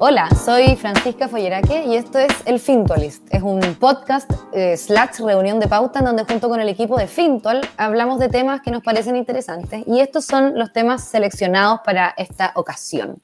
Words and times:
Hola, 0.00 0.28
soy 0.30 0.76
Francisca 0.76 1.26
Folleraque 1.26 1.82
y 1.84 1.96
esto 1.96 2.20
es 2.20 2.28
El 2.46 2.60
Fintualist. 2.60 3.26
Es 3.34 3.42
un 3.42 3.58
podcast 3.80 4.30
eh, 4.52 4.76
slash 4.76 5.18
reunión 5.18 5.58
de 5.58 5.66
pauta 5.66 5.98
en 5.98 6.04
donde 6.04 6.22
junto 6.22 6.48
con 6.48 6.60
el 6.60 6.68
equipo 6.68 6.96
de 6.96 7.08
Fintual 7.08 7.62
hablamos 7.76 8.20
de 8.20 8.28
temas 8.28 8.60
que 8.60 8.70
nos 8.70 8.84
parecen 8.84 9.16
interesantes 9.16 9.82
y 9.88 9.98
estos 9.98 10.24
son 10.24 10.56
los 10.56 10.72
temas 10.72 11.02
seleccionados 11.02 11.80
para 11.84 12.14
esta 12.16 12.52
ocasión. 12.54 13.20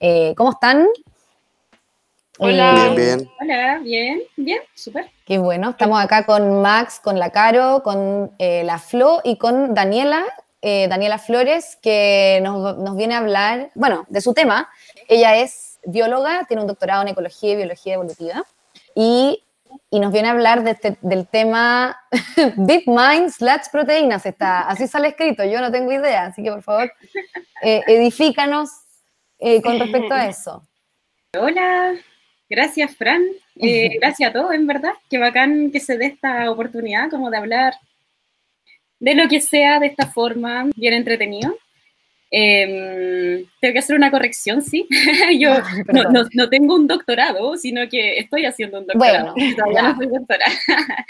Eh, 0.00 0.32
¿Cómo 0.34 0.52
están? 0.52 0.86
Hola. 2.38 2.72
Bien, 2.72 2.96
bien. 2.96 3.30
Hola, 3.42 3.78
bien, 3.80 4.22
bien, 4.36 4.60
súper. 4.74 5.10
Qué 5.26 5.36
bueno, 5.36 5.70
estamos 5.70 6.02
acá 6.02 6.24
con 6.24 6.62
Max, 6.62 7.00
con 7.04 7.18
la 7.18 7.28
Caro, 7.32 7.82
con 7.82 8.32
eh, 8.38 8.64
la 8.64 8.78
Flo 8.78 9.20
y 9.24 9.36
con 9.36 9.74
Daniela, 9.74 10.24
eh, 10.62 10.88
Daniela 10.88 11.18
Flores, 11.18 11.76
que 11.82 12.40
nos, 12.42 12.78
nos 12.78 12.96
viene 12.96 13.14
a 13.14 13.18
hablar, 13.18 13.70
bueno, 13.74 14.06
de 14.08 14.22
su 14.22 14.32
tema. 14.32 14.70
Ella 15.06 15.36
es 15.36 15.67
bióloga, 15.90 16.44
tiene 16.46 16.62
un 16.62 16.68
doctorado 16.68 17.02
en 17.02 17.08
ecología 17.08 17.52
y 17.52 17.56
biología 17.56 17.94
evolutiva, 17.94 18.44
y, 18.94 19.42
y 19.90 20.00
nos 20.00 20.12
viene 20.12 20.28
a 20.28 20.32
hablar 20.32 20.62
de 20.64 20.72
este- 20.72 20.98
del 21.00 21.26
tema 21.26 21.98
Deep 22.56 22.84
Mind 22.86 23.30
slash 23.30 23.66
proteínas. 23.72 24.24
Está, 24.26 24.62
así 24.68 24.86
sale 24.86 25.08
escrito, 25.08 25.44
yo 25.44 25.60
no 25.60 25.70
tengo 25.70 25.92
idea, 25.92 26.26
así 26.26 26.42
que 26.42 26.50
por 26.50 26.62
favor, 26.62 26.92
eh, 27.62 27.82
edifícanos 27.86 28.70
eh, 29.38 29.62
con 29.62 29.78
respecto 29.78 30.14
a 30.14 30.26
eso. 30.26 30.62
Hola, 31.38 31.94
gracias 32.48 32.96
Fran, 32.96 33.22
Eh, 33.56 33.96
gracias 34.00 34.30
a 34.30 34.32
todos, 34.32 34.52
en 34.52 34.66
verdad, 34.66 34.92
qué 35.10 35.18
bacán 35.18 35.70
que 35.70 35.80
se 35.80 35.96
dé 35.98 36.06
esta 36.06 36.50
oportunidad 36.50 37.10
como 37.10 37.30
de 37.30 37.36
hablar 37.38 37.74
de 39.00 39.14
lo 39.14 39.28
que 39.28 39.40
sea 39.40 39.78
de 39.78 39.86
esta 39.86 40.06
forma, 40.06 40.68
bien 40.74 40.92
entretenido. 40.94 41.54
Em, 42.30 43.46
tengo 43.60 43.72
que 43.72 43.78
hacer 43.78 43.96
una 43.96 44.10
corrección, 44.10 44.62
sí. 44.62 44.86
Yo 45.38 45.52
Ay, 45.54 45.78
no, 45.78 45.84
perdón. 45.84 46.12
no- 46.12 46.28
no 46.34 46.48
tengo 46.50 46.74
un 46.74 46.86
doctorado, 46.86 47.56
sino 47.56 47.88
que 47.88 48.18
estoy 48.18 48.44
haciendo 48.44 48.80
un 48.80 48.86
doctorado. 48.86 49.34
Bueno, 49.34 49.54
Todavía 49.56 49.80
ya. 49.82 49.88
no 49.88 49.96
soy 49.96 50.06
doctora. 50.08 50.46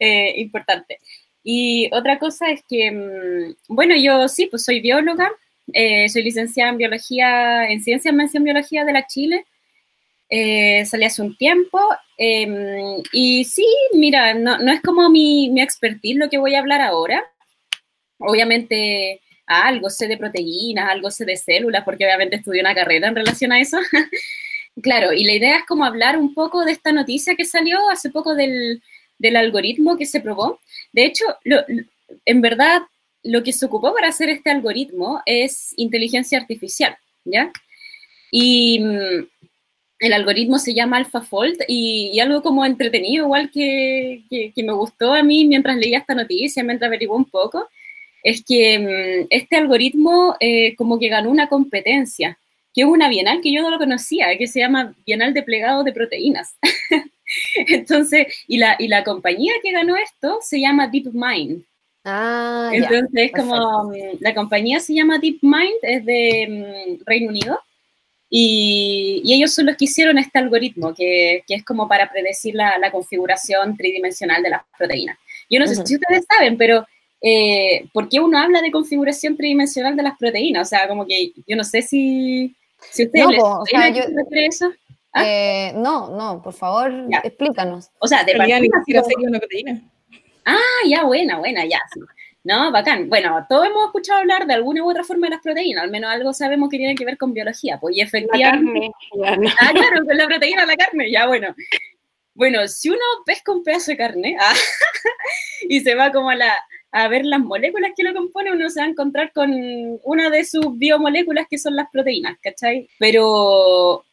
Eh, 0.00 0.34
importante. 0.36 0.98
Y 1.42 1.88
otra 1.92 2.18
cosa 2.20 2.50
es 2.50 2.62
que, 2.68 2.90
mm, 2.90 3.54
bueno, 3.74 3.96
yo 3.96 4.28
sí, 4.28 4.46
pues 4.46 4.64
soy 4.64 4.80
bióloga, 4.80 5.30
eh, 5.72 6.08
soy 6.08 6.22
licenciada 6.22 6.70
en 6.70 6.78
biología, 6.78 7.68
en 7.70 7.82
ciencias 7.82 8.14
mención 8.14 8.44
biología 8.44 8.84
de 8.84 8.92
la 8.92 9.06
Chile. 9.06 9.44
Eh, 10.30 10.84
salí 10.86 11.04
hace 11.04 11.22
un 11.22 11.36
tiempo 11.36 11.80
em, 12.18 13.02
y 13.12 13.44
sí, 13.44 13.66
mira, 13.94 14.34
no, 14.34 14.58
no 14.58 14.70
es 14.72 14.80
como 14.82 15.08
mi, 15.10 15.50
mi 15.50 15.62
expertise 15.62 16.16
lo 16.16 16.28
que 16.28 16.38
voy 16.38 16.54
a 16.54 16.60
hablar 16.60 16.80
ahora. 16.80 17.24
Obviamente 18.18 19.20
algo 19.48 19.90
sé 19.90 20.06
de 20.06 20.16
proteínas, 20.16 20.90
algo 20.90 21.10
sé 21.10 21.24
de 21.24 21.36
células, 21.36 21.84
porque 21.84 22.04
obviamente 22.04 22.36
estudié 22.36 22.60
una 22.60 22.74
carrera 22.74 23.08
en 23.08 23.16
relación 23.16 23.52
a 23.52 23.60
eso. 23.60 23.78
claro, 24.82 25.12
y 25.12 25.24
la 25.24 25.32
idea 25.32 25.58
es 25.58 25.66
como 25.66 25.84
hablar 25.84 26.18
un 26.18 26.34
poco 26.34 26.64
de 26.64 26.72
esta 26.72 26.92
noticia 26.92 27.34
que 27.34 27.44
salió 27.44 27.88
hace 27.88 28.10
poco 28.10 28.34
del, 28.34 28.82
del 29.18 29.36
algoritmo 29.36 29.96
que 29.96 30.06
se 30.06 30.20
probó. 30.20 30.60
De 30.92 31.04
hecho, 31.04 31.24
en 32.24 32.40
verdad, 32.40 32.82
lo 33.22 33.42
que 33.42 33.52
se 33.52 33.66
ocupó 33.66 33.94
para 33.94 34.08
hacer 34.08 34.28
este 34.28 34.50
algoritmo 34.50 35.22
es 35.26 35.74
inteligencia 35.76 36.38
artificial, 36.38 36.96
¿ya? 37.24 37.50
Y 38.30 38.80
mm, 38.80 39.26
el 40.00 40.12
algoritmo 40.12 40.58
se 40.58 40.74
llama 40.74 40.98
AlphaFold 40.98 41.62
y, 41.66 42.10
y 42.14 42.20
algo 42.20 42.42
como 42.42 42.64
entretenido, 42.64 43.24
igual 43.24 43.50
que, 43.50 44.24
que, 44.30 44.52
que 44.54 44.62
me 44.62 44.72
gustó 44.72 45.12
a 45.12 45.22
mí 45.22 45.46
mientras 45.46 45.76
leía 45.76 45.98
esta 45.98 46.14
noticia, 46.14 46.62
mientras 46.62 46.88
averigué 46.88 47.12
un 47.12 47.24
poco, 47.24 47.68
es 48.22 48.44
que 48.44 48.78
mm, 48.78 49.26
este 49.30 49.56
algoritmo 49.56 50.36
eh, 50.40 50.74
como 50.76 50.98
que 50.98 51.08
ganó 51.08 51.30
una 51.30 51.48
competencia, 51.48 52.38
que 52.74 52.82
es 52.82 52.86
una 52.86 53.08
bienal 53.08 53.40
que 53.40 53.52
yo 53.52 53.62
no 53.62 53.70
lo 53.70 53.78
conocía, 53.78 54.36
que 54.36 54.46
se 54.46 54.60
llama 54.60 54.94
Bienal 55.06 55.34
de 55.34 55.42
Plegado 55.42 55.84
de 55.84 55.92
Proteínas. 55.92 56.56
Entonces, 57.66 58.26
y 58.46 58.58
la, 58.58 58.76
y 58.78 58.88
la 58.88 59.04
compañía 59.04 59.52
que 59.62 59.72
ganó 59.72 59.96
esto 59.96 60.38
se 60.42 60.60
llama 60.60 60.88
DeepMind. 60.88 61.64
Ah. 62.04 62.70
Entonces, 62.72 63.08
es 63.12 63.32
como 63.32 63.84
mm, 63.84 64.18
la 64.20 64.34
compañía 64.34 64.80
se 64.80 64.94
llama 64.94 65.18
DeepMind, 65.18 65.78
es 65.82 66.04
de 66.04 66.98
mm, 66.98 67.04
Reino 67.04 67.28
Unido, 67.28 67.60
y, 68.30 69.22
y 69.24 69.34
ellos 69.34 69.54
son 69.54 69.66
los 69.66 69.76
que 69.76 69.86
hicieron 69.86 70.18
este 70.18 70.38
algoritmo, 70.38 70.94
que, 70.94 71.42
que 71.46 71.54
es 71.54 71.64
como 71.64 71.88
para 71.88 72.10
predecir 72.10 72.54
la, 72.54 72.78
la 72.78 72.90
configuración 72.90 73.76
tridimensional 73.76 74.42
de 74.42 74.50
las 74.50 74.62
proteínas. 74.76 75.18
Yo 75.48 75.58
no 75.58 75.66
sé 75.66 75.74
Ujú. 75.74 75.86
si 75.86 75.94
ustedes 75.94 76.26
saben, 76.28 76.58
pero 76.58 76.86
eh, 77.20 77.88
¿por 77.92 78.08
qué 78.08 78.20
uno 78.20 78.38
habla 78.38 78.60
de 78.62 78.70
configuración 78.70 79.36
tridimensional 79.36 79.96
de 79.96 80.02
las 80.02 80.16
proteínas? 80.18 80.68
O 80.68 80.70
sea, 80.70 80.88
como 80.88 81.06
que 81.06 81.32
yo 81.46 81.56
no 81.56 81.64
sé 81.64 81.82
si, 81.82 82.54
si 82.90 83.04
ustedes 83.04 83.24
No, 83.26 83.30
les 83.32 83.40
po, 83.40 83.60
o 83.60 83.66
sea, 83.66 83.88
yo- 83.88 84.02
eso. 84.34 84.72
¿Ah? 85.12 85.24
Eh, 85.26 85.72
no, 85.74 86.10
no, 86.16 86.42
por 86.42 86.52
favor, 86.52 86.92
Ya. 87.10 87.18
explícanos. 87.24 87.90
O 87.98 88.06
sea, 88.06 88.24
de 88.24 88.34
partida, 88.36 89.02
sería 89.02 89.28
una 89.28 89.38
proteína. 89.38 89.80
Ah, 90.44 90.56
ya, 90.86 91.04
buena, 91.04 91.38
buena, 91.38 91.64
ya, 91.64 91.80
sí. 91.92 92.00
No, 92.44 92.70
bacán. 92.70 93.08
Bueno, 93.08 93.44
todos 93.48 93.66
hemos 93.66 93.86
escuchado 93.86 94.20
hablar 94.20 94.46
de 94.46 94.54
alguna 94.54 94.82
u 94.82 94.90
otra 94.90 95.04
forma 95.04 95.26
de 95.26 95.32
las 95.34 95.42
proteínas, 95.42 95.84
al 95.84 95.90
menos 95.90 96.10
algo 96.10 96.32
sabemos 96.32 96.68
que 96.70 96.78
tiene 96.78 96.94
que 96.94 97.04
ver 97.04 97.18
con 97.18 97.34
biología, 97.34 97.78
pues, 97.80 97.96
y 97.96 97.98
La 98.00 98.04
efectivamente... 98.06 98.72
carne. 98.80 98.92
ya, 99.22 99.36
no. 99.36 99.50
Ah, 99.60 99.70
claro, 99.74 100.06
con 100.06 100.16
la 100.16 100.26
proteína 100.26 100.60
de 100.62 100.66
la 100.68 100.76
carne, 100.76 101.10
ya, 101.10 101.26
bueno. 101.26 101.54
Bueno, 102.34 102.68
si 102.68 102.88
uno 102.88 103.00
pesca 103.26 103.50
un 103.52 103.64
pedazo 103.64 103.90
de 103.90 103.96
carne 103.96 104.36
ah, 104.40 104.54
y 105.68 105.80
se 105.80 105.94
va 105.94 106.12
como 106.12 106.30
a, 106.30 106.36
la, 106.36 106.54
a 106.90 107.08
ver 107.08 107.24
las 107.24 107.40
moléculas 107.40 107.92
que 107.96 108.02
lo 108.02 108.14
componen, 108.14 108.54
uno 108.54 108.70
se 108.70 108.80
va 108.80 108.86
a 108.86 108.90
encontrar 108.90 109.32
con 109.32 109.50
una 110.04 110.30
de 110.30 110.44
sus 110.44 110.76
biomoléculas 110.78 111.46
que 111.48 111.58
son 111.58 111.76
las 111.76 111.88
proteínas, 111.90 112.38
¿cachai? 112.42 112.88
Pero 112.98 114.04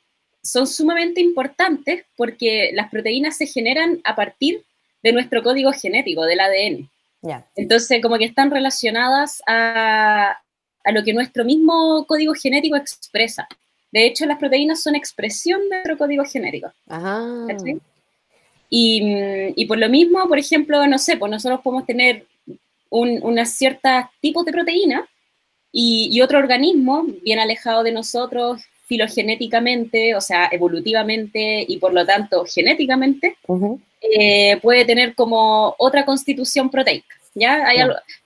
son 0.43 0.67
sumamente 0.67 1.21
importantes 1.21 2.05
porque 2.15 2.71
las 2.73 2.89
proteínas 2.89 3.37
se 3.37 3.47
generan 3.47 4.01
a 4.03 4.15
partir 4.15 4.63
de 5.01 5.13
nuestro 5.13 5.41
código 5.41 5.71
genético, 5.71 6.25
del 6.25 6.39
ADN. 6.39 6.89
Ya. 7.21 7.47
Entonces, 7.55 8.01
como 8.01 8.17
que 8.17 8.25
están 8.25 8.51
relacionadas 8.51 9.41
a, 9.47 10.37
a 10.83 10.91
lo 10.91 11.03
que 11.03 11.13
nuestro 11.13 11.45
mismo 11.45 12.05
código 12.07 12.33
genético 12.33 12.75
expresa. 12.75 13.47
De 13.91 14.05
hecho, 14.05 14.25
las 14.25 14.37
proteínas 14.37 14.83
son 14.83 14.95
expresión 14.95 15.61
de 15.69 15.77
nuestro 15.77 15.97
código 15.97 16.25
genético. 16.25 16.71
Ajá. 16.87 17.23
¿cachai? 17.47 17.79
Y, 18.69 19.53
y 19.55 19.65
por 19.65 19.77
lo 19.77 19.89
mismo, 19.89 20.27
por 20.27 20.37
ejemplo, 20.37 20.85
no 20.85 20.97
sé, 20.97 21.17
pues 21.17 21.31
nosotros 21.31 21.61
podemos 21.61 21.85
tener 21.85 22.25
un, 22.89 23.19
unas 23.23 23.51
ciertas 23.51 24.07
tipos 24.21 24.45
de 24.45 24.51
proteína 24.51 25.07
y, 25.71 26.09
y 26.11 26.21
otro 26.21 26.39
organismo 26.39 27.05
bien 27.23 27.39
alejado 27.39 27.83
de 27.83 27.91
nosotros 27.91 28.61
filogenéticamente, 28.85 30.15
o 30.15 30.21
sea, 30.21 30.47
evolutivamente 30.51 31.65
y 31.67 31.77
por 31.77 31.93
lo 31.93 32.05
tanto 32.05 32.45
genéticamente, 32.45 33.35
eh, 34.01 34.57
puede 34.61 34.85
tener 34.85 35.15
como 35.15 35.75
otra 35.77 36.05
constitución 36.05 36.69
proteica. 36.69 37.15
¿ya? 37.33 37.67
Hay, 37.67 37.77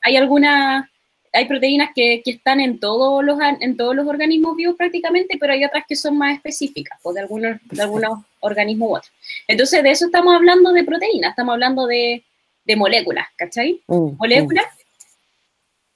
hay 0.02 0.18
algunas, 0.18 0.86
hay 1.32 1.46
proteínas 1.46 1.92
que, 1.96 2.22
que 2.24 2.32
están 2.32 2.60
en 2.60 2.80
todos, 2.80 3.24
los, 3.24 3.40
en 3.62 3.78
todos 3.78 3.96
los 3.96 4.06
organismos 4.06 4.58
vivos 4.58 4.76
prácticamente, 4.76 5.38
pero 5.40 5.54
hay 5.54 5.64
otras 5.64 5.86
que 5.88 5.96
son 5.96 6.18
más 6.18 6.36
específicas, 6.36 7.00
pues, 7.02 7.16
de 7.16 7.22
algunos, 7.22 7.58
de 7.64 7.82
algunos 7.82 8.20
organismos 8.42 8.90
u 8.90 8.96
otros. 8.98 9.14
Entonces, 9.48 9.82
de 9.82 9.92
eso 9.92 10.08
estamos 10.08 10.36
hablando 10.36 10.74
de 10.74 10.84
proteínas, 10.84 11.30
estamos 11.30 11.54
hablando 11.54 11.88
de, 11.88 12.24
de 12.66 12.76
moléculas, 12.76 13.28
¿cachai? 13.38 13.82
Mm, 13.88 14.18
Moléculas 14.18 14.66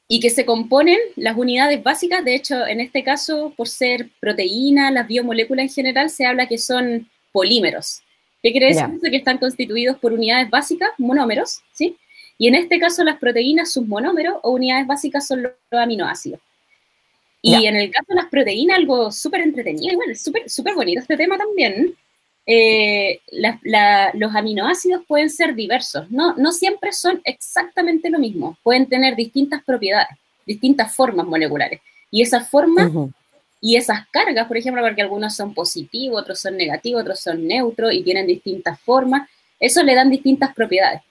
y 0.08 0.20
que 0.20 0.30
se 0.30 0.46
componen 0.46 1.00
las 1.16 1.36
unidades 1.38 1.82
básicas, 1.82 2.24
de 2.24 2.36
hecho, 2.36 2.68
en 2.68 2.80
este 2.82 3.04
caso, 3.04 3.54
por 3.56 3.68
ser 3.68 4.10
proteína, 4.20 4.92
las 4.92 5.08
biomoléculas 5.08 5.64
en 5.64 5.74
general, 5.74 6.10
se 6.10 6.26
habla 6.26 6.48
que 6.48 6.58
son 6.58 7.10
polímeros. 7.32 8.02
¿Qué 8.44 8.52
quiere 8.52 8.68
decir? 8.68 8.86
Que 9.02 9.18
están 9.18 9.38
constituidos 9.38 9.98
por 9.98 10.14
unidades 10.14 10.50
básicas, 10.50 10.90
monómeros, 10.98 11.62
¿sí? 11.72 11.98
Y 12.38 12.48
en 12.48 12.56
este 12.56 12.78
caso, 12.78 13.04
las 13.04 13.18
proteínas, 13.18 13.72
sus 13.72 13.88
monómeros 13.88 14.36
o 14.44 14.52
unidades 14.52 14.86
básicas 14.86 15.26
son 15.26 15.44
los, 15.44 15.54
aminoácidos. 15.72 16.40
Y 17.42 17.66
en 17.66 17.76
el 17.76 17.90
caso 17.90 18.06
de 18.10 18.16
las 18.16 18.28
proteínas, 18.28 18.78
algo 18.78 19.12
súper 19.12 19.42
entretenido, 19.42 19.94
y 19.94 19.96
bueno, 19.96 20.14
súper 20.16 20.50
súper 20.50 20.76
bonito 20.76 21.02
este 21.02 21.18
tema 21.18 21.38
también. 21.38 21.96
Eh, 22.46 23.22
la- 23.32 23.60
la- 23.64 24.12
los 24.14 24.36
aminoácidos 24.36 25.04
pueden 25.08 25.30
ser 25.30 25.56
diversos, 25.56 26.10
no, 26.12 26.36
no 26.36 26.52
siempre 26.52 26.92
son 26.92 27.22
exactamente 27.24 28.10
lo 28.10 28.20
mismo, 28.20 28.58
pueden 28.64 28.86
tener 28.88 29.16
distintas 29.16 29.64
propiedades, 29.64 30.18
distintas 30.46 30.94
formas 30.94 31.26
moleculares. 31.26 31.80
Y 32.12 32.22
esas 32.22 32.50
formas 32.50 32.92
y 33.62 33.78
esas 33.78 34.06
cargas, 34.10 34.46
por 34.48 34.58
ejemplo, 34.58 34.82
porque 34.84 35.02
algunos 35.02 35.34
son 35.36 35.54
positivos, 35.54 36.22
otros 36.22 36.40
son 36.40 36.58
negativos, 36.58 37.02
otros 37.02 37.22
son 37.22 37.48
neutros 37.48 37.94
y 37.94 38.04
tienen 38.04 38.28
distintas 38.28 38.78
formas, 38.82 39.30
eso 39.58 39.82
le 39.84 39.96
dan 39.96 40.10
distintas 40.10 40.54
propiedades. 40.54 41.02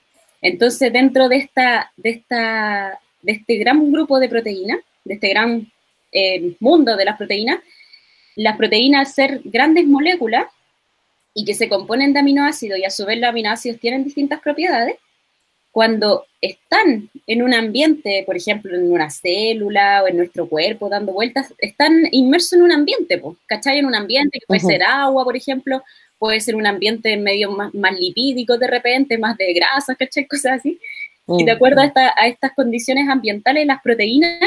Entonces, 0.42 0.92
dentro 0.92 1.30
de, 1.30 1.36
esta, 1.38 1.90
de, 1.96 2.10
esta, 2.10 2.98
de 3.22 3.32
este 3.32 3.56
gran 3.56 3.90
grupo 3.90 4.20
de 4.20 4.28
proteínas, 4.28 4.80
de 5.02 5.14
este 5.14 5.30
gran 5.30 5.66
eh, 6.12 6.54
mundo 6.60 6.94
de 6.94 7.04
las 7.06 7.16
proteínas, 7.16 7.60
las 8.36 8.56
proteínas, 8.58 9.08
al 9.08 9.14
ser 9.14 9.40
grandes 9.44 9.86
moléculas 9.86 10.44
y 11.34 11.44
que 11.44 11.54
se 11.54 11.68
componen 11.68 12.12
de 12.12 12.20
aminoácidos 12.20 12.78
y 12.78 12.84
a 12.84 12.90
su 12.90 13.06
vez 13.06 13.18
los 13.18 13.30
aminoácidos 13.30 13.80
tienen 13.80 14.04
distintas 14.04 14.40
propiedades, 14.40 14.96
cuando 15.70 16.26
están 16.42 17.08
en 17.26 17.42
un 17.42 17.54
ambiente, 17.54 18.24
por 18.26 18.36
ejemplo, 18.36 18.76
en 18.76 18.92
una 18.92 19.08
célula 19.08 20.02
o 20.02 20.08
en 20.08 20.18
nuestro 20.18 20.46
cuerpo 20.46 20.90
dando 20.90 21.12
vueltas, 21.12 21.54
están 21.58 22.08
inmersos 22.10 22.52
en 22.54 22.62
un 22.62 22.72
ambiente, 22.72 23.20
¿cachai? 23.46 23.78
En 23.78 23.86
un 23.86 23.94
ambiente 23.94 24.38
que 24.38 24.46
puede 24.46 24.60
ser 24.60 24.82
agua, 24.82 25.24
por 25.24 25.34
ejemplo, 25.34 25.82
puede 26.18 26.40
ser 26.40 26.56
un 26.56 26.66
ambiente 26.66 27.16
medio 27.16 27.50
más, 27.52 27.72
más 27.74 27.98
lipídico 27.98 28.58
de 28.58 28.66
repente, 28.66 29.16
más 29.16 29.38
de 29.38 29.54
grasas, 29.54 29.96
¿cachai? 29.96 30.26
Cosas 30.26 30.58
así. 30.58 30.78
Y 31.26 31.44
de 31.44 31.52
acuerdo 31.52 31.80
a, 31.80 32.26
estas 32.26 32.52
condiciones 32.52 33.08
ambientales, 33.08 33.66
las 33.66 33.80
proteínas 33.80 34.40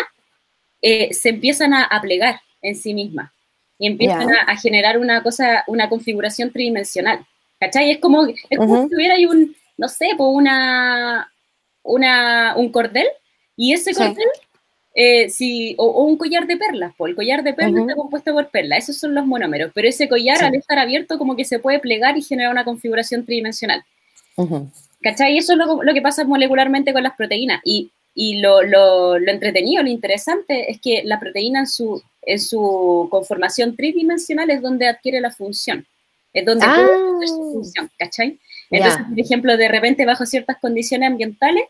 eh, 0.82 1.12
se 1.12 1.30
empiezan 1.30 1.74
a, 1.74 1.90
plegar 2.02 2.40
en 2.62 2.76
sí 2.76 2.94
mismas 2.94 3.32
y 3.78 3.88
empiezan 3.88 4.30
a, 4.48 4.58
generar 4.58 4.98
una 4.98 5.22
cosa, 5.22 5.64
una 5.68 5.90
configuración 5.90 6.52
tridimensional. 6.52 7.26
¿Cachai? 7.60 7.92
Es 7.92 8.00
como, 8.00 8.26
es 8.26 8.58
como 8.58 8.88
si 8.88 8.96
hubiera 8.96 9.16
un, 9.30 9.56
no 9.78 9.88
sé, 9.88 10.10
pues 10.18 10.30
una, 10.32 11.32
una, 11.84 12.56
un 12.58 12.72
cordel 12.72 13.08
y 13.56 13.74
ese 13.74 13.94
cordel, 13.94 14.28
eh, 14.94 15.30
si, 15.30 15.76
o, 15.78 16.04
un 16.04 16.18
collar 16.18 16.48
de 16.48 16.58
perlas, 16.58 16.94
pues 16.98 17.12
el 17.12 17.16
collar 17.16 17.44
de 17.44 17.54
perlas 17.54 17.82
está 17.82 17.96
compuesto 17.96 18.34
por 18.34 18.50
perlas, 18.50 18.80
esos 18.80 18.98
son 18.98 19.16
los 19.16 19.26
monómeros, 19.26 19.72
pero 19.74 19.88
ese 19.88 20.10
collar 20.10 20.44
al 20.44 20.56
estar 20.56 20.78
abierto 20.78 21.18
como 21.18 21.36
que 21.36 21.46
se 21.46 21.60
puede 21.60 21.80
plegar 21.80 22.18
y 22.18 22.22
generar 22.22 22.52
una 22.52 22.66
configuración 22.66 23.26
tridimensional. 23.26 23.84
¿Cachai? 25.02 25.38
Eso 25.38 25.54
es 25.54 25.60
lo, 25.60 25.84
lo, 25.84 25.94
que 25.94 26.02
pasa 26.02 26.24
molecularmente 26.26 26.92
con 26.92 27.04
las 27.04 27.16
proteínas. 27.16 27.62
Y, 27.64 27.92
y 28.14 28.40
lo, 28.40 28.64
lo, 28.64 29.20
lo, 29.20 29.32
entretenido, 29.32 29.84
lo 29.84 29.90
interesante 29.90 30.72
es 30.72 30.82
que 30.82 31.04
la 31.06 31.20
proteína 31.20 31.60
en 31.60 31.68
su, 31.68 32.02
en 32.26 32.40
su 32.40 33.08
conformación 33.12 33.76
tridimensional 33.76 34.50
es 34.50 34.62
donde 34.62 34.88
adquiere 34.88 35.22
la 35.22 35.32
función, 35.32 35.86
es 36.34 36.46
donde 36.46 36.66
ah. 36.68 36.76
puede 36.76 37.28
su 37.28 37.52
función, 37.54 37.92
¿cachai? 37.98 38.40
Entonces, 38.72 39.02
por 39.08 39.20
ejemplo, 39.20 39.58
de 39.58 39.68
repente 39.68 40.06
bajo 40.06 40.26
ciertas 40.26 40.58
condiciones 40.58 41.08
ambientales, 41.08 41.66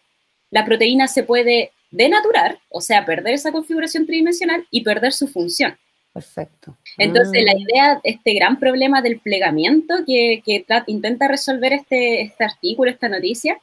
la 0.51 0.65
proteína 0.65 1.07
se 1.07 1.23
puede 1.23 1.71
denaturar, 1.91 2.59
o 2.69 2.81
sea, 2.81 3.05
perder 3.05 3.33
esa 3.33 3.51
configuración 3.51 4.05
tridimensional 4.05 4.65
y 4.71 4.83
perder 4.83 5.13
su 5.13 5.27
función. 5.27 5.77
Perfecto. 6.13 6.77
Entonces, 6.97 7.43
la 7.43 7.53
mm. 7.53 7.59
idea, 7.59 8.01
este 8.03 8.33
gran 8.33 8.57
problema 8.57 9.01
del 9.01 9.19
plegamiento 9.19 9.95
que, 10.07 10.41
que 10.45 10.65
intenta 10.87 11.27
resolver 11.27 11.73
este, 11.73 12.21
este, 12.21 12.43
artículo, 12.45 12.89
esta 12.89 13.09
noticia, 13.09 13.59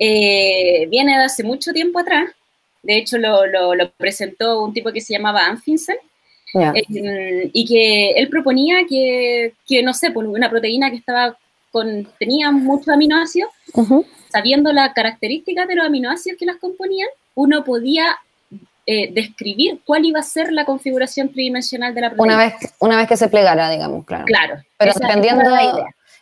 eh, 0.00 0.86
viene 0.90 1.16
de 1.16 1.24
hace 1.24 1.44
mucho 1.44 1.72
tiempo 1.72 2.00
atrás. 2.00 2.30
De 2.82 2.96
hecho, 2.96 3.16
lo, 3.16 3.46
lo, 3.46 3.90
presentó 3.92 4.64
un 4.64 4.74
tipo 4.74 4.92
que 4.92 5.00
se 5.00 5.14
llamaba 5.14 5.46
Anfinsen, 5.46 5.96
eh, 6.54 7.50
y 7.52 7.64
que 7.66 8.10
él 8.10 8.28
proponía 8.28 8.86
que, 8.88 9.54
que, 9.66 9.82
no 9.82 9.92
sé, 9.94 10.10
por 10.10 10.26
una 10.26 10.50
proteína 10.50 10.90
que 10.90 10.96
estaba 10.96 11.36
con, 11.70 12.08
tenía 12.18 12.50
muchos 12.52 12.88
aminoácidos, 12.88 13.50
sabiendo 14.28 14.72
las 14.72 14.92
características 14.94 15.66
de 15.66 15.74
los 15.74 15.86
aminoácidos 15.86 16.38
que 16.38 16.46
las 16.46 16.56
componían, 16.56 17.08
uno 17.34 17.64
podía 17.64 18.16
eh, 18.86 19.10
describir 19.12 19.80
cuál 19.84 20.04
iba 20.04 20.20
a 20.20 20.22
ser 20.22 20.52
la 20.52 20.64
configuración 20.64 21.32
tridimensional 21.32 21.94
de 21.94 22.00
la 22.02 22.10
proteína. 22.10 22.34
Una 22.34 22.44
vez, 22.44 22.74
una 22.78 22.96
vez 22.96 23.08
que 23.08 23.16
se 23.16 23.28
plegara, 23.28 23.70
digamos, 23.70 24.04
claro. 24.04 24.24
Claro. 24.26 24.56
Pero 24.78 24.92
dependiendo, 25.00 25.44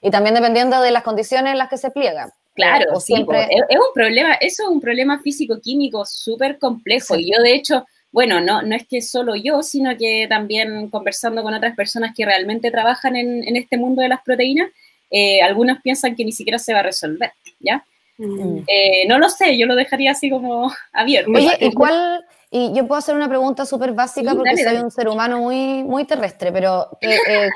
y 0.00 0.10
también 0.10 0.34
dependiendo 0.34 0.80
de 0.80 0.90
las 0.90 1.02
condiciones 1.02 1.52
en 1.52 1.58
las 1.58 1.68
que 1.68 1.76
se 1.76 1.90
pliega. 1.90 2.32
Claro, 2.54 2.92
o 2.94 3.00
siempre... 3.00 3.44
es, 3.44 3.78
un 3.78 3.92
problema, 3.94 4.34
eso 4.34 4.64
es 4.64 4.68
un 4.68 4.80
problema 4.80 5.20
físico-químico 5.20 6.04
súper 6.04 6.58
complejo. 6.58 7.16
Y 7.16 7.32
yo, 7.32 7.42
de 7.42 7.54
hecho, 7.54 7.86
bueno, 8.12 8.40
no, 8.40 8.62
no 8.62 8.76
es 8.76 8.86
que 8.86 9.02
solo 9.02 9.34
yo, 9.34 9.62
sino 9.62 9.96
que 9.96 10.26
también 10.28 10.88
conversando 10.90 11.42
con 11.42 11.54
otras 11.54 11.74
personas 11.74 12.12
que 12.14 12.24
realmente 12.24 12.70
trabajan 12.70 13.16
en, 13.16 13.56
este 13.56 13.76
mundo 13.76 14.02
de 14.02 14.08
las 14.08 14.22
proteínas, 14.22 14.70
eh, 15.10 15.42
algunos 15.42 15.80
piensan 15.82 16.14
que 16.14 16.24
ni 16.24 16.32
siquiera 16.32 16.58
se 16.58 16.72
va 16.72 16.80
a 16.80 16.84
resolver, 16.84 17.32
¿ya? 17.58 17.84
Mm. 18.18 18.58
Eh, 18.66 19.06
no 19.08 19.18
lo 19.18 19.28
sé, 19.28 19.56
yo 19.58 19.66
lo 19.66 19.74
dejaría 19.74 20.12
así 20.12 20.30
como 20.30 20.72
abierto. 20.92 21.32
Oye, 21.32 21.56
¿y 21.60 21.72
cuál, 21.72 22.24
y 22.54 22.70
yo 22.74 22.86
puedo 22.86 22.98
hacer 22.98 23.16
una 23.16 23.30
pregunta 23.30 23.64
súper 23.64 23.92
básica 23.92 24.34
porque 24.34 24.62
soy 24.62 24.76
un 24.76 24.90
ser 24.90 25.08
humano 25.08 25.38
muy, 25.38 25.82
muy 25.84 26.04
terrestre, 26.04 26.52
pero 26.52 26.86
eh, 27.00 27.16
eh, 27.26 27.48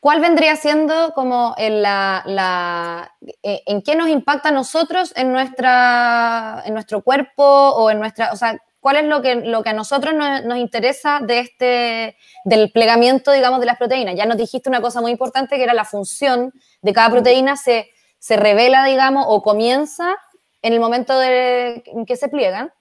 ¿cuál 0.00 0.20
vendría 0.20 0.56
siendo 0.56 1.12
como 1.14 1.54
en, 1.56 1.80
la, 1.80 2.24
la 2.26 3.14
eh, 3.44 3.62
en 3.66 3.82
qué 3.82 3.94
nos 3.94 4.08
impacta 4.08 4.48
a 4.48 4.52
nosotros 4.52 5.12
en, 5.14 5.32
nuestra, 5.32 6.60
en 6.66 6.74
nuestro 6.74 7.02
cuerpo 7.02 7.44
o 7.44 7.88
en 7.88 8.00
nuestra, 8.00 8.32
o 8.32 8.36
sea, 8.36 8.60
cuál 8.82 8.96
es 8.96 9.04
lo 9.04 9.22
que, 9.22 9.36
lo 9.36 9.62
que 9.62 9.70
a 9.70 9.74
nosotros 9.74 10.12
nos, 10.12 10.44
nos, 10.44 10.58
interesa 10.58 11.20
de 11.20 11.38
este, 11.38 12.16
del 12.44 12.72
plegamiento, 12.72 13.30
digamos, 13.30 13.60
de 13.60 13.66
las 13.66 13.78
proteínas? 13.78 14.16
Ya 14.16 14.26
nos 14.26 14.36
dijiste 14.36 14.68
una 14.68 14.82
cosa 14.82 15.00
muy 15.00 15.12
importante 15.12 15.56
que 15.56 15.62
era 15.62 15.72
la 15.72 15.84
función 15.84 16.52
de 16.82 16.92
cada 16.92 17.08
proteína 17.08 17.56
se, 17.56 17.88
se 18.18 18.36
revela, 18.36 18.84
digamos, 18.84 19.24
o 19.28 19.40
comienza 19.40 20.16
en 20.62 20.72
el 20.72 20.80
momento 20.80 21.16
de, 21.16 21.84
en 21.86 22.04
que 22.04 22.16
se 22.16 22.28
pliegan. 22.28 22.72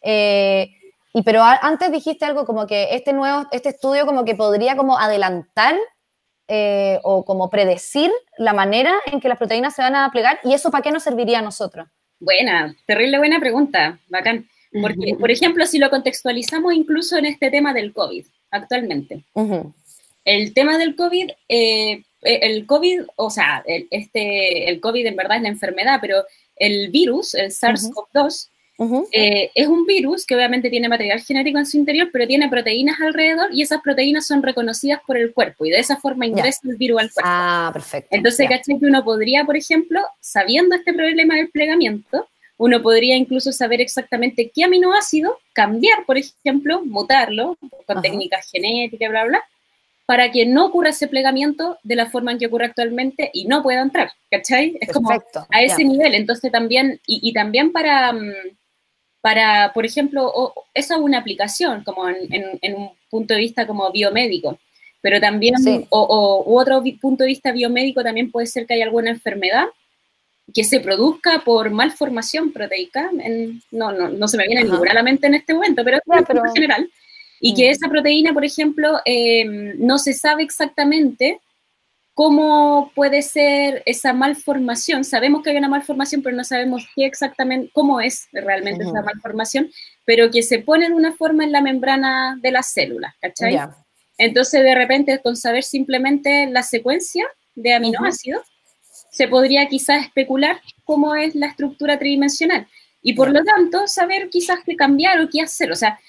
Eh, 0.00 0.70
y 1.12 1.22
pero 1.22 1.42
antes 1.42 1.92
dijiste 1.92 2.24
algo 2.24 2.46
como 2.46 2.66
que 2.66 2.94
este 2.94 3.12
nuevo, 3.12 3.46
este 3.52 3.68
estudio 3.68 4.06
como 4.06 4.24
que 4.24 4.34
podría 4.34 4.74
como 4.74 4.98
adelantar 4.98 5.76
eh, 6.48 6.98
o 7.02 7.26
como 7.26 7.50
predecir 7.50 8.10
la 8.38 8.54
manera 8.54 8.94
en 9.04 9.20
que 9.20 9.28
las 9.28 9.36
proteínas 9.36 9.74
se 9.74 9.82
van 9.82 9.96
a 9.96 10.10
plegar 10.10 10.40
y 10.44 10.54
eso 10.54 10.70
para 10.70 10.82
qué 10.82 10.90
nos 10.90 11.02
serviría 11.02 11.40
a 11.40 11.42
nosotros. 11.42 11.88
Buena, 12.18 12.74
terrible 12.86 13.18
buena 13.18 13.38
pregunta, 13.38 14.00
bacán. 14.08 14.46
Porque, 14.80 15.16
por 15.18 15.30
ejemplo, 15.30 15.66
si 15.66 15.78
lo 15.78 15.90
contextualizamos 15.90 16.72
incluso 16.72 17.16
en 17.18 17.26
este 17.26 17.50
tema 17.50 17.74
del 17.74 17.92
COVID 17.92 18.24
actualmente. 18.50 19.24
El 20.24 20.54
tema 20.54 20.78
del 20.78 20.94
COVID, 20.94 21.30
eh, 21.48 22.02
el 22.22 22.66
COVID, 22.66 23.02
o 23.16 23.30
sea, 23.30 23.62
el, 23.66 23.88
este, 23.90 24.70
el 24.70 24.80
COVID 24.80 25.06
en 25.06 25.16
verdad 25.16 25.38
es 25.38 25.42
la 25.42 25.48
enfermedad, 25.48 25.98
pero 26.00 26.24
el 26.56 26.90
virus, 26.90 27.34
el 27.34 27.50
SARS-CoV-2, 27.50 28.48
eh, 29.12 29.50
es 29.54 29.68
un 29.68 29.86
virus 29.86 30.26
que 30.26 30.34
obviamente 30.34 30.68
tiene 30.70 30.88
material 30.88 31.20
genético 31.20 31.58
en 31.58 31.66
su 31.66 31.76
interior, 31.76 32.08
pero 32.12 32.26
tiene 32.26 32.48
proteínas 32.48 33.00
alrededor 33.00 33.52
y 33.52 33.62
esas 33.62 33.80
proteínas 33.80 34.26
son 34.26 34.42
reconocidas 34.42 35.00
por 35.06 35.16
el 35.16 35.32
cuerpo 35.32 35.64
y 35.66 35.70
de 35.70 35.78
esa 35.78 35.96
forma 35.96 36.26
ingresa 36.26 36.60
el 36.64 36.76
virus 36.76 37.00
al 37.00 37.12
cuerpo. 37.12 37.30
Ah, 37.30 37.70
perfecto. 37.72 38.08
Entonces, 38.10 38.48
¿cachai? 38.48 38.78
Que 38.78 38.86
uno 38.86 39.04
podría, 39.04 39.44
por 39.44 39.56
ejemplo, 39.56 40.00
sabiendo 40.20 40.74
este 40.74 40.92
problema 40.92 41.36
del 41.36 41.50
plegamiento, 41.50 42.26
uno 42.62 42.80
podría 42.80 43.16
incluso 43.16 43.50
saber 43.50 43.80
exactamente 43.80 44.52
qué 44.54 44.62
aminoácido 44.62 45.36
cambiar, 45.52 46.06
por 46.06 46.16
ejemplo, 46.16 46.84
mutarlo 46.84 47.58
con 47.88 48.00
técnicas 48.00 48.48
genéticas, 48.52 49.10
bla, 49.10 49.24
bla, 49.24 49.44
para 50.06 50.30
que 50.30 50.46
no 50.46 50.66
ocurra 50.66 50.90
ese 50.90 51.08
plegamiento 51.08 51.76
de 51.82 51.96
la 51.96 52.08
forma 52.08 52.30
en 52.30 52.38
que 52.38 52.46
ocurre 52.46 52.66
actualmente 52.66 53.30
y 53.32 53.46
no 53.46 53.64
pueda 53.64 53.82
entrar, 53.82 54.12
¿cachai? 54.30 54.78
Es 54.80 54.92
como 54.92 55.10
a 55.10 55.60
ese 55.60 55.82
nivel. 55.82 56.14
Entonces 56.14 56.52
también, 56.52 57.00
y, 57.04 57.32
también 57.32 57.72
para, 57.72 58.12
mm, 58.12 58.32
para, 59.20 59.72
por 59.74 59.84
ejemplo, 59.84 60.32
eso 60.72 60.94
es 60.94 61.00
una 61.00 61.18
aplicación 61.18 61.82
como 61.82 62.08
en, 62.08 62.76
un 62.76 62.90
punto 63.10 63.34
de 63.34 63.40
vista 63.40 63.66
como 63.66 63.90
biomédico, 63.90 64.60
pero 65.00 65.20
también, 65.20 65.56
o, 65.88 66.44
u 66.46 66.60
otro 66.60 66.80
punto 67.00 67.24
de 67.24 67.28
vista 67.28 67.50
biomédico 67.50 68.04
también 68.04 68.30
puede 68.30 68.46
ser 68.46 68.68
que 68.68 68.74
haya 68.74 68.84
alguna 68.84 69.10
enfermedad 69.10 69.64
que 70.52 70.64
se 70.64 70.80
produzca 70.80 71.42
por 71.44 71.70
malformación 71.70 72.52
proteica, 72.52 73.10
no, 73.70 73.92
no, 73.92 74.08
no, 74.08 74.28
se 74.28 74.36
me 74.36 74.46
viene 74.46 74.64
ninguna 74.64 74.90
a 74.90 74.94
la 74.94 75.02
mente 75.02 75.26
en 75.26 75.34
este 75.34 75.54
momento, 75.54 75.82
pero, 75.84 75.98
en 76.06 76.52
general, 76.54 76.90
y 77.40 77.54
que 77.54 77.68
mm. 77.68 77.70
esa 77.72 77.88
proteína, 77.88 78.32
por 78.32 78.44
ejemplo, 78.44 79.00
eh, 79.04 79.44
no 79.78 79.98
se 79.98 80.12
sabe 80.12 80.42
exactamente 80.42 81.40
cómo 82.14 82.92
puede 82.94 83.22
ser 83.22 83.82
esa 83.86 84.12
malformación. 84.12 85.04
Sabemos 85.04 85.42
que 85.42 85.50
hay 85.50 85.56
una 85.56 85.68
malformación, 85.68 86.22
pero 86.22 86.36
no 86.36 86.44
sabemos 86.44 86.86
qué 86.94 87.06
exactamente, 87.06 87.70
cómo 87.72 88.00
es 88.00 88.28
realmente 88.32 88.84
esa 88.84 89.02
malformación, 89.02 89.70
pero 90.04 90.30
que 90.30 90.42
se 90.42 90.58
pone 90.58 90.88
de 90.88 90.94
una 90.94 91.14
forma 91.14 91.44
en 91.44 91.52
la 91.52 91.62
membrana 91.62 92.38
de 92.40 92.50
las 92.50 92.72
células, 92.72 93.14
¿cachai? 93.20 93.58
Entonces, 94.18 94.62
de 94.62 94.74
repente, 94.74 95.20
con 95.22 95.36
saber 95.36 95.64
simplemente 95.64 96.46
la 96.46 96.62
secuencia 96.62 97.26
de 97.54 97.72
aminoácidos, 97.72 98.42
se 99.12 99.28
podría 99.28 99.68
quizás 99.68 100.06
especular 100.06 100.60
cómo 100.84 101.14
es 101.14 101.34
la 101.36 101.46
estructura 101.46 101.98
tridimensional. 101.98 102.66
Y 103.02 103.12
por 103.12 103.30
lo 103.30 103.44
tanto, 103.44 103.86
saber 103.86 104.30
quizás 104.30 104.58
qué 104.64 104.74
cambiar 104.74 105.20
o 105.20 105.28
qué 105.30 105.42
hacer. 105.42 105.70
O 105.70 105.76
sea, 105.76 106.00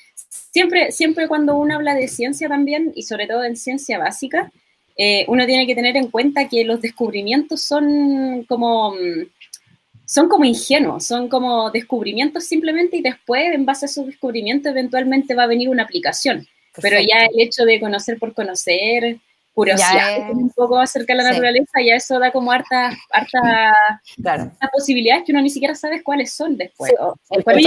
siempre, 0.51 0.91
siempre 0.91 1.27
cuando 1.27 1.55
uno 1.55 1.75
habla 1.75 1.95
de 1.95 2.07
ciencia 2.07 2.48
también, 2.48 2.91
y 2.95 3.03
sobre 3.03 3.27
todo 3.27 3.43
en 3.43 3.57
ciencia 3.57 4.00
básica, 4.00 4.51
eh, 4.98 5.25
uno 5.27 5.45
tiene 5.45 5.67
que 5.67 5.75
tener 5.75 5.98
en 5.98 6.10
cuenta 6.10 6.48
que 6.48 6.63
los 6.63 6.81
descubrimientos 6.81 7.63
son 7.63 8.45
como, 8.48 8.93
son 10.05 10.29
como 10.29 10.45
ingenuos, 10.45 11.05
son 11.05 11.27
como 11.27 11.72
descubrimientos 11.72 12.45
simplemente 12.45 12.98
y 12.98 13.01
después, 13.01 13.53
en 13.53 13.65
base 13.65 13.86
a 13.86 13.89
esos 13.89 14.05
descubrimientos, 14.05 14.72
eventualmente 14.72 15.36
va 15.36 15.43
a 15.43 15.48
venir 15.48 15.67
una 15.67 15.83
aplicación. 15.83 16.48
Pero 16.81 16.98
ya 17.00 17.25
el 17.25 17.39
hecho 17.39 17.65
de 17.65 17.79
conocer 17.79 18.17
por 18.17 18.33
conocer, 18.33 19.17
curiosidad. 19.53 20.31
un 20.31 20.50
poco 20.50 20.79
acerca 20.79 21.13
de 21.13 21.24
la 21.24 21.31
naturaleza, 21.31 21.81
ya 21.86 21.95
eso 21.95 22.19
da 22.19 22.31
como 22.31 22.51
harta, 22.51 22.91
harta, 23.12 23.75
posibilidades 24.74 25.24
que 25.25 25.31
uno 25.31 25.41
ni 25.41 25.50
siquiera 25.50 25.75
sabe 25.75 26.03
cuáles 26.03 26.33
son 26.33 26.57
después. 26.57 26.91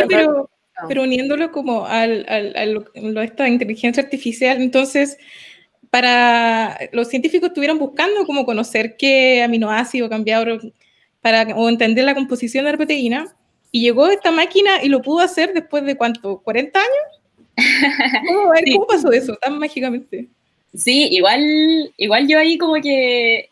pero, 0.08 0.50
pero 0.88 1.02
uniéndolo 1.02 1.52
como 1.52 1.86
al, 1.86 2.26
al, 2.28 3.16
a 3.16 3.24
esta 3.24 3.48
inteligencia 3.48 4.02
artificial, 4.02 4.60
entonces 4.60 5.16
para 5.90 6.78
los 6.92 7.08
científicos 7.08 7.48
estuvieron 7.48 7.78
buscando 7.78 8.26
cómo 8.26 8.44
conocer 8.44 8.96
qué 8.96 9.42
aminoácido 9.42 10.08
cambiaron 10.08 10.74
para 11.20 11.42
o 11.56 11.68
entender 11.68 12.04
la 12.04 12.14
composición 12.14 12.64
de 12.64 12.72
la 12.72 12.76
proteína 12.76 13.34
y 13.70 13.80
llegó 13.80 14.08
esta 14.08 14.30
máquina 14.30 14.82
y 14.82 14.88
lo 14.88 15.02
pudo 15.02 15.20
hacer 15.20 15.52
después 15.52 15.84
de 15.84 15.96
cuánto, 15.96 16.38
40 16.38 16.78
años. 16.78 17.56
¿Cómo, 18.74 18.86
pasó 18.86 19.12
eso 19.12 19.36
tan 19.36 19.58
mágicamente? 19.58 20.28
Sí, 20.76 21.08
igual, 21.10 21.42
igual 21.96 22.28
yo 22.28 22.38
ahí 22.38 22.58
como 22.58 22.74
que 22.74 23.48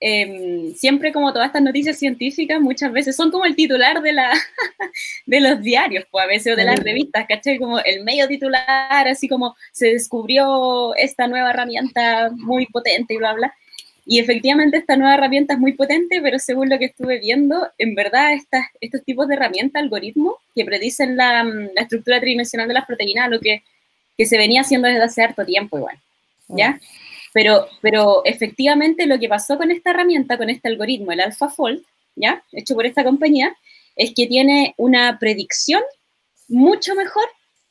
em, 0.00 0.74
siempre 0.74 1.12
como 1.12 1.32
todas 1.32 1.48
estas 1.48 1.62
noticias 1.62 1.98
científicas 1.98 2.60
muchas 2.60 2.92
veces 2.92 3.16
son 3.16 3.30
como 3.32 3.44
el 3.46 3.56
titular 3.56 4.00
de, 4.00 4.12
la, 4.12 4.32
de 5.26 5.40
los 5.40 5.60
diarios, 5.60 6.04
pues 6.10 6.24
a 6.24 6.28
veces 6.28 6.52
o 6.52 6.56
de 6.56 6.64
las 6.64 6.78
revistas, 6.80 7.26
¿cachai? 7.28 7.58
Como 7.58 7.80
el 7.80 8.04
medio 8.04 8.28
titular, 8.28 9.08
así 9.08 9.28
como 9.28 9.56
se 9.72 9.88
descubrió 9.88 10.94
esta 10.96 11.26
nueva 11.26 11.50
herramienta 11.50 12.30
muy 12.36 12.66
potente 12.66 13.14
y 13.14 13.18
bla, 13.18 13.34
bla. 13.34 13.54
Y 14.06 14.20
efectivamente 14.20 14.78
esta 14.78 14.96
nueva 14.96 15.14
herramienta 15.14 15.54
es 15.54 15.60
muy 15.60 15.72
potente, 15.74 16.22
pero 16.22 16.38
según 16.38 16.70
lo 16.70 16.78
que 16.78 16.86
estuve 16.86 17.18
viendo, 17.18 17.68
en 17.76 17.94
verdad 17.94 18.32
estas, 18.32 18.66
estos 18.80 19.04
tipos 19.04 19.28
de 19.28 19.34
herramientas, 19.34 19.82
algoritmos, 19.82 20.36
que 20.54 20.64
predicen 20.64 21.16
la, 21.16 21.44
la, 21.44 21.82
estructura 21.82 22.20
tridimensional 22.20 22.68
de 22.68 22.74
las 22.74 22.86
proteínas, 22.86 23.28
lo 23.28 23.40
que, 23.40 23.62
que 24.16 24.26
se 24.26 24.38
venía 24.38 24.62
haciendo 24.62 24.88
desde 24.88 25.02
hace 25.02 25.22
harto 25.22 25.44
tiempo 25.44 25.76
igual, 25.76 25.98
¿ya? 26.48 26.72
Mm. 26.72 26.80
Pero, 27.34 27.68
pero 27.80 28.22
efectivamente 28.24 29.06
lo 29.06 29.18
que 29.18 29.28
pasó 29.28 29.56
con 29.56 29.70
esta 29.70 29.90
herramienta, 29.90 30.38
con 30.38 30.50
este 30.50 30.68
algoritmo, 30.68 31.12
el 31.12 31.20
AlphaFold, 31.20 31.82
¿ya? 32.16 32.42
Hecho 32.52 32.74
por 32.74 32.86
esta 32.86 33.04
compañía, 33.04 33.56
es 33.96 34.12
que 34.14 34.26
tiene 34.26 34.74
una 34.76 35.18
predicción 35.18 35.82
mucho 36.48 36.94
mejor 36.94 37.24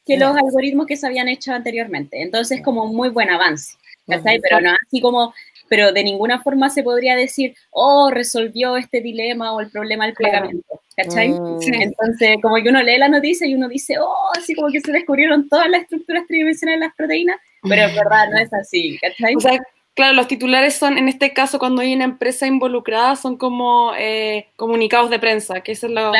que 0.06 0.18
los 0.18 0.36
algoritmos 0.38 0.86
que 0.86 0.96
se 0.96 1.06
habían 1.06 1.28
hecho 1.28 1.52
anteriormente. 1.52 2.22
Entonces, 2.22 2.62
como 2.64 2.86
un 2.86 2.96
muy 2.96 3.10
buen 3.10 3.30
avance. 3.30 3.76
Pero 4.06 4.62
no 4.62 4.72
así 4.72 5.02
como 5.02 5.34
pero 5.70 5.92
de 5.92 6.04
ninguna 6.04 6.42
forma 6.42 6.70
se 6.70 6.84
podría 6.84 7.16
decir, 7.16 7.56
oh, 7.72 8.10
resolvió 8.12 8.78
este 8.78 9.02
dilema 9.02 9.54
o 9.54 9.62
el 9.62 9.70
problema 9.70 10.06
del 10.06 10.14
plegamiento, 10.14 10.82
¿cachai? 10.96 11.30
Mm. 11.30 11.60
Entonces, 11.74 12.38
como 12.42 12.56
que 12.56 12.70
uno 12.70 12.82
lee 12.82 12.98
la 12.98 13.10
noticia 13.10 13.48
y 13.48 13.56
uno 13.56 13.68
dice, 13.68 13.98
oh, 14.00 14.30
así 14.38 14.56
como 14.56 14.70
que 14.70 14.82
se 14.82 14.92
descubrieron 14.92 15.50
todas 15.50 15.70
las 15.70 15.84
estructuras 15.84 16.26
tridimensionales 16.28 16.80
de 16.80 16.86
las 16.86 16.96
proteínas, 16.96 17.38
pero 17.62 17.84
en 17.84 17.96
verdad 17.96 18.30
no 18.32 18.38
es 18.38 18.54
así, 18.54 18.98
¿cachai? 19.00 19.36
O 19.36 19.40
sea, 19.40 19.60
claro, 19.94 20.14
los 20.14 20.28
titulares 20.28 20.76
son, 20.76 20.98
en 20.98 21.10
este 21.10 21.34
caso, 21.34 21.60
cuando 21.60 21.82
hay 21.82 21.94
una 21.94 22.06
empresa 22.06 22.48
involucrada, 22.48 23.16
son 23.16 23.38
como 23.38 23.94
eh, 23.98 24.48
comunicados 24.56 25.10
de 25.10 25.20
prensa, 25.20 25.62
que 25.62 25.74
es 25.74 25.84
lo, 25.84 26.12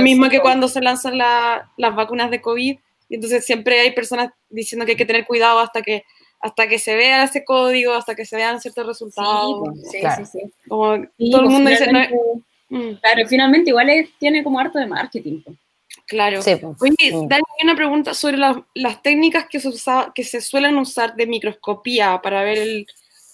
mismo 0.00 0.28
que 0.28 0.40
cuando 0.40 0.68
se 0.68 0.80
lanzan 0.80 1.18
las 1.18 1.94
vacunas 1.94 2.30
de 2.30 2.40
COVID, 2.40 2.78
y 3.08 3.14
entonces 3.14 3.44
siempre 3.44 3.80
hay 3.80 3.92
personas 3.92 4.30
diciendo 4.48 4.86
que 4.86 4.92
hay 4.92 4.96
que 4.96 5.04
tener 5.04 5.26
cuidado 5.26 5.58
hasta 5.60 5.82
que 5.82 6.04
hasta 6.42 6.66
que 6.66 6.80
se 6.80 6.96
vea 6.96 7.22
ese 7.22 7.44
código, 7.44 7.94
hasta 7.94 8.16
que 8.16 8.26
se 8.26 8.34
vean 8.34 8.60
ciertos 8.60 8.84
resultados. 8.84 9.62
Sí, 9.90 9.98
sí, 10.16 10.24
sí, 10.24 10.52
Como 10.68 10.86
todo 10.86 10.96
el 10.96 11.06
pues 11.16 11.48
mundo 11.48 11.70
dice... 11.70 11.86
Mm. 12.68 12.94
Claro, 12.94 13.28
finalmente 13.28 13.70
igual 13.70 13.88
tiene 14.18 14.42
como 14.42 14.58
harto 14.58 14.78
de 14.78 14.86
marketing. 14.86 15.42
Claro. 16.06 16.42
Sí, 16.42 16.56
pues. 16.56 16.76
Oye. 16.80 17.26
Dani, 17.28 17.42
una 17.62 17.76
pregunta 17.76 18.14
sobre 18.14 18.38
las 18.38 19.02
técnicas 19.02 19.46
que 19.48 19.60
se, 19.60 19.70
que 20.14 20.24
se 20.24 20.40
suelen 20.40 20.76
usar 20.76 21.14
de 21.16 21.26
microscopía 21.26 22.20
para 22.22 22.42
ver 22.42 22.58
el, 22.58 22.86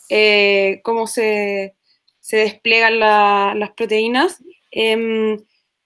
eh, 0.08 0.80
cómo 0.82 1.06
se, 1.06 1.74
se 2.20 2.36
despliegan 2.38 2.98
las 3.00 3.70
proteínas. 3.70 4.42
Em, 4.70 5.38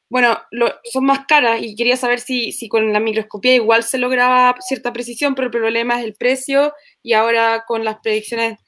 bueno, 0.08 0.38
son 0.84 1.04
más 1.04 1.26
caras 1.26 1.62
y 1.62 1.74
quería 1.74 1.96
saber 1.96 2.20
si, 2.20 2.52
si, 2.52 2.68
con 2.68 2.92
la 2.92 3.00
microscopía 3.00 3.54
igual 3.54 3.82
se 3.82 3.98
lograba 3.98 4.54
cierta 4.60 4.92
precisión, 4.92 5.34
pero 5.34 5.46
el 5.46 5.52
problema 5.52 5.98
es 5.98 6.04
el 6.04 6.14
precio 6.14 6.74
y 7.02 7.14
ahora 7.14 7.64
con 7.66 7.84
las 7.84 8.00
predicciones 8.00 8.58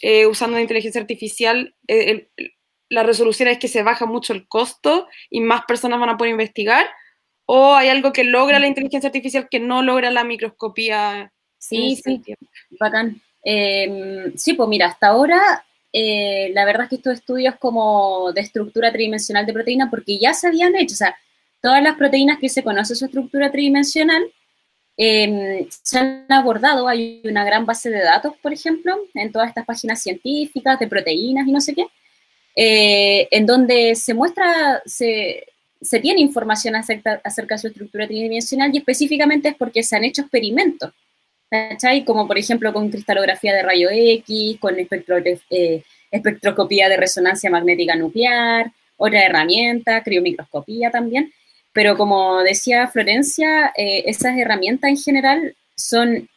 eh, 0.00 0.26
usando 0.26 0.56
la 0.56 0.62
inteligencia 0.62 1.00
artificial, 1.00 1.74
eh, 1.86 2.28
la 2.88 3.02
resolución 3.02 3.48
es 3.48 3.58
que 3.58 3.68
se 3.68 3.82
baja 3.82 4.06
mucho 4.06 4.32
el 4.32 4.48
costo 4.48 5.06
y 5.30 5.40
más 5.40 5.64
personas 5.66 6.00
van 6.00 6.08
a 6.08 6.16
poder 6.16 6.32
investigar, 6.32 6.88
o 7.50 7.74
hay 7.74 7.88
algo 7.88 8.12
que 8.12 8.24
logra 8.24 8.58
la 8.58 8.66
inteligencia 8.66 9.08
artificial 9.08 9.48
que 9.50 9.58
no 9.58 9.82
logra 9.82 10.10
la 10.10 10.22
microscopía. 10.22 11.32
Sí, 11.56 11.96
sí, 11.96 12.22
bacán. 12.78 13.22
Em, 13.42 14.36
sí, 14.36 14.52
pues 14.52 14.68
mira, 14.68 14.88
hasta 14.88 15.06
ahora 15.06 15.64
eh, 15.92 16.50
la 16.52 16.66
verdad 16.66 16.84
es 16.84 16.88
que 16.90 16.96
estos 16.96 17.14
estudios 17.14 17.54
como 17.56 18.32
de 18.34 18.42
estructura 18.42 18.92
tridimensional 18.92 19.46
de 19.46 19.54
proteína, 19.54 19.88
porque 19.88 20.18
ya 20.18 20.34
se 20.34 20.48
habían 20.48 20.76
hecho, 20.76 20.92
o 20.92 20.96
sea, 20.98 21.16
todas 21.62 21.82
las 21.82 21.96
proteínas 21.96 22.38
que 22.38 22.50
se 22.50 22.62
conoce 22.62 22.94
su 22.94 23.06
estructura 23.06 23.50
tridimensional 23.50 24.22
em, 24.98 25.66
se 25.70 25.98
han 25.98 26.26
abordado, 26.28 26.86
hay 26.86 27.22
una 27.24 27.44
gran 27.44 27.64
base 27.64 27.88
de 27.90 28.02
datos, 28.02 28.34
por 28.42 28.52
ejemplo, 28.52 28.94
en 29.14 29.32
todas 29.32 29.48
estas 29.48 29.64
páginas 29.64 30.02
científicas 30.02 30.78
de 30.78 30.88
proteínas 30.88 31.48
y 31.48 31.52
no 31.52 31.60
sé 31.62 31.74
qué, 31.74 31.86
eh, 32.56 33.28
en 33.30 33.46
donde 33.46 33.94
se 33.94 34.12
muestra, 34.12 34.82
se, 34.84 35.46
se 35.80 36.00
tiene 36.00 36.20
información 36.20 36.76
acerca, 36.76 37.20
de 37.22 37.58
su 37.58 37.68
estructura 37.68 38.06
tridimensional 38.06 38.70
y 38.74 38.78
específicamente 38.78 39.50
es 39.50 39.56
porque 39.56 39.82
se 39.82 39.96
han 39.96 40.04
hecho 40.04 40.22
experimentos 40.22 40.92
¿cachai? 41.50 42.04
Como 42.04 42.26
por 42.26 42.38
ejemplo 42.38 42.72
con 42.72 42.90
cristalografía 42.90 43.54
de 43.54 43.62
rayo 43.62 43.88
X, 43.90 44.58
con 44.60 44.76
eh, 44.78 45.82
espectroscopía 46.10 46.88
de 46.88 46.96
resonancia 46.96 47.50
magnética 47.50 47.96
nuclear, 47.96 48.70
otra 48.96 49.24
herramienta, 49.24 50.02
criomicroscopía 50.02 50.90
también. 50.90 51.32
Pero 51.72 51.96
como 51.96 52.42
decía 52.42 52.88
Florencia, 52.88 53.72
eh, 53.76 54.02
esas 54.06 54.36
herramientas 54.36 54.90
en 54.90 54.96
general 54.96 55.56
son, 55.76 56.28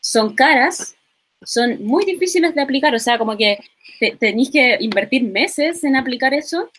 son 0.00 0.34
caras, 0.34 0.94
son 1.42 1.84
muy 1.84 2.04
difíciles 2.04 2.54
de 2.54 2.62
aplicar, 2.62 2.94
o 2.94 2.98
sea, 2.98 3.18
como 3.18 3.36
que 3.36 3.58
tenéis 4.18 4.50
que 4.50 4.76
invertir 4.80 5.24
meses 5.24 5.84
en 5.84 5.96
aplicar 5.96 6.34
eso 6.34 6.70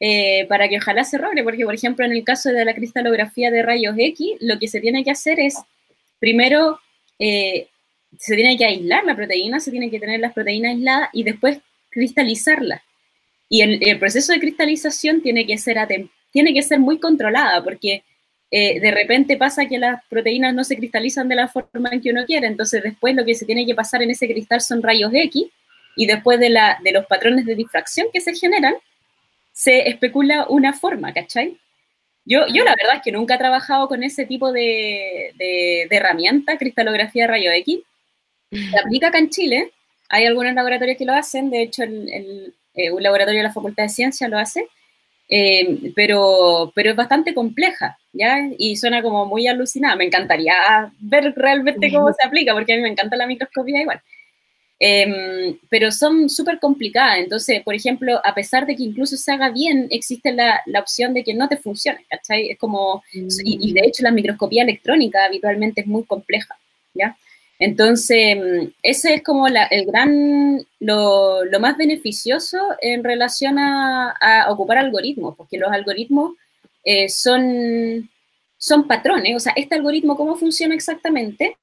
eh, 0.00 0.46
para 0.48 0.68
que 0.68 0.78
ojalá 0.78 1.04
se 1.04 1.18
logre, 1.18 1.42
porque 1.42 1.64
por 1.64 1.74
ejemplo 1.74 2.04
en 2.04 2.12
el 2.12 2.24
caso 2.24 2.50
de 2.50 2.64
la 2.64 2.74
cristalografía 2.74 3.50
de 3.50 3.62
rayos 3.62 3.94
X, 3.98 4.36
lo 4.40 4.58
que 4.58 4.68
se 4.68 4.80
tiene 4.80 5.02
que 5.04 5.10
hacer 5.10 5.40
es 5.40 5.56
primero 6.20 6.78
eh, 7.18 7.68
se 8.16 8.34
tiene 8.34 8.56
que 8.56 8.64
aislar 8.64 9.04
la 9.04 9.16
proteína, 9.16 9.60
se 9.60 9.70
tiene 9.70 9.90
que 9.90 10.00
tener 10.00 10.20
las 10.20 10.32
proteínas 10.32 10.72
aisladas 10.72 11.10
y 11.12 11.24
después 11.24 11.58
cristalizarla. 11.90 12.82
Y 13.48 13.62
el, 13.62 13.98
proceso 13.98 14.32
de 14.32 14.40
cristalización 14.40 15.22
tiene 15.22 15.46
que 15.46 15.56
ser, 15.56 15.78
tiene 16.30 16.52
que 16.52 16.62
ser 16.62 16.78
muy 16.78 16.98
controlada 16.98 17.64
porque 17.64 18.04
eh, 18.50 18.78
de 18.78 18.90
repente 18.90 19.36
pasa 19.36 19.66
que 19.66 19.78
las 19.78 20.02
proteínas 20.08 20.54
no 20.54 20.64
se 20.64 20.76
cristalizan 20.76 21.28
de 21.28 21.36
la 21.36 21.48
forma 21.48 21.90
en 21.92 22.00
que 22.00 22.10
uno 22.10 22.26
quiere, 22.26 22.46
entonces 22.46 22.82
después 22.82 23.14
lo 23.14 23.24
que 23.24 23.34
se 23.34 23.46
tiene 23.46 23.66
que 23.66 23.74
pasar 23.74 24.02
en 24.02 24.10
ese 24.10 24.28
cristal 24.28 24.60
son 24.60 24.82
rayos 24.82 25.10
X 25.12 25.46
y 25.96 26.06
después 26.06 26.38
de, 26.38 26.50
la, 26.50 26.78
de 26.82 26.92
los 26.92 27.06
patrones 27.06 27.46
de 27.46 27.54
difracción 27.54 28.08
que 28.12 28.20
se 28.20 28.34
generan, 28.34 28.74
se 29.58 29.88
especula 29.88 30.46
una 30.48 30.72
forma, 30.72 31.12
¿cachai? 31.12 31.58
Yo, 32.24 32.46
yo 32.46 32.62
la 32.62 32.76
verdad 32.80 32.98
es 32.98 33.02
que 33.02 33.10
nunca 33.10 33.34
he 33.34 33.38
trabajado 33.38 33.88
con 33.88 34.04
ese 34.04 34.24
tipo 34.24 34.52
de, 34.52 35.32
de, 35.36 35.88
herramienta, 35.90 36.56
cristalografía 36.56 37.24
de 37.24 37.26
rayo 37.26 37.50
X. 37.50 37.80
Se 38.52 38.78
aplica 38.78 39.08
acá 39.08 39.18
en 39.18 39.30
Chile. 39.30 39.72
Hay 40.10 40.26
algunos 40.26 40.54
laboratorios 40.54 40.96
que 40.96 41.04
lo 41.04 41.12
hacen. 41.12 41.50
De 41.50 41.62
hecho, 41.62 41.82
el, 41.82 42.54
eh, 42.74 42.92
un 42.92 43.02
laboratorio 43.02 43.40
de 43.40 43.48
la 43.48 43.52
Facultad 43.52 43.82
de 43.82 43.88
Ciencias 43.88 44.30
lo 44.30 44.38
hace. 44.38 44.68
Eh, 45.28 45.92
pero, 45.96 46.70
pero 46.72 46.90
es 46.90 46.96
bastante 46.96 47.34
compleja, 47.34 47.98
¿ya? 48.12 48.38
Y 48.58 48.76
suena 48.76 49.02
como 49.02 49.26
muy 49.26 49.48
alucinada. 49.48 49.96
Me 49.96 50.04
encantaría 50.04 50.54
ver 51.00 51.34
realmente 51.34 51.92
cómo 51.92 52.12
se 52.12 52.24
aplica, 52.24 52.54
porque 52.54 52.74
a 52.74 52.76
mí 52.76 52.82
me 52.82 52.90
encanta 52.90 53.16
la 53.16 53.26
microscopía 53.26 53.80
igual. 53.80 54.00
Em, 54.80 55.58
pero 55.68 55.90
son 55.90 56.28
súper 56.28 56.60
complicadas. 56.60 57.18
Entonces, 57.18 57.62
por 57.62 57.74
ejemplo, 57.74 58.20
a 58.24 58.34
pesar 58.34 58.66
de 58.66 58.76
que 58.76 58.84
incluso 58.84 59.16
se 59.16 59.32
haga 59.32 59.50
bien, 59.50 59.88
existe 59.90 60.32
la, 60.32 60.60
la 60.66 60.80
opción 60.80 61.14
de 61.14 61.24
que 61.24 61.34
no 61.34 61.48
te 61.48 61.56
funcione, 61.56 62.04
¿cachai? 62.08 62.50
Es 62.50 62.58
como, 62.58 63.02
y, 63.12 63.72
de 63.72 63.80
hecho 63.84 64.04
la 64.04 64.12
microscopía 64.12 64.62
electrónica 64.62 65.24
habitualmente 65.24 65.80
es 65.80 65.86
muy 65.86 66.04
compleja, 66.04 66.56
¿ya? 66.94 67.16
Entonces, 67.58 68.16
em, 68.18 68.72
ese 68.82 69.14
es 69.14 69.22
como 69.24 69.48
la, 69.48 69.64
el 69.64 69.84
gran, 69.86 70.64
lo, 70.80 71.44
lo, 71.44 71.60
más 71.60 71.76
beneficioso 71.76 72.58
en 72.80 73.02
relación 73.02 73.58
a, 73.58 74.12
a, 74.20 74.50
ocupar 74.52 74.78
algoritmos, 74.78 75.36
porque 75.36 75.58
los 75.58 75.72
algoritmos 75.72 76.34
eh, 76.84 77.08
son, 77.08 78.08
son 78.58 78.86
patrones, 78.86 79.34
o 79.36 79.40
sea, 79.40 79.52
este 79.56 79.74
algoritmo, 79.74 80.16
¿cómo 80.16 80.36
funciona 80.36 80.74
exactamente? 80.74 81.56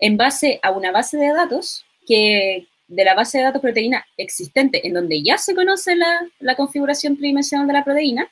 En 0.00 0.16
base 0.16 0.58
a 0.62 0.72
una 0.72 0.90
base 0.90 1.16
de 1.18 1.32
datos, 1.32 1.85
que 2.06 2.66
de 2.88 3.04
la 3.04 3.14
base 3.14 3.38
de 3.38 3.44
datos 3.44 3.62
proteína 3.62 4.06
existente, 4.16 4.86
en 4.86 4.94
donde 4.94 5.22
ya 5.22 5.38
se 5.38 5.54
conoce 5.54 5.96
la, 5.96 6.54
configuración 6.56 7.16
tridimensional 7.16 7.66
de 7.66 7.72
la 7.72 7.84
proteína, 7.84 8.30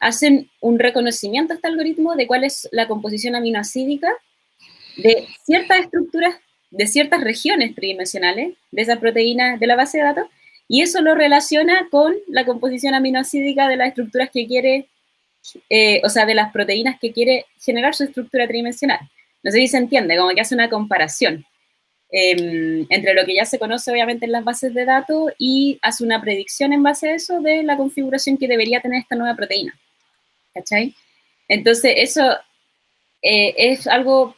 hacen 0.00 0.50
un 0.60 0.78
reconocimiento 0.78 1.52
a 1.52 1.56
este 1.56 1.68
algoritmo 1.68 2.14
de 2.14 2.26
cuál 2.26 2.44
es 2.44 2.68
la 2.72 2.86
composición 2.86 3.34
aminoacídica 3.34 4.12
de 4.96 5.26
ciertas 5.44 5.80
estructuras, 5.80 6.36
de 6.70 6.86
ciertas 6.86 7.22
regiones 7.22 7.74
tridimensionales 7.74 8.54
de 8.70 8.82
esa 8.82 9.00
proteína 9.00 9.56
de 9.56 9.66
la 9.66 9.76
base 9.76 9.98
de 9.98 10.04
datos, 10.04 10.26
y 10.68 10.82
eso 10.82 11.00
lo 11.00 11.14
relaciona 11.14 11.88
con 11.90 12.14
la 12.28 12.44
composición 12.44 12.94
aminoacídica 12.94 13.68
de 13.68 13.76
las 13.76 13.88
estructuras 13.88 14.30
que 14.30 14.46
quiere, 14.46 14.88
eh, 15.70 16.00
o 16.04 16.08
sea, 16.08 16.26
de 16.26 16.34
las 16.34 16.52
proteínas 16.52 16.98
que 16.98 17.12
quiere 17.12 17.46
generar 17.60 17.94
su 17.94 18.04
estructura 18.04 18.46
tridimensional. 18.46 19.00
No 19.42 19.50
sé 19.50 19.58
si 19.58 19.68
se 19.68 19.76
entiende, 19.76 20.16
como 20.16 20.30
que 20.30 20.40
hace 20.40 20.54
una 20.54 20.70
comparación. 20.70 21.44
Em, 22.16 22.86
entre 22.90 23.12
lo 23.12 23.26
que 23.26 23.34
ya 23.34 23.44
se 23.44 23.58
conoce 23.58 23.90
obviamente 23.90 24.24
en 24.24 24.30
las 24.30 24.44
bases 24.44 24.72
de 24.72 24.84
datos 24.84 25.32
y 25.36 25.80
hace 25.82 26.04
una 26.04 26.20
predicción 26.20 26.72
en 26.72 26.80
base 26.80 27.08
a 27.08 27.14
eso 27.16 27.40
de 27.40 27.64
la 27.64 27.76
configuración 27.76 28.38
que 28.38 28.46
debería 28.46 28.80
tener 28.80 29.00
esta 29.00 29.16
nueva 29.16 29.34
proteína. 29.34 29.76
¿Cachai? 30.54 30.94
Entonces, 31.48 31.92
eso 31.96 32.22
eh, 33.20 33.52
es 33.58 33.88
algo, 33.88 34.36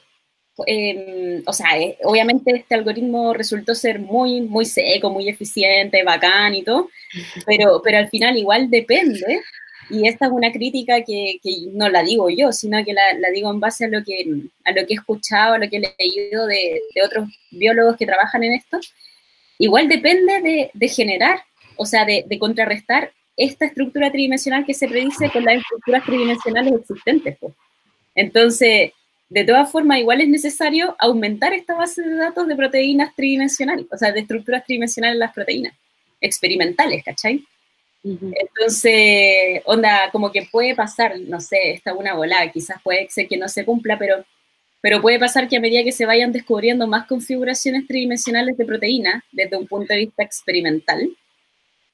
em, 0.66 1.42
o 1.46 1.52
sea, 1.52 1.78
eh, 1.78 1.98
obviamente 2.04 2.50
este 2.56 2.74
algoritmo 2.74 3.34
resultó 3.34 3.74
ser 3.74 3.98
muy, 3.98 4.40
muy 4.40 4.64
seco, 4.64 5.10
muy 5.10 5.28
eficiente, 5.28 6.02
bacán 6.02 6.54
y 6.54 6.62
todo, 6.62 6.88
pero, 7.46 7.82
pero 7.84 7.98
al 7.98 8.08
final 8.08 8.38
igual 8.38 8.70
depende, 8.70 9.42
y 9.88 10.08
esta 10.08 10.26
es 10.26 10.32
una 10.32 10.50
crítica 10.52 11.02
que, 11.02 11.38
no 11.72 11.88
la 11.88 12.02
digo 12.02 12.28
yo, 12.30 12.52
sino 12.52 12.84
que 12.84 12.92
la, 12.92 13.12
la, 13.18 13.30
digo 13.30 13.50
en 13.50 13.60
base 13.60 13.84
a 13.84 13.88
lo 13.88 14.02
que, 14.02 14.26
a 14.64 14.72
lo 14.72 14.86
que 14.86 14.94
he 14.94 14.96
escuchado, 14.96 15.54
a 15.54 15.58
lo 15.58 15.68
que 15.68 15.76
he 15.76 15.94
leído 15.98 16.46
de, 16.46 16.80
otros 17.04 17.28
biólogos 17.50 17.96
que 17.96 18.06
trabajan 18.06 18.42
en 18.44 18.54
esto, 18.54 18.78
igual 19.58 19.88
depende 19.88 20.70
de, 20.72 20.88
generar, 20.88 21.40
o 21.76 21.86
sea, 21.86 22.04
de, 22.04 22.24
de 22.26 22.38
contrarrestar 22.38 23.12
esta 23.36 23.66
estructura 23.66 24.10
tridimensional 24.10 24.64
que 24.64 24.74
se 24.74 24.88
predice 24.88 25.30
con 25.30 25.44
las 25.44 25.56
estructuras 25.56 26.04
tridimensionales 26.04 26.72
existentes. 26.80 27.36
Pues. 27.38 27.52
Entonces, 28.14 28.92
de 29.28 29.44
todas 29.44 29.70
formas, 29.70 29.98
igual 29.98 30.20
es 30.20 30.28
necesario 30.28 30.96
aumentar 30.98 31.52
esta 31.52 31.74
base 31.74 32.02
de 32.02 32.16
datos 32.16 32.46
de 32.48 32.56
proteínas 32.56 33.14
tridimensionales, 33.14 33.86
o 33.90 33.96
sea, 33.96 34.12
de 34.12 34.20
estructuras 34.20 34.64
tridimensionales 34.64 35.14
en 35.14 35.20
las 35.20 35.34
proteínas, 35.34 35.74
experimentales, 36.20 37.04
¿cachai? 37.04 37.44
Entonces, 38.06 39.62
onda, 39.64 40.10
como 40.12 40.30
que 40.30 40.48
puede 40.50 40.74
pasar, 40.74 41.18
no 41.20 41.40
sé, 41.40 41.72
esta 41.72 41.92
una 41.92 42.14
volada, 42.14 42.50
quizás 42.52 42.80
puede 42.82 43.08
ser 43.10 43.26
que 43.26 43.36
no 43.36 43.48
se 43.48 43.64
cumpla, 43.64 43.98
pero, 43.98 44.24
pero 44.80 45.00
puede 45.00 45.18
pasar 45.18 45.48
que 45.48 45.56
a 45.56 45.60
medida 45.60 45.82
que 45.82 45.92
se 45.92 46.06
vayan 46.06 46.32
descubriendo 46.32 46.86
más 46.86 47.06
configuraciones 47.06 47.86
tridimensionales 47.86 48.56
de 48.56 48.64
proteínas 48.64 49.24
desde 49.32 49.56
un 49.56 49.66
punto 49.66 49.92
de 49.92 50.00
vista 50.00 50.22
experimental, 50.22 51.08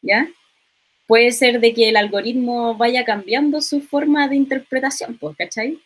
¿ya? 0.02 0.28
Puede 1.06 1.32
ser 1.32 1.60
de 1.60 1.72
que 1.72 1.88
el 1.88 1.96
algoritmo 1.96 2.76
vaya 2.76 3.04
cambiando 3.04 3.60
su 3.62 3.80
forma 3.80 4.28
de 4.28 4.36
interpretación, 4.36 5.16
pues, 5.18 5.36
¿cachai? 5.36 5.80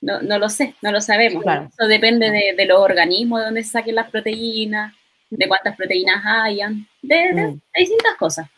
No, 0.00 0.22
no 0.22 0.38
lo 0.38 0.48
sé, 0.48 0.74
no 0.80 0.92
lo 0.92 1.00
sabemos. 1.00 1.44
Eso 1.44 1.88
depende 1.88 2.30
de, 2.30 2.54
de, 2.56 2.66
los 2.66 2.78
organismos, 2.78 3.40
de 3.40 3.46
dónde 3.46 3.64
saquen 3.64 3.96
las 3.96 4.10
proteínas, 4.10 4.94
de 5.28 5.48
cuántas 5.48 5.76
proteínas 5.76 6.24
hayan, 6.24 6.86
de, 7.02 7.32
de, 7.34 7.46
mm. 7.48 7.60
distintas 7.76 8.16
cosas. 8.16 8.48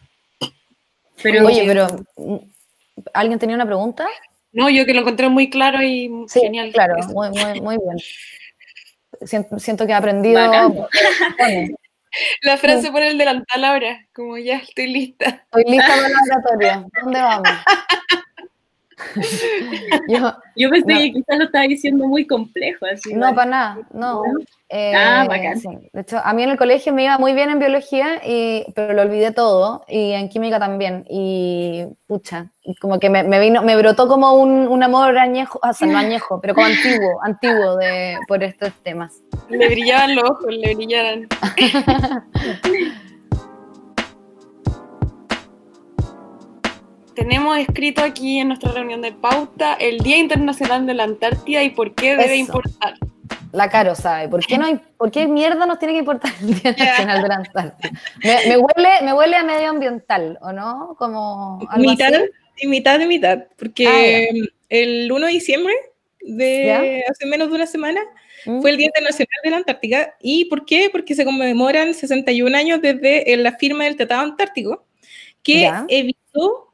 Pero, 1.22 1.46
Oye, 1.46 1.64
pero 1.66 1.86
¿alguien 3.14 3.38
tenía 3.38 3.56
una 3.56 3.66
pregunta? 3.66 4.06
No, 4.52 4.68
yo 4.68 4.84
que 4.84 4.94
lo 4.94 5.00
encontré 5.00 5.28
muy 5.28 5.48
claro 5.48 5.82
y 5.82 6.10
sí, 6.28 6.40
genial. 6.40 6.72
Claro, 6.72 6.96
muy, 7.08 7.30
muy, 7.30 7.60
muy 7.60 7.76
bien. 7.78 7.98
Siento, 9.26 9.58
siento 9.58 9.86
que 9.86 9.92
he 9.92 9.94
aprendido. 9.94 10.40
La 12.42 12.56
frase 12.56 12.90
por 12.90 13.02
el 13.02 13.18
delantal 13.18 13.64
ahora, 13.64 14.06
como 14.12 14.36
ya 14.36 14.56
estoy 14.56 14.88
lista. 14.88 15.44
Estoy 15.44 15.64
lista 15.64 15.86
para 15.86 16.06
el 16.06 16.12
laboratorio. 16.12 16.90
¿Dónde 17.02 17.20
vamos? 17.20 17.48
yo, 20.08 20.32
yo, 20.56 20.70
pensé 20.70 20.94
que 20.94 21.12
quizás 21.12 21.38
lo 21.38 21.44
estaba 21.44 21.64
diciendo 21.64 22.06
muy 22.06 22.26
complejo. 22.26 22.86
Así, 22.86 23.14
no, 23.14 23.34
para 23.34 23.50
nada, 23.50 23.78
no. 23.92 24.22
Eh, 24.68 24.94
ah, 24.94 25.26
bacán. 25.28 25.58
Sí. 25.58 25.68
De 25.92 26.00
hecho, 26.02 26.18
a 26.22 26.32
mí 26.32 26.42
en 26.42 26.50
el 26.50 26.58
colegio 26.58 26.92
me 26.92 27.04
iba 27.04 27.18
muy 27.18 27.34
bien 27.34 27.50
en 27.50 27.58
biología, 27.58 28.20
y, 28.24 28.64
pero 28.74 28.94
lo 28.94 29.02
olvidé 29.02 29.32
todo, 29.32 29.84
y 29.88 30.12
en 30.12 30.28
química 30.28 30.58
también. 30.58 31.04
Y 31.08 31.86
pucha, 32.06 32.50
como 32.80 32.98
que 32.98 33.10
me, 33.10 33.24
me 33.24 33.40
vino, 33.40 33.62
me 33.62 33.76
brotó 33.76 34.06
como 34.06 34.32
un, 34.34 34.68
un 34.68 34.82
amor 34.82 35.16
añejo, 35.18 35.58
o 35.62 35.72
sea, 35.72 35.88
no 35.88 35.98
añejo, 35.98 36.40
pero 36.40 36.54
como 36.54 36.66
antiguo, 36.66 37.20
antiguo 37.22 37.76
de, 37.76 38.16
por 38.28 38.42
estos 38.42 38.72
temas. 38.82 39.20
Le 39.48 39.68
brillaban 39.68 40.14
los 40.14 40.24
ojos, 40.24 40.46
le 40.48 40.74
brillaban. 40.74 41.28
tenemos 47.20 47.58
escrito 47.58 48.02
aquí 48.02 48.38
en 48.38 48.48
nuestra 48.48 48.72
reunión 48.72 49.02
de 49.02 49.12
pauta 49.12 49.74
el 49.74 49.98
Día 49.98 50.16
Internacional 50.16 50.86
de 50.86 50.94
la 50.94 51.04
Antártida 51.04 51.62
y 51.62 51.68
por 51.68 51.94
qué 51.94 52.16
debe 52.16 52.36
importar. 52.36 52.94
La 53.52 53.68
Caro 53.68 53.94
sabe. 53.94 54.30
¿Por 54.30 54.46
qué, 54.46 54.56
no, 54.56 54.80
¿Por 54.96 55.10
qué 55.10 55.26
mierda 55.26 55.66
nos 55.66 55.78
tiene 55.78 55.92
que 55.92 55.98
importar 55.98 56.32
el 56.40 56.54
Día 56.54 56.70
Internacional 56.70 57.20
de 57.20 57.28
la 57.28 57.34
Antártida? 57.34 57.90
Me, 58.22 58.56
huele, 58.56 58.88
me 59.02 59.12
huele 59.12 59.36
a 59.36 59.44
medioambiental, 59.44 60.38
¿o 60.40 60.52
no? 60.52 60.96
Como 60.98 61.58
mitad, 61.76 62.10
y 62.56 62.66
mitad 62.66 62.98
de 62.98 63.06
mitad. 63.06 63.38
Porque 63.58 63.86
ah, 63.86 64.48
el 64.70 65.12
1 65.12 65.26
de 65.26 65.32
diciembre 65.32 65.74
de 66.22 67.02
hace 67.06 67.26
menos 67.26 67.50
de 67.50 67.54
una 67.54 67.66
semana 67.66 68.00
mm. 68.46 68.62
fue 68.62 68.70
el 68.70 68.78
Día 68.78 68.86
Internacional 68.86 69.40
de 69.44 69.50
la 69.50 69.56
Antártica. 69.58 70.14
¿Y 70.22 70.46
por 70.46 70.64
qué? 70.64 70.88
Porque 70.90 71.14
se 71.14 71.26
conmemoran 71.26 71.92
61 71.92 72.56
años 72.56 72.80
desde 72.80 73.36
la 73.36 73.52
firma 73.58 73.84
del 73.84 73.96
Tratado 73.96 74.22
Antártico, 74.22 74.86
que 75.42 75.70
evitó 75.88 76.69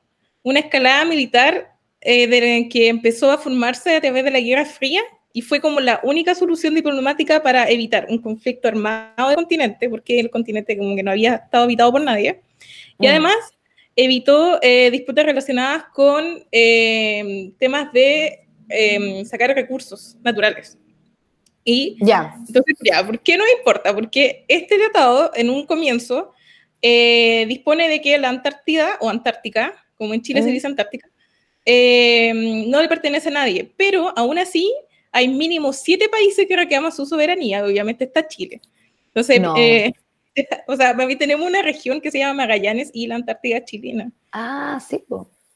una 0.46 0.60
escalada 0.60 1.04
militar 1.04 1.74
eh, 2.00 2.68
que 2.68 2.86
empezó 2.86 3.32
a 3.32 3.38
formarse 3.38 3.96
a 3.96 4.00
través 4.00 4.22
de 4.22 4.30
la 4.30 4.38
Guerra 4.38 4.64
Fría 4.64 5.02
y 5.32 5.42
fue 5.42 5.60
como 5.60 5.80
la 5.80 5.98
única 6.04 6.36
solución 6.36 6.72
diplomática 6.76 7.42
para 7.42 7.68
evitar 7.68 8.06
un 8.08 8.18
conflicto 8.18 8.68
armado 8.68 9.26
del 9.26 9.34
continente, 9.34 9.90
porque 9.90 10.20
el 10.20 10.30
continente 10.30 10.78
como 10.78 10.94
que 10.94 11.02
no 11.02 11.10
había 11.10 11.34
estado 11.34 11.64
habitado 11.64 11.90
por 11.90 12.00
nadie. 12.00 12.42
Y 13.00 13.08
mm. 13.08 13.10
además 13.10 13.34
evitó 13.96 14.60
eh, 14.62 14.88
disputas 14.92 15.26
relacionadas 15.26 15.86
con 15.92 16.44
eh, 16.52 17.50
temas 17.58 17.92
de 17.92 18.46
em, 18.68 19.24
sacar 19.24 19.50
recursos 19.50 20.16
naturales. 20.22 20.78
Y 21.64 21.96
ya. 22.00 22.36
Entonces, 22.46 22.76
ya, 22.84 23.04
¿por 23.04 23.18
qué 23.18 23.36
no 23.36 23.42
importa? 23.58 23.92
Porque 23.92 24.44
este 24.46 24.78
tratado, 24.78 25.32
en 25.34 25.50
un 25.50 25.66
comienzo, 25.66 26.34
dispone 26.80 27.88
de 27.88 28.00
que 28.00 28.16
la 28.16 28.28
Antártida 28.28 28.96
o 29.00 29.10
Antártica 29.10 29.85
como 29.96 30.14
en 30.14 30.22
Chile 30.22 30.42
se 30.42 30.50
dice 30.50 30.66
Antártica, 30.66 31.08
eh, 31.64 32.64
no 32.68 32.80
le 32.80 32.88
pertenece 32.88 33.28
a 33.28 33.32
nadie, 33.32 33.72
pero 33.76 34.12
aún 34.16 34.38
así 34.38 34.72
hay 35.12 35.28
mínimo 35.28 35.72
siete 35.72 36.08
países 36.08 36.46
que 36.46 36.56
reclaman 36.56 36.92
su 36.92 37.06
soberanía, 37.06 37.64
obviamente 37.64 38.04
está 38.04 38.26
Chile. 38.28 38.60
Entonces, 39.08 39.40
eh, 39.56 39.92
o 40.66 40.76
sea, 40.76 40.96
tenemos 41.18 41.46
una 41.46 41.62
región 41.62 42.00
que 42.00 42.10
se 42.10 42.18
llama 42.18 42.44
Magallanes 42.44 42.90
y 42.92 43.06
la 43.06 43.16
Antártida 43.16 43.64
chilena. 43.64 44.12
Ah, 44.32 44.78
sí. 44.86 45.02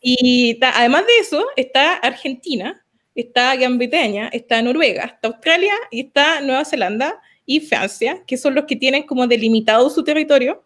Y 0.01 0.59
además 0.63 1.07
de 1.07 1.19
eso, 1.21 1.45
está 1.57 1.95
Argentina, 1.97 2.83
está 3.15 3.55
Gran 3.57 3.77
Bretaña, 3.77 4.29
está 4.33 4.63
Noruega, 4.63 5.05
está 5.05 5.29
Australia 5.29 5.75
y 5.91 6.01
está 6.07 6.41
Nueva 6.41 6.65
Zelanda 6.65 7.21
y 7.45 7.61
Francia, 7.61 8.23
que 8.27 8.37
son 8.37 8.55
los 8.55 8.65
que 8.65 8.77
tienen 8.77 9.03
como 9.03 9.27
delimitado 9.27 9.91
su 9.91 10.03
territorio, 10.03 10.65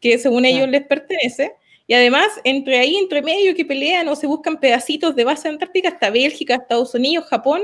que 0.00 0.18
según 0.18 0.44
ellos 0.44 0.68
les 0.68 0.86
pertenece. 0.86 1.52
Y 1.90 1.94
además, 1.94 2.28
entre 2.44 2.78
ahí, 2.78 2.94
entre 2.98 3.20
medio 3.20 3.52
que 3.56 3.64
pelean 3.64 4.06
o 4.06 4.14
se 4.14 4.28
buscan 4.28 4.60
pedacitos 4.60 5.16
de 5.16 5.24
base 5.24 5.48
antártica, 5.48 5.88
está 5.88 6.08
Bélgica, 6.08 6.54
Estados 6.54 6.94
Unidos, 6.94 7.26
Japón, 7.26 7.62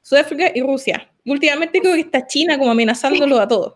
Sudáfrica 0.00 0.50
y 0.54 0.62
Rusia. 0.62 1.10
últimamente 1.26 1.80
creo 1.80 1.92
que 1.92 2.00
está 2.00 2.26
China 2.26 2.58
como 2.58 2.70
amenazándolo 2.70 3.38
a 3.38 3.46
todos. 3.46 3.74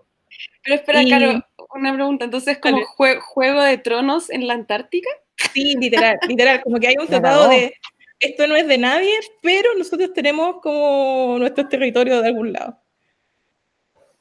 Pero 0.65 0.77
espera, 0.77 1.03
Caro, 1.07 1.45
una 1.75 1.93
pregunta. 1.93 2.25
Entonces, 2.25 2.57
¿como 2.57 2.83
juego 2.87 3.63
de 3.63 3.77
tronos 3.77 4.31
en 4.31 4.47
la 4.47 4.55
Antártica? 4.55 5.11
Sí, 5.53 5.77
literal, 5.79 6.17
literal. 6.29 6.63
Como 6.63 6.81
que 6.81 6.89
hay 6.89 6.97
un 6.99 7.07
tratado 7.07 7.51
de 7.51 7.75
esto 8.21 8.47
no 8.47 8.57
es 8.57 8.67
de 8.67 8.79
nadie, 8.79 9.13
pero 9.43 9.69
nosotros 9.77 10.15
tenemos 10.15 10.63
como 10.63 11.37
nuestros 11.39 11.69
territorios 11.69 12.23
de 12.23 12.29
algún 12.29 12.55
lado. 12.55 12.79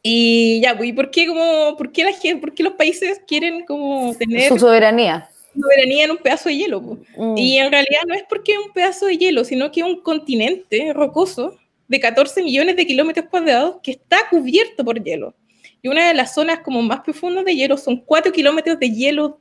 Y 0.04 0.60
ya, 0.60 0.76
pues, 0.76 0.90
¿y 0.90 0.94
por 0.94 1.10
qué, 1.10 1.26
como, 1.26 1.78
por 1.78 1.94
qué 1.94 2.04
la 2.04 2.12
gente, 2.12 2.42
por 2.42 2.54
qué 2.54 2.64
los 2.64 2.74
países 2.74 3.22
quieren 3.26 3.64
como 3.64 4.14
tener... 4.18 4.50
Su 4.50 4.60
soberanía 4.60 5.30
soberanía 5.60 6.06
en 6.06 6.12
un 6.12 6.18
pedazo 6.18 6.50
de 6.50 6.56
hielo. 6.56 6.82
Mm. 7.18 7.38
Y 7.38 7.58
en 7.58 7.72
realidad 7.72 8.02
no 8.08 8.14
es 8.16 8.24
porque 8.30 8.54
es 8.54 8.60
un 8.60 8.72
pedazo 8.72 9.08
de 9.08 9.18
hielo, 9.18 9.44
sino 9.44 9.72
que 9.72 9.82
es 9.82 9.86
un 9.86 10.02
continente 10.02 10.94
rocoso 10.94 11.58
de 11.88 12.00
14 12.00 12.44
millones 12.44 12.76
de 12.76 12.86
kilómetros 12.86 13.28
cuadrados 13.30 13.78
que 13.82 13.92
está 13.92 14.18
cubierto 14.30 14.86
por 14.86 15.04
hielo. 15.04 15.34
Y 15.82 15.88
una 15.88 16.08
de 16.08 16.14
las 16.14 16.34
zonas 16.34 16.60
como 16.60 16.82
más 16.82 17.02
profundas 17.02 17.46
de 17.46 17.56
hielo 17.56 17.78
son 17.78 17.98
4 17.98 18.32
kilómetros 18.32 18.80
de 18.80 18.92
hielo 18.92 19.40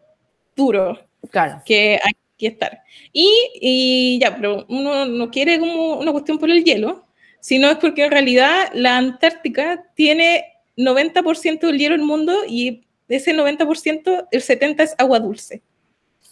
duro 0.55 0.99
claro. 1.31 1.63
que 1.65 1.99
hay 2.03 2.13
que 2.37 2.47
estar. 2.47 2.81
Y, 3.13 3.31
y 3.61 4.19
ya, 4.21 4.35
pero 4.35 4.65
uno 4.69 5.05
no 5.05 5.31
quiere 5.31 5.59
como 5.59 5.99
una 5.99 6.13
cuestión 6.13 6.39
por 6.39 6.51
el 6.51 6.65
hielo, 6.65 7.05
sino 7.41 7.69
es 7.69 7.77
porque 7.79 8.05
en 8.05 8.11
realidad 8.11 8.71
la 8.73 8.97
Antártica 8.97 9.85
tiene 9.95 10.45
90% 10.77 11.61
del 11.61 11.79
hielo 11.79 11.97
del 11.97 12.07
mundo 12.07 12.35
y 12.49 12.85
de 13.09 13.17
ese 13.17 13.35
90%, 13.35 14.29
el 14.31 14.43
70% 14.43 14.81
es 14.83 14.95
agua 14.99 15.19
dulce. 15.19 15.63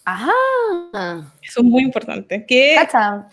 Ajá. 0.07 0.31
Eso 1.43 1.59
es 1.59 1.63
muy 1.65 1.83
importante. 1.83 2.45
Que... 2.45 2.75
Cacha. 2.75 3.27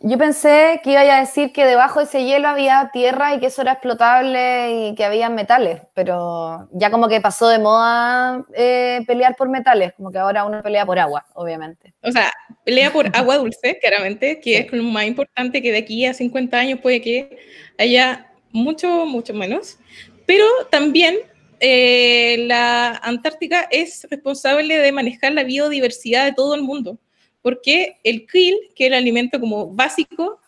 Yo 0.00 0.18
pensé 0.18 0.82
que 0.84 0.90
iba 0.90 1.00
a 1.00 1.20
decir 1.20 1.50
que 1.50 1.64
debajo 1.64 2.00
de 2.00 2.04
ese 2.04 2.24
hielo 2.26 2.48
había 2.48 2.90
tierra 2.92 3.34
y 3.34 3.40
que 3.40 3.46
eso 3.46 3.62
era 3.62 3.72
explotable 3.72 4.88
y 4.88 4.94
que 4.96 5.04
había 5.04 5.30
metales, 5.30 5.80
pero 5.94 6.68
ya 6.72 6.90
como 6.90 7.08
que 7.08 7.22
pasó 7.22 7.48
de 7.48 7.58
moda 7.58 8.44
eh, 8.54 9.00
pelear 9.06 9.34
por 9.34 9.48
metales, 9.48 9.94
como 9.94 10.12
que 10.12 10.18
ahora 10.18 10.44
uno 10.44 10.62
pelea 10.62 10.84
por 10.84 10.98
agua, 10.98 11.24
obviamente. 11.32 11.94
O 12.02 12.12
sea, 12.12 12.30
pelea 12.64 12.92
por 12.92 13.06
agua 13.16 13.38
dulce, 13.38 13.78
claramente, 13.80 14.40
que 14.40 14.58
es 14.58 14.72
lo 14.72 14.82
más 14.82 15.06
importante 15.06 15.62
que 15.62 15.72
de 15.72 15.78
aquí 15.78 16.04
a 16.04 16.12
50 16.12 16.58
años 16.58 16.80
puede 16.80 17.00
que 17.00 17.38
haya 17.78 18.30
mucho, 18.52 19.06
mucho 19.06 19.32
menos, 19.32 19.78
pero 20.26 20.44
también 20.70 21.16
eh, 21.66 22.44
la 22.46 22.90
Antártica 23.02 23.66
es 23.70 24.06
responsable 24.10 24.76
de 24.76 24.92
manejar 24.92 25.32
la 25.32 25.44
biodiversidad 25.44 26.26
de 26.26 26.34
todo 26.34 26.54
el 26.54 26.60
mundo, 26.60 26.98
porque 27.40 27.96
el 28.04 28.26
krill, 28.26 28.54
que 28.74 28.84
es 28.84 28.88
el 28.88 28.94
alimento 28.94 29.40
como 29.40 29.68
básico 29.68 30.42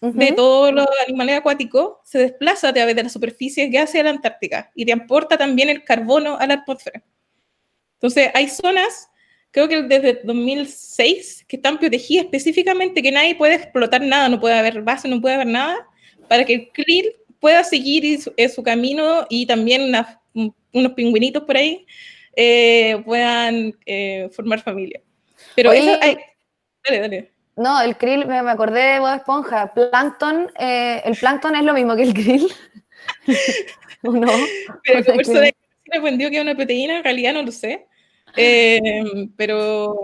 de 0.00 0.32
todos 0.32 0.72
los 0.72 0.86
animales 1.06 1.36
acuáticos 1.36 1.98
se 2.04 2.20
desplaza 2.20 2.70
a 2.70 2.72
través 2.72 2.96
de 2.96 3.02
la 3.02 3.10
superficie 3.10 3.70
hacia 3.78 4.02
la 4.02 4.10
Antártica 4.10 4.72
y 4.74 4.86
te 4.86 4.94
aporta 4.94 5.36
también 5.36 5.68
el 5.68 5.84
carbono 5.84 6.38
a 6.38 6.46
la 6.46 6.54
atmósfera. 6.54 7.04
Entonces, 7.96 8.30
hay 8.32 8.48
zonas, 8.48 9.10
creo 9.50 9.68
que 9.68 9.82
desde 9.82 10.22
2006, 10.24 11.44
que 11.46 11.56
están 11.56 11.78
protegidas 11.78 12.24
específicamente, 12.24 13.02
que 13.02 13.12
nadie 13.12 13.34
puede 13.34 13.56
explotar 13.56 14.00
nada, 14.00 14.30
no 14.30 14.40
puede 14.40 14.54
haber 14.54 14.80
base, 14.80 15.06
no 15.06 15.20
puede 15.20 15.34
haber 15.34 15.48
nada, 15.48 15.86
para 16.28 16.46
que 16.46 16.54
el 16.54 16.68
krill 16.72 17.12
pueda 17.40 17.62
seguir 17.62 18.22
su, 18.22 18.32
su 18.54 18.62
camino 18.62 19.26
y 19.28 19.44
también 19.44 19.92
unos 20.72 20.92
pingüinitos 20.92 21.44
por 21.44 21.56
ahí 21.56 21.86
eh, 22.34 23.02
puedan 23.04 23.74
eh, 23.86 24.28
formar 24.32 24.60
familia. 24.60 25.00
Pero 25.54 25.72
eso 25.72 25.98
hay... 26.00 26.18
Dale, 26.84 27.00
dale. 27.00 27.32
No, 27.56 27.80
el 27.82 27.96
krill, 27.96 28.26
me, 28.26 28.38
acordé 28.38 28.80
de 28.80 29.00
Bob 29.00 29.14
Esponja. 29.14 29.72
Plankton, 29.74 30.50
eh, 30.58 31.02
el 31.04 31.16
plancton 31.16 31.54
es 31.54 31.64
lo 31.64 31.74
mismo 31.74 31.94
que 31.94 32.02
el 32.02 32.14
krill. 32.14 32.48
no? 34.02 34.32
Pero 34.84 35.04
como 35.04 35.16
persona 35.16 35.50
que 35.50 35.56
me 35.90 35.98
aprendió 35.98 36.30
que 36.30 36.36
es 36.36 36.42
una 36.42 36.54
proteína, 36.54 36.98
en 36.98 37.04
realidad 37.04 37.34
no 37.34 37.42
lo 37.42 37.52
sé. 37.52 37.86
Eh, 38.36 39.02
pero 39.36 40.00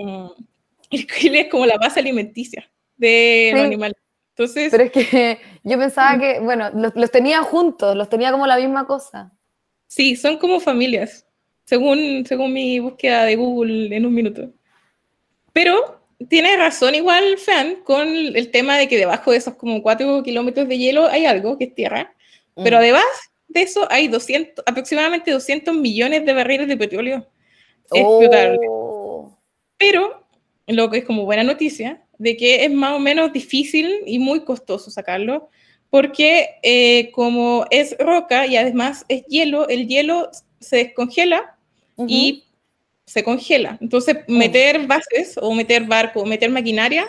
el 0.90 1.07
krill 1.07 1.37
es 1.37 1.48
como 1.48 1.64
la 1.64 1.78
base 1.78 2.00
alimenticia 2.00 2.70
de 2.96 3.50
los 3.54 3.62
animales. 3.62 3.96
Entonces, 4.31 4.70
pero 4.70 4.85
es 4.85 4.92
que 4.92 5.38
yo 5.64 5.78
pensaba 5.78 6.16
mm. 6.16 6.20
que, 6.20 6.40
bueno, 6.40 6.70
los, 6.74 6.94
los, 6.94 7.11
tenía 7.11 7.42
juntos, 7.42 7.96
los 7.96 8.09
tenía 8.09 8.31
como 8.31 8.46
la 8.46 8.57
misma 8.57 8.87
cosa. 8.87 9.33
Sí, 9.88 10.14
son 10.16 10.38
como 10.38 10.61
familias, 10.61 11.27
según, 11.64 12.24
según 12.27 12.53
mi 12.53 12.79
búsqueda 12.79 13.24
de 13.24 13.37
Google 13.37 13.94
en 13.96 14.07
un 14.07 14.14
minuto. 14.14 14.51
Pero 15.53 16.01
tiene 16.29 16.57
razón 16.57 16.94
igual, 16.94 17.38
Fan, 17.38 17.77
con 17.85 18.09
el 18.09 18.51
tema 18.51 18.77
de 18.77 18.87
que 18.87 18.98
debajo 18.98 19.33
de 19.33 19.38
esos 19.38 19.55
como 19.55 19.83
4 19.83 20.22
kilómetros 20.22 20.68
de 20.68 20.79
hielo 20.79 21.07
hay 21.07 21.27
algo 21.27 21.59
que 21.59 21.64
es 21.64 21.74
tierra, 21.74 22.14
pero 22.55 22.77
mm. 22.77 22.81
además 22.81 23.05
de 23.48 23.62
eso 23.62 23.88
hay 23.90 24.09
200, 24.09 24.64
aproximadamente 24.66 25.31
200 25.31 25.74
millones 25.74 26.24
de 26.24 26.33
barriles 26.33 26.68
de 26.68 26.77
petróleo 26.77 27.27
oh. 27.90 29.38
Pero 29.79 30.27
lo 30.66 30.90
que 30.90 30.98
es 30.98 31.05
como 31.05 31.24
buena 31.24 31.44
noticia, 31.44 32.03
de 32.18 32.37
que 32.37 32.64
es 32.64 32.70
más 32.70 32.94
o 32.94 32.98
menos 32.98 33.33
difícil 33.33 34.03
y 34.07 34.18
muy 34.18 34.40
costoso 34.44 34.90
sacarlo, 34.90 35.48
porque 35.90 36.51
eh, 36.62 37.11
como 37.12 37.64
es 37.70 37.96
roca 37.98 38.46
y 38.46 38.57
además 38.57 39.05
es 39.09 39.24
hielo, 39.27 39.68
el 39.68 39.87
hielo 39.87 40.31
se 40.61 40.77
descongela 40.77 41.57
y 42.07 42.44
se 43.07 43.24
congela. 43.24 43.79
Entonces, 43.81 44.18
meter 44.29 44.87
bases 44.87 45.38
o 45.40 45.53
meter 45.55 45.85
barco 45.85 46.20
o 46.20 46.27
meter 46.27 46.51
maquinaria 46.51 47.07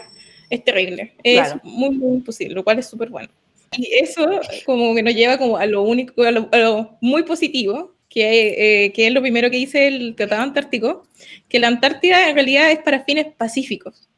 es 0.49 0.63
terrible. 0.63 1.13
Es 1.23 1.53
muy, 1.63 1.91
muy 1.91 2.15
imposible, 2.17 2.55
lo 2.55 2.63
cual 2.63 2.79
es 2.79 2.87
súper 2.87 3.09
bueno. 3.09 3.29
Y 3.77 3.87
eso 3.95 4.39
como 4.65 4.95
que 4.95 5.03
nos 5.03 5.13
lleva 5.13 5.37
como 5.37 5.57
a 5.57 5.65
lo 5.65 5.83
único, 5.83 6.23
a 6.23 6.31
lo, 6.31 6.97
muy 7.01 7.23
positivo, 7.23 7.93
que, 8.07 8.85
eh, 8.85 8.93
que, 8.93 9.07
es 9.07 9.13
lo 9.13 9.21
primero 9.21 9.51
que 9.51 9.57
dice 9.57 9.87
el 9.87 10.15
Tratado 10.15 10.41
Antártico, 10.41 11.03
que 11.47 11.59
la 11.59 11.67
Antártida 11.67 12.29
en 12.29 12.35
realidad 12.35 12.71
es 12.71 12.79
para 12.79 13.03
fines 13.03 13.27
pacíficos 13.37 14.09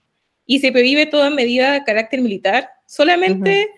y 0.45 0.59
se 0.59 0.71
prohíbe 0.71 1.05
toda 1.05 1.29
medida 1.29 1.73
de 1.73 1.83
carácter 1.83 2.21
militar, 2.21 2.69
solamente 2.85 3.69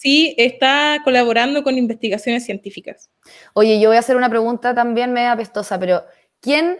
si 0.00 0.34
está 0.38 1.02
colaborando 1.04 1.62
con 1.62 1.76
investigaciones 1.76 2.46
científicas. 2.46 3.10
Oye, 3.52 3.78
yo 3.78 3.90
voy 3.90 3.96
a 3.96 4.00
hacer 4.00 4.16
una 4.16 4.30
pregunta 4.30 4.74
también 4.74 5.12
media 5.12 5.32
apestosa, 5.32 5.78
pero 5.78 6.04
¿quién 6.40 6.78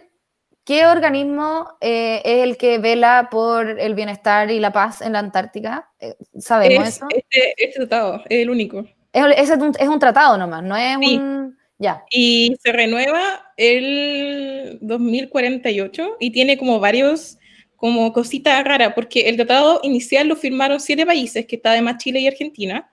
¿Qué 0.63 0.85
organismo 0.85 1.69
eh, 1.81 2.21
es 2.23 2.43
el 2.43 2.55
que 2.55 2.77
vela 2.77 3.29
por 3.31 3.79
el 3.79 3.95
bienestar 3.95 4.51
y 4.51 4.59
la 4.59 4.71
paz 4.71 5.01
en 5.01 5.13
la 5.13 5.19
Antártica? 5.19 5.89
Eh, 5.99 6.13
¿Sabemos 6.37 6.87
eso? 6.87 7.07
Este, 7.09 7.53
este, 7.57 7.79
tratado, 7.79 8.21
es 8.29 8.41
el 8.43 8.49
único. 8.49 8.85
Es, 9.11 9.49
es, 9.49 9.87
un, 9.89 9.99
tratado 9.99 10.37
nomás, 10.37 10.63
no 10.63 10.77
es 10.77 10.97
un... 10.97 11.57
Ya. 11.79 12.03
Y 12.11 12.55
se 12.61 12.71
renueva 12.71 13.53
el 13.57 14.77
2048 14.81 16.17
y 16.19 16.29
tiene 16.31 16.59
como 16.59 16.79
varios, 16.79 17.39
como 17.75 18.13
cositas 18.13 18.63
raras, 18.63 18.93
porque 18.93 19.29
el 19.29 19.37
tratado 19.37 19.79
inicial 19.81 20.27
lo 20.27 20.35
firmaron 20.35 20.79
siete 20.79 21.07
países, 21.07 21.47
que 21.47 21.55
está 21.55 21.71
además 21.71 21.97
Chile 21.97 22.19
y 22.19 22.27
Argentina, 22.27 22.90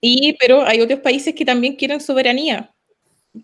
y, 0.00 0.36
pero 0.38 0.66
hay 0.66 0.80
otros 0.80 1.00
países 1.00 1.34
que 1.34 1.44
también 1.44 1.76
quieren 1.76 2.00
soberanía, 2.00 2.74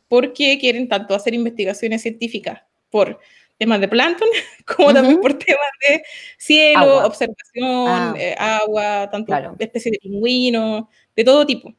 porque 0.09 0.59
quieren 0.59 0.88
tanto 0.88 1.15
hacer 1.15 1.35
investigaciones 1.35 2.03
científicas 2.03 2.62
por 2.91 3.21
temas 3.59 3.81
de 3.81 3.88
plancton, 3.88 4.29
como 4.77 4.93
también 4.93 5.21
por 5.21 5.35
temas 5.35 5.71
de 5.88 6.03
cielo, 6.37 7.07
observación, 7.07 7.88
ah. 7.88 8.15
eh, 8.19 8.35
agua, 8.38 9.09
tanto 9.11 9.35
especies 9.59 9.93
de 9.93 9.99
pingüinos, 9.99 10.85
de 11.15 11.25
todo 11.25 11.47
tipo. 11.47 11.73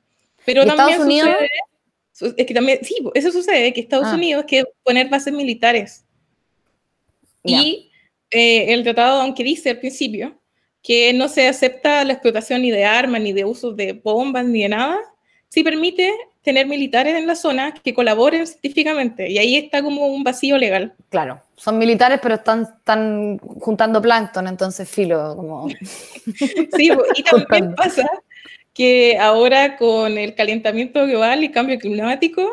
Pero 0.46 0.66
también 0.66 0.90
Estados 0.90 1.06
Unidos? 1.06 1.30
Sucede, 2.12 2.36
es 2.38 2.46
que 2.46 2.54
también, 2.54 2.80
sí, 2.84 2.96
eso 3.16 3.32
sucede, 3.32 3.74
que 3.74 3.82
Estados 3.82 4.08
ah. 4.08 4.16
Unidos 4.16 4.46
quiere 4.48 4.70
poner 4.84 5.10
bases 5.10 5.34
militares. 5.34 6.06
Y 7.44 7.92
eh, 8.30 8.74
el 8.74 8.84
tratado, 8.84 9.22
aunque 9.22 9.44
dice 9.44 9.72
al 9.72 9.80
principio 9.80 10.40
que 10.84 11.14
no 11.14 11.30
se 11.30 11.48
acepta 11.48 12.04
la 12.04 12.14
explotación 12.14 12.62
ni 12.62 12.70
de 12.70 12.86
armas, 12.86 13.22
ni 13.22 13.32
de 13.32 13.46
uso 13.46 13.72
de 13.72 13.94
bombas, 13.94 14.46
ni 14.46 14.64
de 14.64 14.70
nada, 14.70 15.00
sí 15.48 15.64
permite 15.64 16.14
tener 16.42 16.68
militares 16.68 17.16
en 17.16 17.26
la 17.26 17.36
zona 17.36 17.74
que 17.74 17.94
colaboren 17.94 18.46
científicamente. 18.46 19.30
Y 19.32 19.38
ahí 19.38 19.56
está 19.56 19.82
como 19.82 20.08
un 20.08 20.26
vacío 20.26 20.58
legal. 20.58 20.94
Claro, 21.10 21.42
son 21.56 21.78
militares, 21.78 22.20
pero 22.22 22.36
están, 22.36 22.64
están 22.64 23.38
juntando 23.40 24.02
plancton, 24.02 24.48
entonces 24.48 24.90
filo, 24.90 25.36
como... 25.38 25.70
sí, 26.76 26.92
y 27.16 27.24
también 27.24 27.74
pasa 27.76 28.06
que 28.74 29.18
ahora 29.18 29.78
con 29.78 30.18
el 30.18 30.36
calentamiento 30.36 31.08
global 31.08 31.46
y 31.46 31.52
cambio 31.52 31.80
climático, 31.80 32.46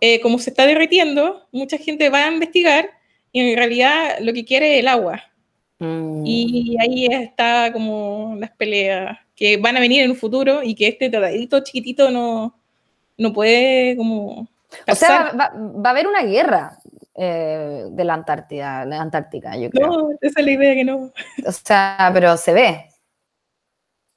eh, 0.00 0.20
como 0.20 0.38
se 0.38 0.50
está 0.50 0.66
derritiendo, 0.66 1.46
mucha 1.52 1.78
gente 1.78 2.10
va 2.10 2.24
a 2.24 2.32
investigar 2.32 2.90
y 3.30 3.40
en 3.40 3.56
realidad 3.56 4.16
lo 4.20 4.32
que 4.32 4.44
quiere 4.44 4.74
es 4.74 4.80
el 4.80 4.88
agua. 4.88 5.22
Mm. 5.78 6.22
Y 6.24 6.76
ahí 6.80 7.06
está 7.06 7.72
como 7.72 8.34
las 8.38 8.50
peleas 8.52 9.18
que 9.34 9.58
van 9.58 9.76
a 9.76 9.80
venir 9.80 10.02
en 10.02 10.10
un 10.10 10.16
futuro 10.16 10.62
y 10.62 10.74
que 10.74 10.88
este 10.88 11.10
tratadito 11.10 11.60
chiquitito 11.60 12.10
no, 12.10 12.54
no 13.18 13.32
puede 13.32 13.96
como... 13.96 14.48
O 14.88 14.94
sea, 14.94 15.32
va, 15.32 15.52
a 15.84 15.90
haber 15.90 16.06
una 16.06 16.22
guerra 16.22 16.78
eh, 17.14 17.86
de 17.90 18.04
la 18.04 18.14
Antártida, 18.14 18.84
la 18.84 19.00
Antártica, 19.00 19.56
yo 19.56 19.70
creo. 19.70 19.86
No, 19.86 20.10
esa 20.20 20.40
es 20.40 20.44
la 20.44 20.52
idea 20.52 20.74
que 20.74 20.84
no. 20.84 21.12
O 21.46 21.52
sea, 21.52 22.10
pero 22.12 22.36
se 22.36 22.52
ve. 22.52 22.86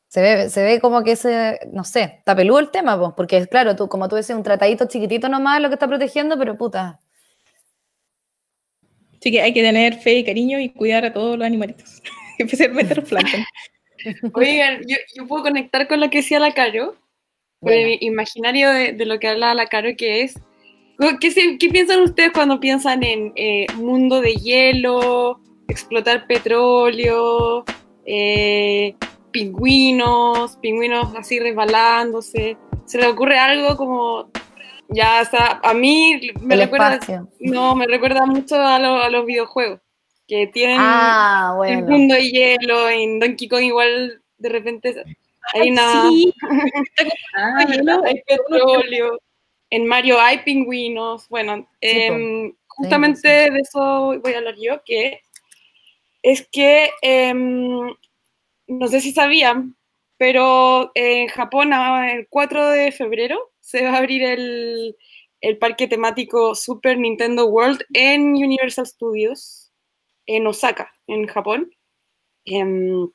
Se 0.08 0.22
ve, 0.22 0.50
se 0.50 0.64
ve 0.64 0.80
como 0.80 1.04
que 1.04 1.12
ese, 1.12 1.60
no 1.72 1.84
sé, 1.84 2.16
está 2.18 2.36
peludo 2.36 2.60
el 2.60 2.72
tema, 2.72 3.00
pues, 3.00 3.14
porque 3.16 3.46
claro, 3.48 3.76
tú, 3.76 3.88
como 3.88 4.10
tú 4.10 4.16
dices, 4.16 4.36
un 4.36 4.42
tratadito 4.42 4.86
chiquitito 4.86 5.30
nomás 5.30 5.62
lo 5.62 5.70
que 5.70 5.76
está 5.76 5.88
protegiendo, 5.88 6.38
pero 6.38 6.58
puta. 6.58 7.00
Sí 9.22 9.32
que 9.32 9.42
hay 9.42 9.54
que 9.54 9.62
tener 9.62 9.96
fe 9.96 10.20
y 10.20 10.24
cariño 10.24 10.60
y 10.60 10.70
cuidar 10.70 11.06
a 11.06 11.14
todos 11.14 11.38
los 11.38 11.46
animalitos, 11.46 12.02
especialmente 12.38 12.96
los 12.96 13.10
plancton. 13.10 13.44
Oigan, 14.34 14.82
yo, 14.88 14.96
yo, 15.16 15.28
puedo 15.28 15.44
conectar 15.44 15.88
con 15.88 16.00
lo 16.00 16.10
que 16.10 16.20
decía 16.20 16.40
la 16.40 16.54
Caro, 16.54 16.96
con 17.60 17.74
el 17.74 17.98
imaginario 18.02 18.72
de, 18.72 18.94
de, 18.94 19.06
lo 19.06 19.20
que 19.20 19.28
habla 19.28 19.54
la 19.54 19.68
Caro, 19.68 19.90
que 19.98 20.22
es, 20.22 20.40
¿qué, 21.20 21.58
¿qué, 21.60 21.70
piensan 21.70 22.02
ustedes 22.02 22.32
cuando 22.32 22.60
piensan 22.60 23.04
en 23.04 23.34
eh, 23.36 23.68
mundo 23.76 24.22
de 24.22 24.36
hielo, 24.36 25.42
explotar 25.68 26.28
petróleo, 26.28 27.66
eh, 28.06 28.96
pingüinos, 29.32 30.58
pingüinos 30.58 31.14
así 31.16 31.40
resbalándose? 31.40 32.58
¿Se 32.86 32.98
le 32.98 33.08
ocurre 33.08 33.38
algo 33.38 33.76
como 33.76 34.32
ya 34.90 35.22
está, 35.22 35.60
a 35.64 35.74
mí 35.74 36.32
me 36.42 36.56
recuerda, 36.56 37.00
no, 37.40 37.76
me 37.76 37.88
recuerda 37.88 38.26
mucho 38.26 38.56
a, 38.56 38.76
a, 38.76 39.10
los 39.10 39.26
videojuegos 39.26 39.80
que 40.28 40.48
tienen 40.48 40.78
ah, 40.80 41.54
bueno. 41.56 41.80
el 41.80 41.86
mundo 41.86 42.16
de 42.16 42.30
hielo, 42.30 42.90
en 42.90 43.20
Donkey 43.20 43.48
Kong 43.48 43.64
igual 43.64 44.22
de 44.38 44.50
repente 44.50 45.04
hay 45.54 45.72
una... 45.72 46.10
Ah, 47.36 47.58
hay 48.06 48.22
petróleo. 48.22 49.20
En 49.70 49.86
Mario 49.88 50.20
hay 50.20 50.40
pingüinos. 50.40 51.28
Bueno, 51.30 51.68
em, 51.82 52.54
justamente 52.68 53.28
de 53.28 53.60
eso 53.60 54.20
voy 54.22 54.34
a 54.34 54.38
hablar 54.38 54.56
yo, 54.60 54.84
que 54.84 55.22
es 56.22 56.48
que 56.52 56.92
em, 57.02 57.94
no 58.68 58.88
sé 58.88 59.02
si 59.02 59.12
sabían, 59.12 59.76
pero 60.18 60.92
en 60.96 61.28
Japón 61.28 61.74
el 61.74 62.28
4 62.30 62.70
de 62.70 62.92
febrero 62.92 63.49
se 63.70 63.84
va 63.84 63.92
a 63.92 63.98
abrir 63.98 64.24
el, 64.24 64.96
parque 65.60 65.88
temático 65.88 66.56
Super 66.56 66.98
Nintendo 66.98 67.46
World 67.46 67.82
en 67.94 68.34
Universal 68.34 68.88
Studios 68.88 69.72
en 70.26 70.48
Osaka, 70.48 70.92
en 71.08 71.28
Japón. 71.28 71.72
Em, 72.46 73.10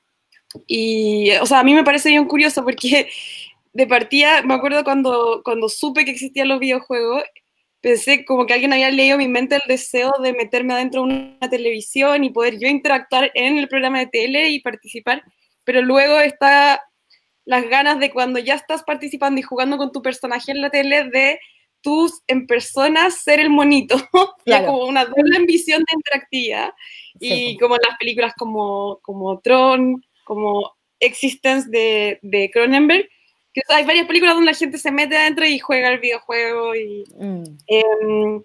y, 0.66 1.32
o 1.40 1.46
sea, 1.46 1.60
a 1.60 1.64
mí 1.64 1.74
me 1.74 1.84
parece 1.84 2.10
bien 2.10 2.26
curioso 2.26 2.62
porque 2.64 3.08
de 3.72 3.86
partida, 3.86 4.42
me 4.42 4.54
acuerdo 4.54 4.84
cuando, 4.84 5.42
cuando 5.44 5.68
supe 5.68 6.04
que 6.04 6.12
existían 6.12 6.48
los 6.48 6.60
videojuegos, 6.60 7.24
pensé 7.80 8.24
como 8.24 8.46
que 8.46 8.54
alguien 8.54 8.72
había 8.72 8.90
leído 8.90 9.18
mi 9.18 9.28
mente 9.28 9.56
el 9.56 9.62
deseo 9.66 10.12
de 10.22 10.32
meterme 10.32 10.74
adentro 10.74 11.02
de 11.02 11.08
una 11.08 11.50
televisión 11.50 12.24
y 12.24 12.30
poder 12.30 12.58
yo 12.60 12.68
interactuar 12.68 13.32
en 13.34 13.58
el 13.58 13.68
programa 13.68 13.98
de 13.98 14.06
tele 14.06 14.50
y 14.50 14.60
participar, 14.60 15.22
pero 15.64 15.82
luego 15.82 16.18
está 16.20 16.80
las 17.44 17.68
ganas 17.68 17.98
de 17.98 18.10
cuando 18.10 18.38
ya 18.38 18.54
estás 18.54 18.82
participando 18.82 19.38
y 19.38 19.42
jugando 19.42 19.76
con 19.76 19.92
tu 19.92 20.02
personaje 20.02 20.52
en 20.52 20.60
la 20.60 20.70
tele 20.70 21.04
de 21.10 21.38
tú 21.80 22.10
en 22.26 22.46
persona 22.46 23.10
ser 23.10 23.40
el 23.40 23.50
monito. 23.50 23.96
Claro. 24.44 24.66
como 24.66 24.84
una 24.84 25.06
doble 25.06 25.38
ambición 25.38 25.80
de 25.80 25.96
interactividad. 25.96 26.74
Y 27.18 27.56
como 27.56 27.76
en 27.76 27.80
las 27.88 27.96
películas 27.96 28.34
como, 28.36 28.98
como 29.00 29.40
Tron, 29.40 30.04
como 30.24 30.74
Existence 31.00 31.70
de, 31.70 32.18
de 32.20 32.50
Cronenberg, 32.50 33.08
que 33.54 33.62
hay 33.68 33.84
varias 33.84 34.06
películas 34.06 34.34
donde 34.34 34.50
la 34.50 34.58
gente 34.58 34.76
se 34.78 34.90
mete 34.90 35.16
adentro 35.16 35.46
y 35.46 35.58
juega 35.58 35.90
el 35.90 36.00
videojuego 36.00 36.74
y, 36.74 37.04
mm. 37.16 37.44
em, 37.68 38.42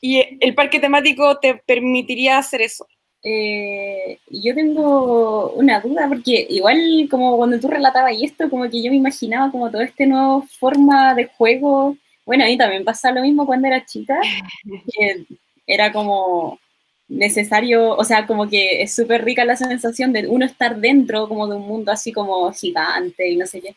y 0.00 0.22
el 0.40 0.54
parque 0.54 0.80
temático 0.80 1.38
te 1.38 1.54
permitiría 1.54 2.38
hacer 2.38 2.60
eso. 2.60 2.86
Eh, 3.28 4.20
yo 4.30 4.54
tengo 4.54 5.50
una 5.54 5.80
duda, 5.80 6.06
porque 6.06 6.46
igual 6.48 7.08
como 7.10 7.36
cuando 7.36 7.58
tú 7.58 7.66
relatabas 7.66 8.12
y 8.12 8.24
esto, 8.24 8.48
como 8.48 8.70
que 8.70 8.80
yo 8.80 8.88
me 8.92 8.98
imaginaba 8.98 9.50
como 9.50 9.68
todo 9.68 9.82
este 9.82 10.06
nuevo 10.06 10.42
forma 10.60 11.12
de 11.12 11.26
juego. 11.36 11.96
Bueno, 12.24 12.44
a 12.44 12.46
mí 12.46 12.56
también 12.56 12.84
pasa 12.84 13.10
lo 13.10 13.22
mismo 13.22 13.44
cuando 13.44 13.66
era 13.66 13.84
chica, 13.84 14.20
que 14.92 15.24
era 15.66 15.92
como 15.92 16.60
necesario, 17.08 17.96
o 17.96 18.04
sea, 18.04 18.26
como 18.28 18.48
que 18.48 18.82
es 18.82 18.94
súper 18.94 19.24
rica 19.24 19.44
la 19.44 19.56
sensación 19.56 20.12
de 20.12 20.28
uno 20.28 20.44
estar 20.46 20.76
dentro 20.76 21.28
como 21.28 21.48
de 21.48 21.56
un 21.56 21.66
mundo 21.66 21.90
así 21.90 22.12
como 22.12 22.52
gigante 22.52 23.28
y 23.28 23.36
no 23.36 23.46
sé 23.46 23.60
qué. 23.60 23.74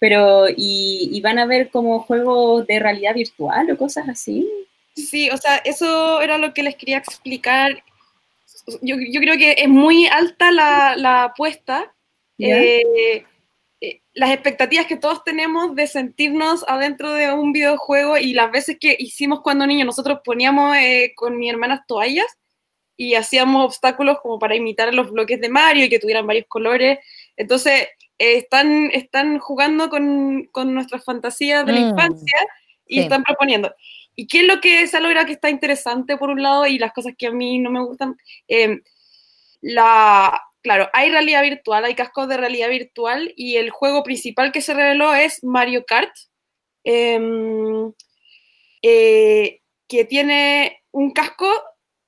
Pero, 0.00 0.46
¿y, 0.56 1.20
van 1.20 1.38
a 1.38 1.44
ver 1.44 1.68
como 1.68 2.00
juegos 2.00 2.66
de 2.66 2.78
realidad 2.78 3.14
virtual 3.14 3.70
o 3.70 3.76
cosas 3.76 4.08
así? 4.08 4.48
Sí, 4.94 5.28
o 5.28 5.36
sea, 5.36 5.56
eso 5.58 6.22
era 6.22 6.38
lo 6.38 6.54
que 6.54 6.62
les 6.62 6.76
quería 6.76 6.96
explicar. 6.96 7.82
Yo, 8.82 8.96
yo 8.98 9.20
creo 9.20 9.36
que 9.36 9.52
es 9.58 9.68
muy 9.68 10.06
alta 10.06 10.50
la, 10.50 10.96
la 10.96 11.24
apuesta. 11.24 11.94
Eh, 12.38 13.24
eh, 13.80 14.02
las 14.14 14.30
expectativas 14.30 14.86
que 14.86 14.96
todos 14.96 15.22
tenemos 15.24 15.74
de 15.74 15.86
sentirnos 15.86 16.64
adentro 16.66 17.12
de 17.12 17.32
un 17.32 17.52
videojuego 17.52 18.18
y 18.18 18.32
las 18.32 18.50
veces 18.50 18.78
que 18.80 18.96
hicimos 18.98 19.40
cuando 19.42 19.66
niños, 19.66 19.86
nosotros 19.86 20.20
poníamos 20.24 20.76
eh, 20.76 21.12
con 21.14 21.38
mi 21.38 21.48
hermana 21.50 21.84
toallas 21.86 22.26
y 22.96 23.14
hacíamos 23.14 23.64
obstáculos 23.64 24.18
como 24.22 24.38
para 24.38 24.56
imitar 24.56 24.92
los 24.94 25.10
bloques 25.10 25.40
de 25.40 25.50
Mario 25.50 25.84
y 25.84 25.88
que 25.88 25.98
tuvieran 25.98 26.26
varios 26.26 26.46
colores. 26.48 26.98
Entonces, 27.36 27.88
están, 28.18 28.90
están 28.92 29.38
jugando 29.38 29.90
con, 29.90 30.44
con 30.50 30.74
nuestras 30.74 31.04
fantasías 31.04 31.66
de 31.66 31.72
la 31.72 31.80
mm, 31.80 31.90
infancia 31.90 32.38
y 32.86 33.00
están 33.00 33.22
proponiendo. 33.22 33.74
¿Y 34.16 34.26
qué 34.26 34.40
es 34.40 34.44
lo 34.46 34.60
que 34.60 34.86
se 34.86 35.00
logra 35.00 35.26
que 35.26 35.32
está 35.32 35.50
interesante 35.50 36.16
por 36.16 36.30
un 36.30 36.42
lado 36.42 36.66
y 36.66 36.78
las 36.78 36.92
cosas 36.92 37.14
que 37.16 37.26
a 37.26 37.32
mí 37.32 37.58
no 37.58 37.70
me 37.70 37.84
gustan? 37.84 38.16
Em, 38.48 38.82
la, 39.60 40.42
claro, 40.62 40.88
hay 40.94 41.10
realidad 41.10 41.42
virtual, 41.42 41.84
hay 41.84 41.94
cascos 41.94 42.28
de 42.28 42.38
realidad 42.38 42.70
virtual 42.70 43.32
y 43.36 43.56
el 43.56 43.70
juego 43.70 44.02
principal 44.02 44.52
que 44.52 44.62
se 44.62 44.74
reveló 44.74 45.14
es 45.14 45.44
Mario 45.44 45.84
Kart, 45.86 46.12
em, 46.84 47.92
eh, 48.82 49.60
que 49.88 50.04
tiene 50.04 50.82
un 50.92 51.12
casco 51.12 51.48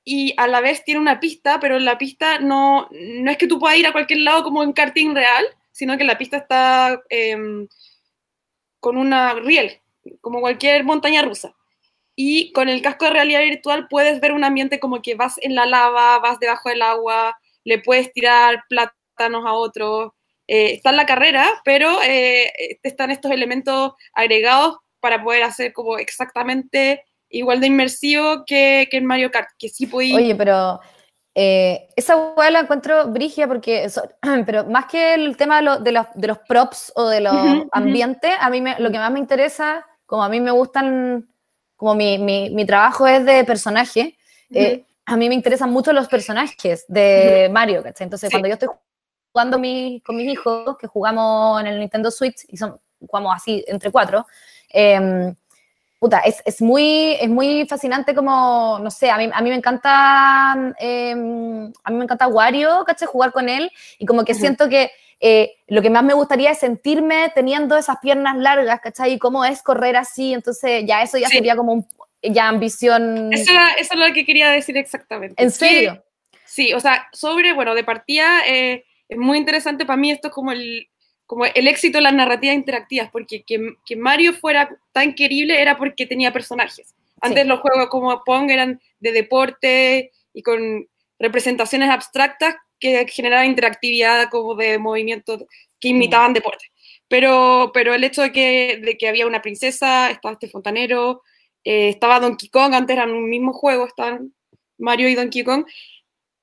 y 0.04 0.34
a 0.38 0.48
la 0.48 0.60
vez 0.60 0.84
tiene 0.84 1.00
una 1.00 1.20
pista, 1.20 1.60
pero 1.60 1.78
la 1.78 1.98
pista 1.98 2.38
no, 2.38 2.88
no 2.90 3.30
es 3.30 3.36
que 3.36 3.46
tú 3.46 3.58
puedas 3.58 3.78
ir 3.78 3.86
a 3.86 3.92
cualquier 3.92 4.20
lado 4.20 4.42
como 4.44 4.62
en 4.62 4.72
karting 4.72 5.14
real, 5.14 5.46
sino 5.72 5.98
que 5.98 6.04
la 6.04 6.18
pista 6.18 6.38
está 6.38 7.02
em, 7.10 7.68
con 8.80 8.96
una 8.96 9.34
riel, 9.34 9.80
como 10.20 10.40
cualquier 10.40 10.84
montaña 10.84 11.22
rusa. 11.22 11.54
Y 12.20 12.50
con 12.50 12.68
el 12.68 12.82
casco 12.82 13.04
de 13.04 13.12
realidad 13.12 13.42
virtual 13.42 13.86
puedes 13.88 14.20
ver 14.20 14.32
un 14.32 14.42
ambiente 14.42 14.80
como 14.80 15.00
que 15.02 15.14
vas 15.14 15.36
en 15.40 15.54
la 15.54 15.66
lava, 15.66 16.18
vas 16.18 16.40
debajo 16.40 16.68
del 16.68 16.82
agua, 16.82 17.38
le 17.62 17.78
puedes 17.78 18.12
tirar 18.12 18.64
plátanos 18.68 19.46
a 19.46 19.52
otros. 19.52 20.10
Eh, 20.48 20.72
está 20.72 20.90
en 20.90 20.96
la 20.96 21.06
carrera, 21.06 21.48
pero 21.64 22.02
eh, 22.02 22.50
están 22.82 23.12
estos 23.12 23.30
elementos 23.30 23.92
agregados 24.14 24.78
para 24.98 25.22
poder 25.22 25.44
hacer 25.44 25.72
como 25.72 25.96
exactamente 25.96 27.04
igual 27.28 27.60
de 27.60 27.68
inmersivo 27.68 28.42
que, 28.44 28.88
que 28.90 28.96
en 28.96 29.06
Mario 29.06 29.30
Kart, 29.30 29.50
que 29.56 29.68
sí 29.68 29.86
puede 29.86 30.12
Oye, 30.12 30.34
pero 30.34 30.80
eh, 31.36 31.88
esa 31.94 32.16
hueá 32.16 32.50
la 32.50 32.58
encuentro 32.58 33.06
brigia 33.12 33.46
porque, 33.46 33.86
pero 34.44 34.64
más 34.64 34.86
que 34.86 35.14
el 35.14 35.36
tema 35.36 35.58
de, 35.58 35.62
los, 35.62 35.84
de 35.84 36.26
los, 36.26 36.38
props 36.48 36.92
o 36.96 37.06
de 37.06 37.20
los 37.20 37.36
ambientes, 37.70 38.32
a 38.40 38.50
mí 38.50 38.60
lo 38.80 38.90
que 38.90 38.98
más 38.98 39.12
me 39.12 39.20
interesa, 39.20 39.86
como 40.04 40.24
a 40.24 40.28
mí 40.28 40.40
me 40.40 40.50
gustan, 40.50 41.28
como 41.78 41.94
mi, 41.94 42.18
mi, 42.18 42.66
trabajo 42.66 43.06
es 43.06 43.24
de 43.24 43.44
personaje, 43.44 44.18
eh, 44.50 44.84
a 45.06 45.16
mí 45.16 45.28
me 45.28 45.34
interesan 45.36 45.70
mucho 45.70 45.92
los 45.92 46.08
personajes 46.08 46.84
de 46.88 47.48
Mario, 47.52 47.84
¿cachai? 47.84 48.04
Entonces, 48.04 48.30
cuando 48.30 48.48
yo 48.48 48.54
estoy 48.54 48.68
jugando 49.32 49.56
con 50.04 50.16
mis 50.16 50.28
hijos, 50.28 50.76
que 50.76 50.88
jugamos 50.88 51.60
en 51.60 51.68
el 51.68 51.78
Nintendo 51.78 52.10
Switch, 52.10 52.44
y 52.48 52.56
son, 52.56 52.80
jugamos 53.00 53.32
así 53.36 53.64
entre 53.68 53.92
cuatro, 53.92 54.26
eh, 54.74 55.32
puta, 56.00 56.18
es, 56.18 56.42
es, 56.44 56.60
muy, 56.60 57.12
es 57.20 57.28
muy 57.28 57.64
fascinante 57.66 58.12
como, 58.12 58.80
no 58.82 58.90
sé, 58.90 59.08
a 59.10 59.16
mí, 59.16 59.30
a 59.32 59.40
mí 59.40 59.48
me 59.48 59.56
encanta, 59.56 60.74
em, 60.80 61.72
a 61.84 61.90
mí 61.90 61.96
me 61.96 62.04
encanta 62.04 62.26
Wario, 62.26 62.84
¿cachai? 62.84 63.06
Jugar 63.06 63.30
con 63.30 63.48
él 63.48 63.70
y 63.98 64.04
como 64.04 64.24
que 64.24 64.34
siento 64.34 64.68
que 64.68 64.90
eh, 65.20 65.56
lo 65.66 65.82
que 65.82 65.90
más 65.90 66.04
me 66.04 66.14
gustaría 66.14 66.50
es 66.50 66.58
sentirme 66.58 67.30
teniendo 67.34 67.76
esas 67.76 67.98
piernas 68.00 68.36
largas, 68.36 68.80
¿cachai? 68.80 69.14
Y 69.14 69.18
cómo 69.18 69.44
es 69.44 69.62
correr 69.62 69.96
así, 69.96 70.32
entonces 70.32 70.84
ya 70.86 71.02
eso 71.02 71.18
ya 71.18 71.28
sería 71.28 71.56
como 71.56 71.72
un, 71.72 71.86
ya 72.22 72.48
ambición. 72.48 73.32
Eso, 73.32 73.52
eso, 73.78 73.94
es 73.94 73.98
lo 73.98 74.12
que 74.14 74.24
quería 74.24 74.50
decir 74.50 74.76
exactamente. 74.76 75.42
¿En 75.42 75.50
serio? 75.50 76.02
sí, 76.44 76.72
o 76.72 76.80
sea, 76.80 77.08
sobre, 77.12 77.52
bueno, 77.52 77.74
de 77.74 77.84
partida, 77.84 78.46
eh, 78.46 78.84
es 79.08 79.18
muy 79.18 79.38
interesante 79.38 79.86
para 79.86 79.96
mí 79.96 80.10
esto 80.10 80.28
es 80.28 80.34
como 80.34 80.52
el, 80.52 80.88
como 81.26 81.44
el 81.44 81.66
éxito 81.66 81.98
de 81.98 82.02
las 82.02 82.14
narrativas 82.14 82.56
interactivas, 82.56 83.10
porque 83.10 83.42
que, 83.42 83.74
que, 83.84 83.96
Mario 83.96 84.32
fuera 84.34 84.68
tan 84.92 85.14
querible 85.14 85.60
era 85.60 85.76
porque 85.76 86.06
tenía 86.06 86.32
personajes. 86.32 86.94
Antes 87.20 87.46
los 87.46 87.60
juegos 87.60 87.88
como 87.88 88.22
Pong 88.24 88.50
eran 88.50 88.80
de 89.00 89.12
deporte 89.12 90.12
y 90.32 90.42
con 90.42 90.86
representaciones 91.18 91.90
abstractas 91.90 92.54
que 92.78 93.06
generaban 93.08 93.46
interactividad 93.46 94.28
como 94.30 94.54
de 94.54 94.78
movimientos 94.78 95.44
que 95.80 95.88
imitaban 95.88 96.32
deporte. 96.32 96.66
Pero, 97.08 97.70
pero 97.72 97.94
el 97.94 98.04
hecho 98.04 98.22
de 98.22 98.32
que, 98.32 98.80
de 98.82 98.98
que 98.98 99.08
había 99.08 99.26
una 99.26 99.42
princesa, 99.42 100.10
estaba 100.10 100.34
este 100.34 100.48
fontanero, 100.48 101.22
eh, 101.64 101.88
estaba 101.88 102.20
Donkey 102.20 102.50
Kong, 102.50 102.74
antes 102.74 102.96
eran 102.96 103.10
un 103.10 103.28
mismo 103.28 103.52
juego, 103.52 103.86
estaban 103.86 104.34
Mario 104.76 105.08
y 105.08 105.14
Donkey 105.14 105.42
Kong, 105.42 105.64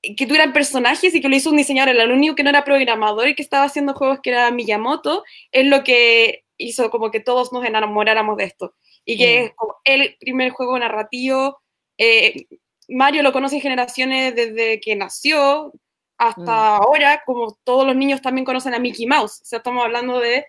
que 0.02 0.26
tuvieran 0.26 0.54
personajes 0.54 1.14
y 1.16 1.22
que 1.22 1.30
lo 1.30 1.36
hizo 1.36 1.50
un 1.50 1.58
diseñador, 1.58 1.96
el 1.96 2.12
único 2.12 2.36
que 2.36 2.44
no 2.44 2.50
era 2.50 2.64
programador 2.64 3.28
y 3.28 3.36
que 3.36 3.42
estaba 3.42 3.66
haciendo 3.66 3.94
juegos 3.94 4.20
que 4.22 4.32
era 4.32 4.52
Miyamoto, 4.52 5.24
es 5.52 5.66
lo 5.66 5.84
que 5.84 6.44
hizo 6.58 6.90
como 6.90 7.12
que 7.12 7.20
todos 7.20 7.52
nos 7.52 7.66
enamoráramos 7.66 8.38
de 8.38 8.46
esto. 8.46 8.76
Y 9.04 9.18
que 9.18 9.42
mm. 9.42 9.46
es 9.46 9.52
como 9.56 9.76
el 9.84 10.18
primer 10.20 10.52
juego 10.52 10.78
narrativo. 10.80 11.60
Eh, 11.98 12.46
Mario 12.88 13.24
lo 13.24 13.34
conoce 13.34 13.60
generaciones 13.60 14.36
desde 14.36 14.80
que 14.80 14.96
nació 14.96 15.74
hasta 16.18 16.42
mm. 16.42 16.82
ahora, 16.82 17.22
como 17.26 17.58
todos 17.64 17.86
los 17.86 17.96
niños 17.96 18.22
también 18.22 18.46
conocen 18.46 18.74
a 18.74 18.80
Mickey 18.80 19.06
Mouse. 19.06 19.42
O 19.42 19.46
sea, 19.46 19.58
estamos 19.58 19.84
hablando 19.84 20.20
de... 20.20 20.46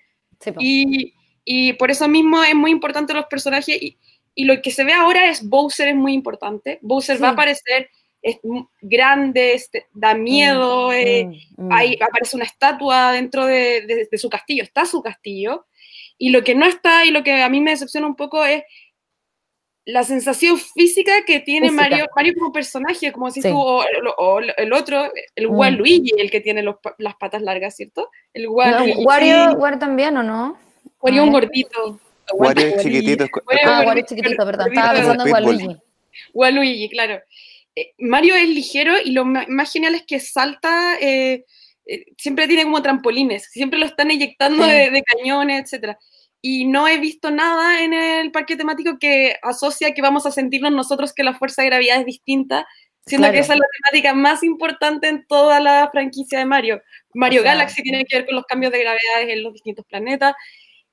y, 0.58 1.14
y, 1.44 1.72
por 1.74 1.90
eso 1.90 2.08
mismo 2.08 2.42
es 2.42 2.54
muy 2.54 2.70
importante 2.70 3.14
los 3.14 3.26
personajes. 3.26 3.80
Y, 3.80 3.98
y, 4.34 4.44
lo 4.44 4.60
que 4.62 4.70
se 4.70 4.84
ve 4.84 4.92
ahora 4.92 5.28
es 5.28 5.48
Bowser 5.48 5.88
es 5.88 5.96
muy 5.96 6.12
importante. 6.12 6.78
Bowser 6.82 7.22
va 7.22 7.28
a 7.28 7.32
aparecer 7.32 7.90
es 8.26 8.40
grande, 8.80 9.54
este, 9.54 9.86
da 9.94 10.14
miedo, 10.14 10.88
mm, 10.88 10.92
eh, 10.94 11.24
mm, 11.56 11.66
mm. 11.66 11.72
ahí 11.72 11.96
aparece 12.00 12.36
una 12.36 12.44
estatua 12.44 13.12
dentro 13.12 13.46
de, 13.46 14.08
su 14.16 14.28
castillo, 14.28 14.64
está 14.64 14.84
su 14.84 15.00
castillo, 15.00 15.66
y 16.18 16.30
lo 16.30 16.42
que 16.42 16.56
no 16.56 16.66
está 16.66 17.04
y 17.04 17.12
lo 17.12 17.22
que 17.22 17.40
a 17.40 17.48
mí 17.48 17.60
me 17.60 17.70
decepciona 17.70 18.06
un 18.06 18.16
poco 18.16 18.44
es 18.44 18.64
la 19.86 20.02
sensación 20.02 20.58
física 20.58 21.24
que 21.24 21.38
tiene 21.38 21.70
Mario, 21.70 22.06
Mario 22.14 22.34
como 22.36 22.52
personaje, 22.52 23.12
como 23.12 23.30
si 23.30 23.40
tú, 23.40 23.56
o, 23.56 24.40
el 24.40 24.72
otro, 24.72 25.12
el 25.36 25.46
Waluigi, 25.46 26.12
el 26.18 26.30
que 26.30 26.40
tiene 26.40 26.62
las 26.62 27.14
patas 27.14 27.40
largas, 27.40 27.76
¿cierto? 27.76 28.10
El 28.34 28.48
Wario, 28.48 28.94
Wario, 28.98 29.78
también, 29.78 30.16
¿o 30.16 30.24
no? 30.24 30.58
Wario 31.00 31.22
un 31.22 31.30
gordito. 31.30 32.00
Wario 32.32 32.66
es 32.66 32.82
chiquitito. 32.82 33.26
Ah, 33.64 33.84
Wario 33.86 34.02
es 34.02 34.08
chiquitito, 34.08 34.44
perdón, 34.44 34.68
estaba 34.68 34.92
pensando 34.92 35.24
en 35.24 35.32
Waluigi. 35.32 35.76
Waluigi, 36.34 36.88
claro. 36.88 37.20
Eh, 37.76 37.94
Mario 37.98 38.34
es 38.34 38.48
ligero 38.48 38.94
y 39.04 39.12
lo 39.12 39.24
más 39.24 39.72
genial 39.72 39.94
es 39.94 40.02
que 40.04 40.18
salta, 40.18 40.98
eh, 41.00 41.44
eh, 41.86 42.06
siempre 42.18 42.48
tiene 42.48 42.64
como 42.64 42.82
trampolines, 42.82 43.44
siempre 43.52 43.78
lo 43.78 43.86
están 43.86 44.10
eyectando 44.10 44.66
de, 44.66 45.02
cañones, 45.04 45.72
etc. 45.72 45.96
Y 46.48 46.64
no 46.64 46.86
he 46.86 46.98
visto 46.98 47.32
nada 47.32 47.82
en 47.82 47.92
el 47.92 48.30
parque 48.30 48.54
temático 48.54 49.00
que 49.00 49.34
asocia 49.42 49.92
que 49.92 50.00
vamos 50.00 50.26
a 50.26 50.30
sentirnos 50.30 50.70
nosotros 50.70 51.12
que 51.12 51.24
la 51.24 51.34
fuerza 51.34 51.62
de 51.62 51.70
gravedad 51.70 51.98
es 51.98 52.06
distinta, 52.06 52.68
siendo 53.04 53.32
que 53.32 53.40
esa 53.40 53.54
es 53.54 53.58
la 53.58 53.66
temática 53.82 54.14
más 54.14 54.44
importante 54.44 55.08
en 55.08 55.26
toda 55.26 55.58
la 55.58 55.90
franquicia 55.90 56.38
de 56.38 56.44
Mario. 56.44 56.80
Mario 57.14 57.42
Galaxy 57.42 57.82
tiene 57.82 58.04
que 58.04 58.18
ver 58.18 58.26
con 58.26 58.36
los 58.36 58.44
cambios 58.44 58.70
de 58.70 58.78
gravedades 58.78 59.28
en 59.28 59.42
los 59.42 59.54
distintos 59.54 59.84
planetas. 59.86 60.36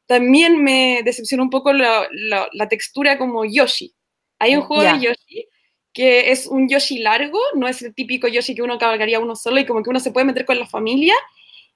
También 0.07 0.63
me 0.63 1.01
decepciona 1.05 1.43
un 1.43 1.51
poco 1.51 1.71
la, 1.71 2.09
textura 2.67 3.19
como 3.19 3.45
Yoshi. 3.45 3.93
Hay 4.39 4.55
un 4.55 4.63
juego 4.63 4.81
de 4.81 5.01
Yoshi 5.01 5.47
que 5.93 6.31
es 6.31 6.47
un 6.47 6.67
Yoshi 6.67 6.97
largo, 6.97 7.37
no 7.53 7.67
es 7.67 7.79
el 7.83 7.93
típico 7.93 8.27
Yoshi 8.27 8.55
que 8.55 8.63
uno 8.63 8.79
cabalgaría 8.79 9.19
uno 9.19 9.35
solo 9.35 9.59
y 9.59 9.67
como 9.67 9.83
que 9.83 9.91
uno 9.91 9.99
se 9.99 10.09
puede 10.09 10.25
meter 10.25 10.45
con 10.45 10.57
la 10.57 10.65
familia. 10.65 11.13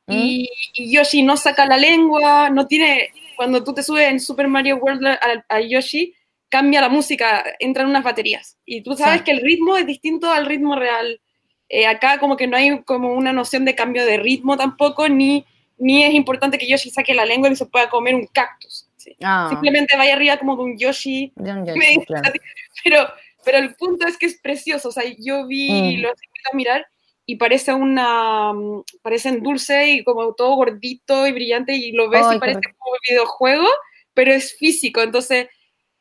y, 0.07 0.49
Yoshi 0.73 1.21
no 1.21 1.37
saca 1.37 1.67
la 1.67 1.77
lengua, 1.77 2.49
no 2.49 2.65
tiene, 2.65 3.11
cuando 3.37 3.63
tú 3.63 3.73
te 3.73 3.83
subes 3.83 4.09
en 4.09 4.19
Super 4.19 4.47
Mario 4.47 4.77
World 4.77 5.07
a, 5.47 5.61
Yoshi, 5.61 6.13
cambia 6.49 6.81
la 6.81 6.89
música, 6.89 7.43
entran 7.59 7.87
unas 7.87 8.03
baterías. 8.03 8.57
Y 8.65 8.81
tú 8.81 8.95
sabes 8.95 9.21
que 9.21 9.31
el 9.31 9.41
ritmo 9.41 9.77
es 9.77 9.85
distinto 9.85 10.31
al 10.31 10.45
ritmo 10.45 10.75
real. 10.75 11.21
Eh, 11.69 11.85
acá 11.85 12.17
como 12.19 12.35
que 12.35 12.47
no 12.47 12.57
hay 12.57 12.81
como 12.83 13.13
una 13.13 13.31
noción 13.31 13.63
de 13.65 13.75
cambio 13.75 14.05
de 14.05 14.17
ritmo 14.17 14.57
tampoco, 14.57 15.07
ni, 15.07 15.45
ni 15.77 16.03
es 16.03 16.13
importante 16.13 16.57
que 16.57 16.67
Yoshi 16.67 16.89
saque 16.89 17.13
la 17.13 17.25
lengua 17.25 17.49
y 17.49 17.55
se 17.55 17.65
pueda 17.65 17.89
comer 17.89 18.15
un 18.15 18.27
cactus. 18.27 18.87
Ah. 19.23 19.47
Simplemente 19.49 19.95
vaya 19.95 20.13
arriba 20.13 20.37
como 20.37 20.55
de 20.57 20.63
un 20.63 20.77
Yoshi. 20.77 21.31
pero, 22.83 23.07
pero 23.45 23.57
el 23.57 23.75
punto 23.75 24.07
es 24.07 24.17
que 24.17 24.25
es 24.25 24.39
precioso. 24.39 24.89
O 24.89 24.91
sea, 24.91 25.03
yo 25.19 25.45
vi, 25.47 25.97
mm. 25.97 26.01
lo 26.01 26.09
a 26.09 26.55
mirar 26.55 26.87
y 27.29 27.35
parece 27.35 27.73
una, 27.73 28.53
mm, 28.53 28.83
parecen 29.01 29.43
dulce 29.43 29.89
y 29.89 30.03
como 30.03 30.33
todo 30.33 30.55
gordito 30.55 31.27
y 31.27 31.33
brillante 31.33 31.75
y 31.75 31.91
lo 31.91 32.09
ves 32.09 32.25
y 32.33 32.39
parece 32.39 32.61
como 32.61 32.93
un 32.93 32.99
videojuego, 33.07 33.67
pero 34.13 34.31
es 34.31 34.55
físico, 34.57 35.01
entonces 35.01 35.47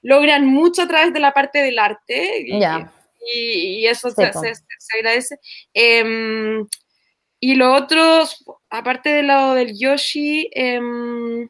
logran 0.03 0.47
mucho 0.47 0.83
a 0.83 0.89
través 0.89 1.13
de 1.13 1.19
la 1.19 1.35
parte 1.35 1.61
del 1.63 1.81
arte 1.81 2.45
y, 2.47 2.61
y, 3.35 3.87
eso 3.87 4.09
se, 4.11 4.23
agradece. 4.25 5.39
Em, 5.75 6.65
y 7.41 7.57
lo 7.57 7.75
otro, 7.75 8.23
aparte 8.71 9.09
de 9.09 9.25
lo 9.25 9.55
del 9.55 9.77
Yoshi, 9.77 10.49
em, 10.53 11.49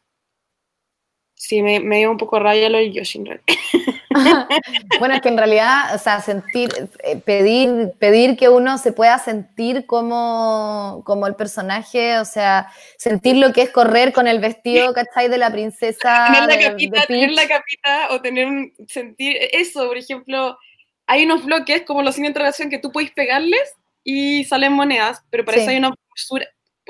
sí, 1.34 1.60
me, 1.60 1.80
me 1.80 1.98
dio 1.98 2.10
un 2.10 2.16
poco 2.16 2.38
raya 2.38 2.70
lo 2.70 2.78
del 2.78 2.94
Yoshi 2.94 3.18
en 3.18 3.26
realidad. 3.26 3.44
bueno, 4.98 5.14
es 5.14 5.20
que 5.20 5.28
en 5.28 5.38
realidad, 5.38 5.94
o 5.94 5.98
sea, 5.98 6.20
sentir, 6.20 6.70
eh, 7.02 7.16
pedir, 7.16 7.92
pedir 7.98 8.36
que 8.36 8.48
uno 8.48 8.78
se 8.78 8.92
pueda 8.92 9.18
sentir 9.18 9.86
como, 9.86 11.02
como 11.04 11.26
el 11.26 11.34
personaje, 11.34 12.18
o 12.18 12.24
sea, 12.24 12.72
sentir 12.96 13.36
lo 13.36 13.52
que 13.52 13.62
es 13.62 13.70
correr 13.70 14.12
con 14.12 14.26
el 14.26 14.40
vestido, 14.40 14.92
¿cachai? 14.92 15.28
De 15.28 15.38
la 15.38 15.50
princesa. 15.50 16.26
Tener 16.26 16.48
la 16.48 16.70
capita, 16.70 17.06
tener 17.06 17.30
la 17.32 17.48
capita 17.48 18.08
o 18.10 18.20
tener 18.20 18.46
un 18.46 18.72
sentir, 18.88 19.36
eso, 19.52 19.86
por 19.86 19.98
ejemplo, 19.98 20.58
hay 21.06 21.24
unos 21.24 21.44
bloques 21.44 21.82
como 21.82 22.02
los 22.02 22.16
sin 22.16 22.24
interacción 22.24 22.70
que 22.70 22.78
tú 22.78 22.90
puedes 22.92 23.10
pegarles 23.12 23.74
y 24.02 24.44
salen 24.44 24.72
monedas, 24.72 25.22
pero 25.30 25.44
para 25.44 25.58
eso 25.58 25.70
hay 25.70 25.78
una 25.78 25.92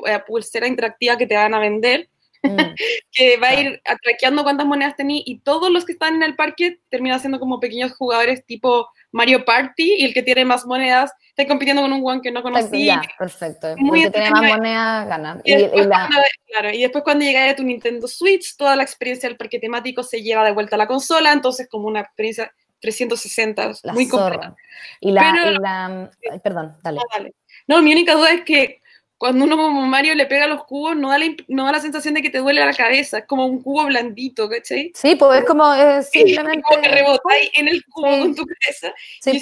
eh, 0.07 0.19
pulsera 0.27 0.67
interactiva 0.67 1.17
que 1.17 1.27
te 1.27 1.37
van 1.37 1.55
a 1.55 1.59
vender 1.59 2.09
Mm. 2.46 2.56
que 3.12 3.37
va 3.38 3.48
a 3.48 3.61
ir 3.61 3.80
atraqueando 3.85 4.42
cuántas 4.42 4.66
monedas 4.66 4.96
tenés 4.96 5.22
y 5.24 5.38
todos 5.40 5.70
los 5.70 5.85
que 5.85 5.92
están 5.92 6.14
en 6.14 6.22
el 6.22 6.37
parque 6.37 6.80
terminan 6.88 7.20
siendo 7.20 7.38
como 7.38 7.61
pequeños 7.61 7.92
jugadores 7.92 8.44
tipo 8.46 8.88
Mario 9.12 9.44
Party 9.44 9.96
y 9.98 10.04
el 10.04 10.14
que 10.14 10.22
tiene 10.22 10.44
más 10.44 10.66
monedas 10.66 11.12
está 11.37 11.46
compitiendo 11.46 11.82
con 11.82 11.92
un 11.92 12.02
one 12.04 12.20
que 12.22 12.30
no 12.30 12.42
conocí. 12.42 12.88
perfecto. 13.18 13.74
Muy 13.76 14.00
el 14.00 14.06
que 14.06 14.18
tiene 14.18 14.30
más 14.30 14.42
monedas 14.42 15.09
gana. 15.09 15.40
Y, 15.44 15.54
después, 15.54 15.87
Cuando, 15.87 16.18
claro, 16.46 16.70
y 16.70 16.82
después 16.82 17.04
cuando 17.04 17.24
llega 17.24 17.50
a 17.50 17.56
tu 17.56 17.62
Nintendo 17.62 18.09
Switch, 18.09 18.56
toda 18.56 18.76
la 18.76 18.82
experiencia 18.82 19.28
del 19.28 19.37
parque 19.37 19.59
temático 19.59 20.02
se 20.02 20.22
lleva 20.22 20.44
de 20.44 20.52
vuelta 20.52 20.76
a 20.76 20.78
la 20.78 20.87
consola, 20.87 21.32
entonces 21.32 21.68
como 21.70 21.88
una 21.88 22.00
experiencia 22.00 22.52
360, 22.80 23.72
muy 23.92 24.09
completa. 24.09 24.54
Y 25.00 25.12
la, 25.12 26.11
perdón, 26.42 26.76
dale. 26.82 26.98
No, 26.98 27.04
dale. 27.12 27.35
No, 27.66 27.82
mi 27.82 27.92
única 27.92 28.14
duda 28.14 28.32
es 28.32 28.42
que 28.42 28.80
cuando 29.18 29.44
uno 29.44 29.57
como 29.57 29.87
Mario 29.87 30.14
le 30.14 30.26
pega 30.26 30.46
los 30.46 30.64
cubos, 30.64 30.96
no 30.96 31.11
da 31.11 31.18
la, 31.18 31.26
no 31.48 31.64
da 31.64 31.72
la 31.72 31.81
sensación 31.81 32.14
de 32.14 32.22
que 32.22 32.31
te 32.31 32.38
duele 32.38 32.64
la 32.64 32.74
cabeza, 32.74 33.18
es 33.18 33.26
como 33.26 33.46
un 33.46 33.62
cubo 33.62 33.85
blandito, 33.87 34.48
¿cachai? 34.48 34.92
Sí, 34.94 35.16
pues 35.16 35.40
es 35.40 35.46
como 35.46 35.64
simplemente... 36.02 36.62
como 36.68 36.83
que 36.83 36.88
rebotáis 36.88 37.50
en 37.55 37.68
el 37.68 37.85
cubo 37.87 38.18
con 38.18 38.35
tu 38.35 38.44
cabeza. 38.44 38.92
Sí, 39.20 39.31
y 39.37 39.40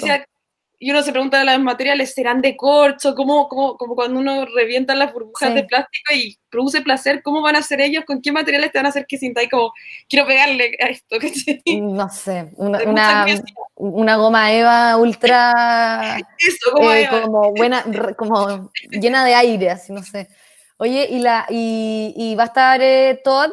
uno 0.81 1.01
se 1.01 1.11
pregunta 1.11 1.39
de 1.39 1.45
los 1.45 1.59
materiales, 1.59 2.13
¿serán 2.13 2.41
de 2.41 2.55
corcho? 2.55 3.15
¿Cómo, 3.15 3.47
cómo, 3.47 3.77
como 3.77 3.95
cuando 3.95 4.19
uno 4.19 4.45
revienta 4.45 4.95
las 4.95 5.13
burbujas 5.13 5.53
de 5.53 5.63
plástico 5.63 6.13
y 6.13 6.37
produce 6.49 6.81
placer, 6.81 7.21
¿cómo 7.23 7.41
van 7.41 7.55
a 7.55 7.61
ser 7.61 7.81
ellos? 7.81 8.03
¿Con 8.05 8.21
qué 8.21 8.31
materiales 8.31 8.71
te 8.71 8.79
van 8.79 8.85
a 8.85 8.89
hacer 8.89 9.05
que 9.07 9.17
sintáis 9.17 9.49
como, 9.49 9.73
quiero 10.09 10.25
pegarle 10.27 10.77
a 10.81 10.87
esto? 10.87 11.17
No 11.95 12.09
sé, 12.09 12.51
una, 12.57 13.25
una, 13.75 14.15
goma 14.17 14.51
Eva 14.51 14.97
ultra... 14.97 16.17
Eso, 16.39 16.71
goma 16.73 16.99
eh, 16.99 17.09
Como, 17.09 17.53
buena, 17.53 17.83
como 18.17 18.71
llena 18.89 19.25
de 19.25 19.35
aire, 19.35 19.69
así, 19.69 19.93
no 19.93 20.03
sé. 20.03 20.29
Oye, 20.77 21.07
¿y, 21.09 21.19
la, 21.19 21.45
y, 21.49 22.13
y 22.17 22.35
va 22.35 22.43
a 22.43 22.47
estar 22.47 22.81
eh, 22.81 23.21
Todd 23.23 23.51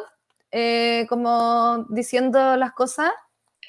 eh, 0.51 1.05
como 1.09 1.85
diciendo 1.89 2.55
las 2.57 2.73
cosas? 2.73 3.11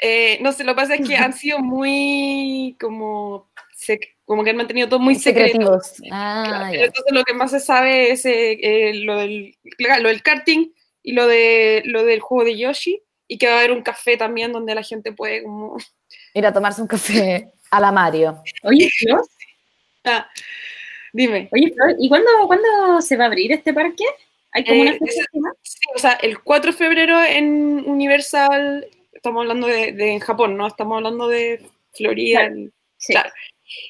Eh, 0.06 0.38
no 0.42 0.52
sé, 0.52 0.64
lo 0.64 0.72
que 0.74 0.82
pasa 0.82 0.96
es 0.96 1.08
que 1.08 1.16
han 1.16 1.32
sido 1.32 1.60
muy 1.60 2.76
como, 2.78 3.48
como 4.26 4.44
que 4.44 4.50
han 4.50 4.56
mantenido 4.56 4.86
todo 4.86 5.00
muy 5.00 5.14
secreto. 5.14 5.80
Ah, 6.12 6.70
entonces 6.74 7.10
lo 7.10 7.24
que 7.24 7.32
más 7.32 7.52
se 7.52 7.58
sabe 7.58 8.10
es 8.10 8.26
eh, 8.26 8.52
eh, 8.60 8.94
lo, 8.96 9.16
del, 9.16 9.56
lo 9.78 10.08
del 10.10 10.22
karting 10.22 10.72
y 11.02 11.12
lo, 11.12 11.26
de, 11.26 11.80
lo 11.86 12.04
del 12.04 12.20
juego 12.20 12.44
de 12.44 12.58
Yoshi 12.58 13.00
y 13.28 13.38
que 13.38 13.46
va 13.46 13.54
a 13.54 13.58
haber 13.60 13.72
un 13.72 13.80
café 13.80 14.18
también 14.18 14.52
donde 14.52 14.74
la 14.74 14.82
gente 14.82 15.10
puede 15.10 15.42
como... 15.42 15.78
Ir 16.34 16.44
a 16.44 16.52
tomarse 16.52 16.82
un 16.82 16.88
café 16.88 17.50
a 17.70 17.80
la 17.80 17.90
Mario. 17.90 18.42
Oye, 18.62 18.90
Flor. 18.98 19.26
Ah, 20.06 20.28
dime. 21.14 21.48
Oye, 21.50 21.72
Flor, 21.72 21.96
¿y 21.98 22.10
cuándo, 22.10 22.28
cuándo 22.46 23.00
se 23.00 23.16
va 23.16 23.24
a 23.24 23.28
abrir 23.28 23.50
este 23.52 23.72
parque? 23.72 24.04
¿Hay 24.52 24.64
como 24.66 24.82
una 24.82 24.92
fecha? 24.92 25.24
Sí, 25.62 25.78
o 25.96 25.98
sea, 25.98 26.12
el 26.20 26.40
4 26.40 26.72
de 26.72 26.76
febrero 26.76 27.22
en 27.22 27.82
Universal 27.86 28.86
estamos 29.24 29.40
hablando 29.40 29.66
de, 29.66 30.12
en 30.12 30.20
Japón, 30.20 30.54
¿no? 30.58 30.66
Estamos 30.66 30.98
hablando 30.98 31.28
de 31.28 31.62
Florida. 31.94 32.52
Claro. 33.08 33.30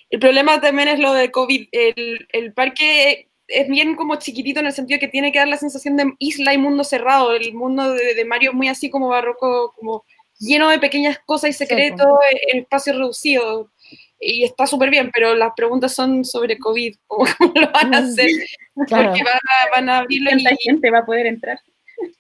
El 0.09 0.21
problema 0.21 0.61
también 0.61 0.87
es 0.87 1.01
lo 1.01 1.13
de 1.13 1.33
COVID. 1.33 1.69
El, 1.73 2.29
el, 2.31 2.53
parque 2.53 3.29
es 3.49 3.69
bien 3.69 3.97
como 3.97 4.15
chiquitito 4.15 4.61
en 4.61 4.67
el 4.67 4.73
sentido 4.73 5.01
que 5.01 5.09
tiene 5.09 5.33
que 5.33 5.41
dar 5.41 5.49
la 5.49 5.57
sensación 5.57 5.97
de 5.97 6.13
isla 6.21 6.55
y 6.55 6.59
mundo 6.59 6.85
cerrado. 6.85 7.35
El 7.35 7.53
mundo 7.53 7.95
de, 7.95 8.25
Mario 8.25 8.51
es 8.51 8.57
muy 8.57 8.69
así 8.69 8.91
como 8.91 9.09
barroco, 9.09 9.73
como 9.75 10.05
lleno 10.39 10.69
de 10.69 10.79
pequeñas 10.79 11.19
cosas 11.27 11.51
y 11.51 11.53
secretos 11.53 12.07
en 12.53 12.61
espacio 12.61 12.93
reducido. 12.93 13.73
Y 14.21 14.45
está 14.45 14.69
súper 14.69 14.89
bien, 14.89 15.11
pero 15.13 15.35
las 15.35 15.53
preguntas 15.57 15.97
son 15.97 16.25
sobre 16.25 16.59
COVID, 16.59 16.95
cómo, 17.09 17.27
lo 17.57 17.73
van 17.73 17.93
a 17.93 17.99
hacer, 17.99 18.31
porque 18.77 18.95
van 18.95 19.17
a, 19.17 19.71
van 19.75 19.89
a 19.89 19.99
abrirlo. 19.99 20.31
¿Cuánta 20.31 20.51
gente 20.63 20.91
va 20.93 20.99
a 21.01 21.07
poder 21.07 21.27
entrar? 21.27 21.59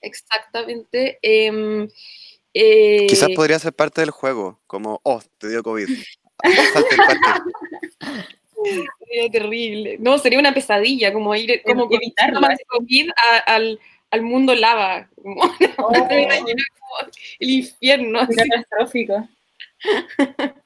Exactamente. 0.00 1.20
Eh, 1.22 1.86
eh, 2.54 3.06
Quizás 3.08 3.30
podría 3.30 3.58
ser 3.58 3.72
parte 3.72 4.00
del 4.00 4.10
juego, 4.10 4.60
como, 4.66 5.00
oh, 5.02 5.20
te 5.38 5.48
dio 5.48 5.62
COVID. 5.62 5.88
sería 9.06 9.30
terrible. 9.30 9.96
No, 9.98 10.18
sería 10.18 10.38
una 10.38 10.54
pesadilla, 10.54 11.12
como 11.12 11.34
ir, 11.34 11.62
como 11.64 11.88
evitar 11.90 12.32
COVID 12.68 13.10
al, 13.46 13.80
al, 14.10 14.22
mundo 14.22 14.54
lava. 14.54 15.08
Como, 15.20 15.42
oh. 15.78 15.92
el 17.40 17.50
infierno. 17.50 18.20
Catastrófico. 18.20 19.28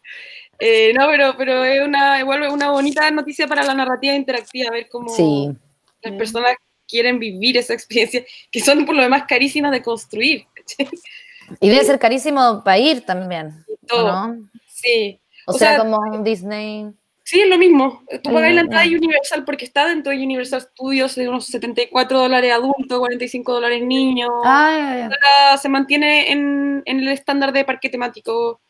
Eh, 0.61 0.92
no, 0.92 1.07
pero, 1.07 1.37
pero 1.38 1.64
es 1.64 1.81
una, 1.87 2.18
igual 2.18 2.42
una 2.51 2.72
bonita 2.72 3.09
noticia 3.12 3.46
para 3.46 3.62
la 3.62 3.74
narrativa 3.74 4.12
interactiva, 4.14 4.72
ver 4.72 4.88
cómo 4.88 5.57
las 6.03 6.14
personas 6.14 6.57
quieren 6.88 7.20
vivir 7.20 7.57
esa 7.57 7.74
experiencia, 7.74 8.24
que 8.51 8.61
son 8.61 8.85
por 8.85 8.96
lo 8.96 9.03
demás 9.03 9.24
carísimas 9.29 9.70
de 9.70 9.83
construir. 9.83 10.46
Y 11.61 11.68
debe 11.68 11.84
ser 11.84 11.98
carísimo 11.98 12.62
para 12.64 12.78
ir 12.78 13.02
también. 13.02 13.64
¿no? 13.90 14.48
Sí. 14.68 15.20
O, 15.46 15.52
sea, 15.52 15.78
como 15.78 16.22
Disney. 16.22 16.87
Sí, 17.24 17.40
es 17.40 17.48
lo 17.48 17.58
mismo. 17.58 18.02
Tú 18.22 18.32
pagas 18.32 18.54
la 18.54 18.62
entrada 18.62 18.87
Universal 18.87 19.44
porque 19.44 19.64
está 19.64 19.87
dentro 19.87 20.12
de 20.12 20.18
Universal 20.18 20.62
Studios 20.62 21.14
de 21.14 21.28
unos 21.28 21.46
74 21.46 22.18
dólares 22.18 22.52
adultos, 22.52 22.98
45 22.98 23.52
dólares 23.52 23.82
niños. 23.82 24.30
Ah, 24.44 25.56
Se 25.61 25.68
mantiene 25.68 26.32
en, 26.32 26.82
en, 26.87 27.00
el 27.00 27.08
estándar 27.08 27.52
de 27.52 27.64
parque 27.64 27.90
temático. 27.90 28.61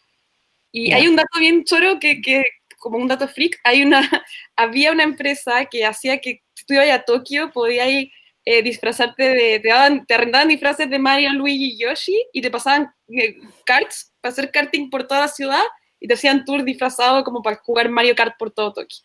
Y 0.72 0.92
hay 0.92 1.06
un 1.06 1.16
dato 1.16 1.38
bien 1.38 1.64
choro 1.64 1.98
que, 1.98 2.20
que, 2.20 2.42
como 2.78 2.98
un 2.98 3.08
dato 3.08 3.28
freak, 3.28 3.58
hay 3.64 3.82
una, 3.82 4.00
había 4.56 4.92
una 4.92 5.04
empresa 5.04 5.64
que 5.66 5.84
hacía 5.84 6.18
que 6.18 6.42
tú 6.66 6.74
ibas 6.74 6.90
a 6.90 7.02
Tokio, 7.02 7.50
podías 7.52 7.88
ir 7.88 8.10
eh, 8.50 8.62
disfrazarte 8.62 9.24
de, 9.24 9.60
te, 9.60 9.68
daban, 9.68 10.06
te 10.06 10.14
arrendaban 10.14 10.48
disfraces 10.48 10.88
de 10.88 10.98
Mario, 10.98 11.34
Luigi 11.34 11.74
y 11.74 11.78
Yoshi 11.82 12.18
y 12.32 12.40
te 12.40 12.50
pasaban 12.50 12.90
eh, 13.08 13.36
para 13.66 13.86
hacer 14.22 14.50
karting 14.50 14.88
por 14.88 15.06
toda 15.06 15.20
la 15.20 15.28
ciudad 15.28 15.60
y 16.00 16.08
te 16.08 16.14
hacían 16.14 16.46
tour 16.46 16.64
disfrazado 16.64 17.24
como 17.24 17.42
para 17.42 17.56
jugar 17.56 17.90
Mario 17.90 18.14
Kart 18.16 18.38
por 18.38 18.50
todo 18.50 18.72
Tokio. 18.72 19.00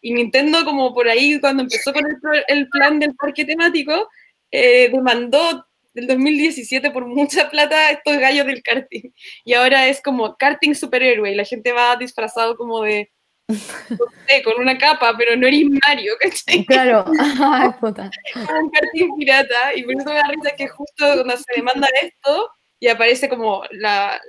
Y 0.00 0.12
Nintendo, 0.12 0.64
como 0.64 0.94
por 0.94 1.08
ahí, 1.08 1.40
cuando 1.40 1.64
empezó 1.64 1.92
con 1.92 2.04
el, 2.46 2.68
plan 2.68 3.00
del 3.00 3.16
parque 3.16 3.44
temático, 3.44 4.08
eh, 4.52 4.88
demandó 4.92 5.66
del 5.92 6.06
2017 6.06 6.92
por 6.92 7.04
mucha 7.04 7.50
plata 7.50 7.90
estos 7.90 8.16
gallos 8.18 8.46
del 8.46 8.62
karting. 8.62 9.10
Y 9.44 9.54
ahora 9.54 9.88
es 9.88 10.00
como 10.02 10.36
karting 10.36 10.76
superhéroe 10.76 11.32
y 11.32 11.34
la 11.34 11.44
gente 11.44 11.72
va 11.72 11.96
disfrazado 11.96 12.56
como 12.56 12.82
de 12.82 13.10
con 13.46 14.60
una 14.60 14.78
capa, 14.78 15.14
pero 15.16 15.36
no 15.36 15.46
eres 15.46 15.64
Mario, 15.86 16.14
¿cachai? 16.20 16.64
Claro, 16.64 17.04
Ay, 17.18 17.70
puta. 17.80 18.10
un 18.34 18.70
karting 18.70 19.16
pirata, 19.18 19.74
y 19.74 19.82
por 19.82 19.94
eso 19.94 20.04
me 20.04 20.14
da 20.14 20.28
risa 20.28 20.56
que 20.56 20.68
justo 20.68 21.04
cuando 21.14 21.36
se 21.36 21.44
demanda 21.56 21.88
esto, 22.02 22.50
y 22.80 22.88
aparece 22.88 23.28
como 23.28 23.62
la, 23.70 24.20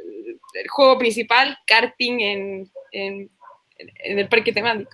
el 0.54 0.68
juego 0.68 0.98
principal, 0.98 1.58
karting 1.68 2.20
en, 2.20 2.72
en, 2.92 3.30
en 3.78 4.20
el 4.20 4.28
parque 4.28 4.52
temático. 4.52 4.92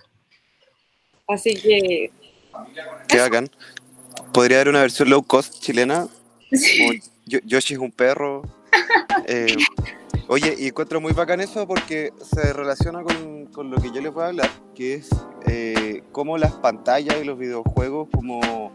Así 1.28 1.54
que... 1.54 2.10
Qué 3.08 3.20
hagan. 3.20 3.48
podría 4.32 4.58
haber 4.58 4.68
una 4.68 4.80
versión 4.80 5.08
low 5.08 5.22
cost 5.22 5.60
chilena. 5.60 6.08
Yoshi 7.26 7.74
es 7.74 7.80
un 7.80 7.92
perro. 7.92 8.42
Eh, 9.26 9.56
oye, 10.28 10.54
y 10.58 10.68
encuentro 10.68 11.00
muy 11.00 11.12
bacán 11.12 11.40
eso 11.40 11.66
porque 11.66 12.12
se 12.22 12.52
relaciona 12.52 13.02
con, 13.02 13.46
con 13.46 13.70
lo 13.70 13.80
que 13.80 13.90
yo 13.90 14.00
les 14.00 14.12
voy 14.12 14.24
a 14.24 14.26
hablar, 14.28 14.50
que 14.74 14.94
es 14.94 15.10
eh, 15.46 16.02
cómo 16.12 16.38
las 16.38 16.52
pantallas 16.52 17.16
y 17.20 17.24
los 17.24 17.38
videojuegos 17.38 18.08
como 18.14 18.72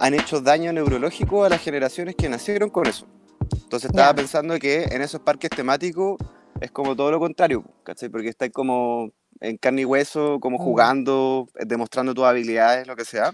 han 0.00 0.14
hecho 0.14 0.40
daño 0.40 0.72
neurológico 0.72 1.44
a 1.44 1.48
las 1.48 1.62
generaciones 1.62 2.14
que 2.16 2.28
nacieron 2.28 2.70
con 2.70 2.86
eso. 2.86 3.06
Entonces 3.52 3.90
estaba 3.90 4.14
pensando 4.14 4.58
que 4.58 4.84
en 4.84 5.02
esos 5.02 5.20
parques 5.20 5.50
temáticos 5.50 6.16
es 6.60 6.70
como 6.70 6.96
todo 6.96 7.10
lo 7.10 7.18
contrario, 7.18 7.64
¿cachai? 7.82 8.08
Porque 8.08 8.28
estáis 8.28 8.52
como 8.52 9.10
en 9.40 9.56
carne 9.56 9.82
y 9.82 9.84
hueso, 9.84 10.38
como 10.40 10.58
mm. 10.58 10.60
jugando, 10.60 11.48
demostrando 11.54 12.14
tus 12.14 12.24
habilidades, 12.24 12.86
lo 12.86 12.96
que 12.96 13.04
sea. 13.04 13.32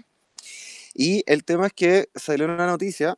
Y 0.93 1.23
el 1.25 1.43
tema 1.43 1.67
es 1.67 1.73
que 1.73 2.09
salió 2.15 2.45
una 2.45 2.65
noticia 2.65 3.17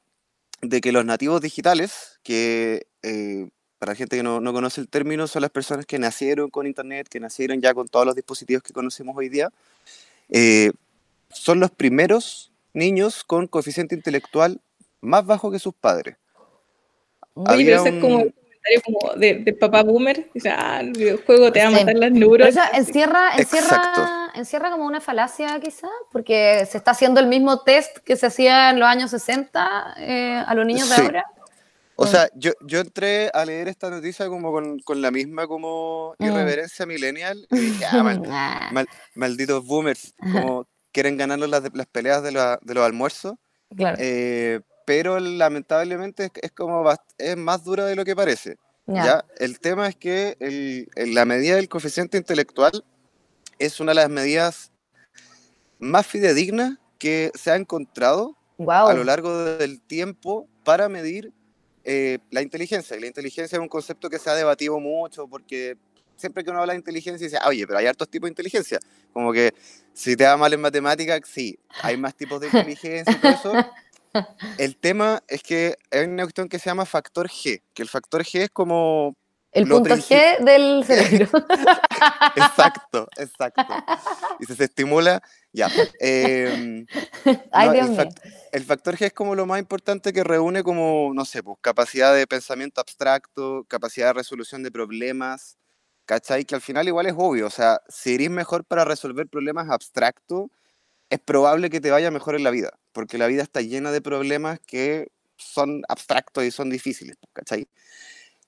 de 0.62 0.82
que 0.82 0.92
los 0.92 1.06
nativos 1.06 1.42
digitales, 1.42 2.20
que 2.24 2.88
eh, 3.02 3.50
para 3.84 3.92
la 3.92 3.98
gente 3.98 4.16
que 4.16 4.24
no, 4.24 4.40
no, 4.40 4.54
conoce 4.54 4.80
el 4.80 4.88
término, 4.88 5.28
son 5.28 5.42
las 5.42 5.52
personas 5.52 5.86
que 5.86 6.00
nacieron 6.00 6.50
con 6.50 6.66
Internet, 6.66 7.10
que 7.10 7.20
nacieron 7.20 7.60
ya 7.60 7.74
con 7.74 7.86
todos 7.90 8.06
los 8.06 8.16
dispositivos 8.16 8.64
que 8.64 8.72
conocemos 8.72 9.14
hoy 9.18 9.28
día, 9.28 9.50
eh, 10.30 10.72
son 11.28 11.60
los 11.60 11.70
primeros 11.70 12.54
niños 12.74 13.26
con 13.26 13.46
coeficiente 13.46 13.94
intelectual 13.94 14.62
más 15.02 15.26
bajo 15.26 15.52
que 15.52 15.60
sus 15.60 15.74
padres. 15.74 16.16
Había 17.46 17.82
un... 17.82 18.00
como 18.00 18.24
como 18.86 19.16
de, 19.18 19.54
papá 19.60 19.84
boomer, 19.84 20.30
dice, 20.34 20.50
ah, 20.50 20.80
el 20.80 20.94
videojuego 20.94 21.52
te 21.52 21.60
va 21.60 21.68
a 21.68 21.72
matar 21.72 21.96
las 21.96 22.12
neuronas. 22.14 22.56
encierra, 22.74 23.36
encierra, 23.36 24.32
encierra 24.34 24.72
como 24.72 24.86
una 24.86 25.02
falacia 25.02 25.60
quizá, 25.60 25.90
porque 26.14 26.66
se 26.72 26.78
está 26.78 26.92
haciendo 26.92 27.20
el 27.20 27.28
mismo 27.28 27.60
test 27.64 27.98
que 27.98 28.16
se 28.16 28.28
hacía 28.28 28.70
en 28.70 28.80
los 28.80 28.88
años 28.88 29.12
60 29.12 29.96
eh, 29.98 30.42
a 30.48 30.56
los 30.56 30.66
niños 30.66 30.88
de 30.88 30.96
ahora. 30.96 31.26
O 31.96 32.08
sea, 32.08 32.30
yo, 32.36 32.52
yo 32.62 32.80
entré 32.80 33.30
a 33.34 33.46
leer 33.46 33.68
esta 33.68 33.90
noticia 33.90 34.28
como 34.28 34.52
con, 34.52 34.80
con 34.80 35.02
la 35.02 35.12
misma 35.12 35.48
como 35.48 36.16
mm. 36.18 36.26
irreverencia 36.26 36.86
millennial 36.86 37.48
y 37.52 37.60
dije, 37.60 37.86
ah, 37.86 38.04
mal, 38.72 38.88
malditos 39.16 39.66
boomers, 39.66 40.14
como 40.18 40.68
quieren 40.92 41.18
ganarnos 41.18 41.50
las, 41.50 41.64
las 41.74 41.88
peleas 41.88 42.24
de, 42.24 42.32
la, 42.32 42.60
de 42.62 42.74
los 42.74 42.84
almuerzos. 42.84 43.36
Claro. 43.76 43.98
Eh, 44.00 44.62
pero 44.86 45.20
lamentablemente 45.20 46.32
es, 46.42 46.52
como 46.52 46.84
es 47.18 47.38
más 47.38 47.64
dura 47.64 47.86
de 47.86 47.96
lo 47.96 48.06
que 48.06 48.16
parece. 48.16 48.58
¿ya? 48.86 49.24
El 49.38 49.60
tema 49.60 49.88
es 49.88 49.96
que 49.96 50.36
el, 50.40 51.14
la 51.14 51.26
medida 51.26 51.56
del 51.56 51.70
coeficiente 51.70 52.18
intelectual 52.18 52.84
es 53.60 53.80
una 53.80 53.92
de 53.92 53.96
las 53.96 54.10
medidas 54.10 54.72
más 55.80 56.06
fidedignas 56.06 56.78
que 56.98 57.32
se 57.34 57.52
ha 57.52 57.56
encontrado 57.56 58.36
a 58.68 58.94
lo 58.94 59.04
largo 59.04 59.44
del 59.44 59.82
tiempo 59.82 60.48
para 60.64 60.90
medir 60.90 61.34
eh, 61.84 62.20
la 62.32 62.42
inteligencia. 62.42 62.96
Y 62.96 63.02
la 63.02 63.08
inteligencia 63.08 63.58
es 63.58 63.62
un 63.62 63.68
concepto 63.68 64.10
que 64.10 64.20
se 64.20 64.30
ha 64.30 64.36
debatido 64.36 64.80
mucho 64.80 65.28
porque 65.28 65.78
siempre 66.16 66.44
que 66.44 66.52
uno 66.52 66.62
habla 66.62 66.74
de 66.74 66.80
inteligencia 66.80 67.28
dice, 67.28 67.38
oye, 67.46 67.66
pero 67.68 67.80
hay 67.80 67.88
hartos 67.88 68.10
tipos 68.10 68.28
de 68.28 68.32
inteligencia. 68.32 68.80
Como 69.12 69.34
que 69.34 69.54
si 69.94 70.16
te 70.16 70.26
va 70.26 70.38
mal 70.38 70.54
en 70.54 70.62
matemáticas, 70.62 71.22
sí, 71.26 71.58
hay 71.82 71.98
más 71.98 72.16
tipos 72.16 72.40
de 72.42 72.48
inteligencia 72.48 73.14
y 73.14 73.18
todo 73.18 73.32
eso. 73.32 73.54
El 74.58 74.78
tema 74.78 75.24
es 75.28 75.42
que 75.42 75.76
hay 75.92 76.06
una 76.06 76.24
cuestión 76.24 76.48
que 76.48 76.60
se 76.60 76.70
llama 76.70 76.86
factor 76.86 77.28
G, 77.28 77.62
que 77.74 77.82
el 77.82 77.90
factor 77.90 78.24
G 78.24 78.42
es 78.42 78.50
como... 78.52 79.16
El 79.52 79.68
punto 79.68 79.96
G 79.96 80.40
del 80.40 80.84
cerebro. 80.84 81.30
exacto, 82.36 83.08
exacto. 83.18 83.66
Y 84.40 84.46
si 84.46 84.56
se 84.56 84.64
estimula, 84.64 85.22
ya. 85.54 85.70
Em, 86.00 86.86
el, 88.52 88.64
factor 88.64 88.98
G 88.98 89.06
es 89.06 89.14
como 89.14 89.36
lo 89.36 89.46
más 89.46 89.60
importante 89.60 90.12
que 90.12 90.24
reúne 90.24 90.64
como, 90.64 91.12
no 91.14 91.24
sé, 91.24 91.42
pues 91.44 91.58
capacidad 91.62 92.14
de 92.14 92.28
pensamiento 92.28 92.82
abstracto, 92.82 93.66
capacidad 93.70 94.08
de 94.08 94.14
resolución 94.14 94.64
de 94.64 94.72
problemas, 94.72 95.58
¿cachai? 96.06 96.44
Que 96.44 96.56
al 96.56 96.62
final 96.62 96.88
igual 96.88 97.06
es 97.06 97.14
obvio, 97.16 97.48
o 97.48 97.52
sea, 97.52 97.80
si 97.88 98.16
eres 98.16 98.30
mejor 98.30 98.66
para 98.66 98.84
resolver 98.84 99.28
problemas 99.28 99.70
abstractos, 99.70 100.48
es 101.10 101.20
probable 101.20 101.70
que 101.70 101.80
te 101.80 101.92
vaya 101.92 102.12
mejor 102.12 102.36
en 102.36 102.44
la 102.44 102.52
vida, 102.52 102.72
porque 102.92 103.18
la 103.18 103.28
vida 103.28 103.44
está 103.44 103.62
llena 103.62 103.92
de 103.92 104.02
problemas 104.02 104.60
que 104.60 105.10
son 105.38 105.84
abstractos 105.88 106.44
y 106.44 106.52
son 106.52 106.70
difíciles, 106.70 107.18
¿cachai? 107.34 107.68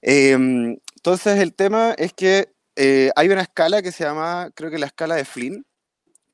Em, 0.01 0.77
entonces 0.95 1.39
el 1.39 1.53
tema 1.53 1.93
es 1.97 2.13
que 2.13 2.49
eh, 2.75 3.11
hay 3.15 3.29
una 3.29 3.41
escala 3.41 3.81
que 3.81 3.91
se 3.91 4.03
llama, 4.03 4.51
creo 4.55 4.69
que 4.71 4.79
la 4.79 4.87
escala 4.87 5.15
de 5.15 5.25
Flynn, 5.25 5.65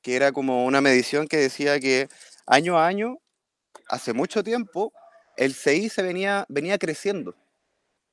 que 0.01 0.15
era 0.15 0.31
como 0.31 0.65
una 0.65 0.81
medición 0.81 1.27
que 1.27 1.37
decía 1.37 1.79
que 1.79 2.09
año 2.45 2.77
a 2.77 2.87
año, 2.87 3.17
hace 3.87 4.13
mucho 4.13 4.43
tiempo, 4.43 4.93
el 5.37 5.53
CI 5.53 5.89
se 5.89 6.03
venía, 6.03 6.45
venía 6.49 6.77
creciendo 6.77 7.35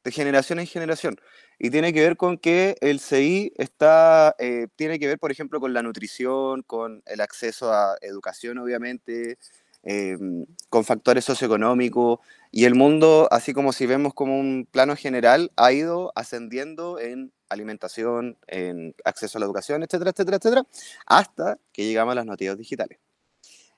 de 0.04 0.12
generación 0.12 0.58
en 0.58 0.66
generación. 0.66 1.16
Y 1.58 1.70
tiene 1.70 1.92
que 1.92 2.00
ver 2.00 2.16
con 2.16 2.38
que 2.38 2.76
el 2.80 3.00
CI 3.00 3.52
está, 3.56 4.34
eh, 4.38 4.68
tiene 4.76 4.98
que 4.98 5.08
ver, 5.08 5.18
por 5.18 5.32
ejemplo, 5.32 5.60
con 5.60 5.74
la 5.74 5.82
nutrición, 5.82 6.62
con 6.62 7.02
el 7.06 7.20
acceso 7.20 7.72
a 7.72 7.96
educación, 8.00 8.58
obviamente, 8.58 9.38
em, 9.82 10.46
con 10.70 10.84
factores 10.84 11.24
socioeconómicos. 11.24 12.20
Y 12.52 12.64
el 12.64 12.74
mundo, 12.74 13.28
así 13.30 13.52
como 13.52 13.72
si 13.72 13.86
vemos 13.86 14.14
como 14.14 14.38
un 14.38 14.66
plano 14.70 14.96
general, 14.96 15.50
ha 15.56 15.72
ido 15.72 16.12
ascendiendo 16.14 16.98
en 17.00 17.32
alimentación, 17.48 18.36
en 18.46 18.94
acceso 19.04 19.38
a 19.38 19.40
la 19.40 19.46
educación, 19.46 19.82
etcétera, 19.82 20.10
etcétera, 20.10 20.36
etcétera, 20.36 20.66
hasta 21.06 21.58
que 21.72 21.84
llegamos 21.84 22.12
a 22.12 22.16
las 22.16 22.26
noticias 22.26 22.56
digitales. 22.56 22.98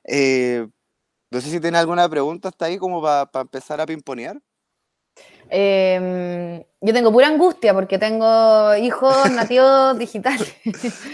Eh, 0.04 0.66
no 1.30 1.40
sé 1.40 1.50
si 1.50 1.60
tiene 1.60 1.78
alguna 1.78 2.08
pregunta 2.08 2.48
hasta 2.48 2.64
ahí 2.64 2.78
como 2.78 3.00
para 3.00 3.28
empezar 3.34 3.80
a 3.80 3.86
pimponear. 3.86 4.40
Em, 5.52 6.62
yo 6.80 6.94
tengo 6.94 7.12
pura 7.12 7.26
angustia 7.26 7.74
porque 7.74 7.98
tengo 7.98 8.74
hijos 8.76 9.14
nativos 9.32 9.98
digitales. 9.98 10.54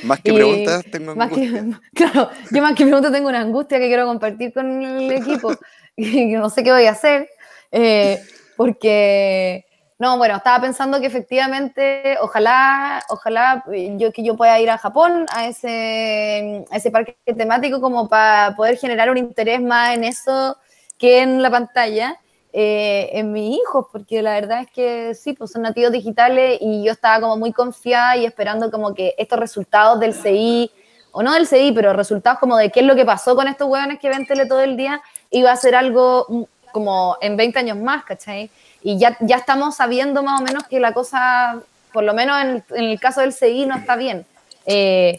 más 0.05 0.21
que 0.21 0.33
preguntas, 0.33 0.85
tengo 0.91 1.13
angustia. 1.13 1.81
claro, 1.95 2.31
yo 2.51 2.63
más 2.63 2.75
que 2.75 2.85
preguntas 2.85 3.13
tengo 3.13 3.29
una 3.29 3.41
angustia 3.41 3.79
que 3.79 3.89
quiero 3.89 4.07
compartir 4.07 4.53
con 4.53 4.83
el 4.83 5.13
equipo 5.13 5.53
y 5.97 6.27
no 6.35 6.51
sé 6.51 6.63
qué 6.63 6.73
voy 6.73 6.87
a 6.87 6.93
hacer. 6.93 7.29
Eh, 7.73 8.21
porque, 8.57 9.66
no, 9.99 10.19
bueno, 10.19 10.37
estaba 10.37 10.61
pensando 10.61 11.01
que 11.01 11.07
efectivamente, 11.07 12.19
ojalá, 12.21 13.03
ojalá 13.09 13.65
yo, 13.97 14.13
que 14.13 14.23
yo 14.23 14.37
pueda 14.37 14.61
ir 14.61 14.69
a 14.69 14.77
Japón, 14.77 15.25
a 15.33 15.47
ese, 15.47 16.67
a 16.71 16.77
ese 16.77 16.91
parque 16.91 17.17
temático, 17.25 17.81
como 17.81 18.07
para 18.07 18.55
poder 18.57 18.77
generar 18.77 19.11
un 19.11 19.17
interés 19.17 19.61
más 19.63 19.95
en 19.95 20.05
eso 20.05 20.59
que 20.99 21.21
en 21.23 21.43
la 21.43 21.51
pantalla. 21.51 22.21
Eh, 22.59 23.11
en 23.19 23.33
mis 23.33 23.59
hijos, 23.59 23.85
porque 23.93 24.23
la 24.23 24.33
verdad 24.33 24.63
es 24.63 24.71
que 24.71 25.15
sí, 25.15 25.35
pues 25.35 25.53
son 25.53 25.61
nativos 25.61 25.93
digitales 25.93 26.57
y 26.59 26.83
yo 26.83 26.93
estaba 26.93 27.21
como 27.21 27.37
muy 27.37 27.53
confiada 27.53 28.17
y 28.17 28.25
esperando 28.25 28.71
como 28.71 28.95
que 28.95 29.15
estos 29.19 29.39
resultados 29.39 30.01
del 30.01 30.15
CI, 30.15 30.71
o 31.13 31.23
no 31.23 31.35
del 31.35 31.47
CI, 31.47 31.73
pero 31.73 31.93
resultados 31.93 32.39
como 32.39 32.57
de 32.57 32.71
qué 32.71 32.81
es 32.81 32.87
lo 32.87 32.95
que 32.95 33.05
pasó 33.05 33.37
con 33.37 33.47
estos 33.47 33.69
hueones 33.69 33.99
que 33.99 34.09
ven 34.09 34.27
tele 34.27 34.47
todo 34.47 34.63
el 34.63 34.75
día, 34.75 35.03
iba 35.31 35.53
a 35.53 35.57
ser 35.57 35.75
algo 35.75 36.25
mm, 36.31 36.43
como 36.73 37.19
en 37.21 37.37
20 37.37 37.59
años 37.59 37.77
más, 37.77 38.05
¿cachai? 38.05 38.51
Y 38.87 38.99
ya, 38.99 39.17
ya 39.19 39.35
estamos 39.35 39.75
sabiendo 39.75 40.23
más 40.23 40.41
o 40.41 40.45
menos 40.45 40.63
que 40.69 40.79
la 40.79 40.93
cosa, 40.93 41.59
por 41.93 42.05
lo 42.05 42.15
menos 42.15 42.41
en, 42.41 42.65
el 42.77 43.01
caso 43.01 43.21
del 43.21 43.33
CI, 43.33 43.67
no 43.67 43.75
está 43.75 43.97
bien. 43.97 44.25
Eh, 44.65 45.17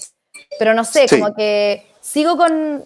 pero 0.57 0.73
no 0.73 0.85
sé, 0.85 1.05
como 1.09 1.35
que 1.35 1.85
sigo 1.99 2.37
con, 2.37 2.85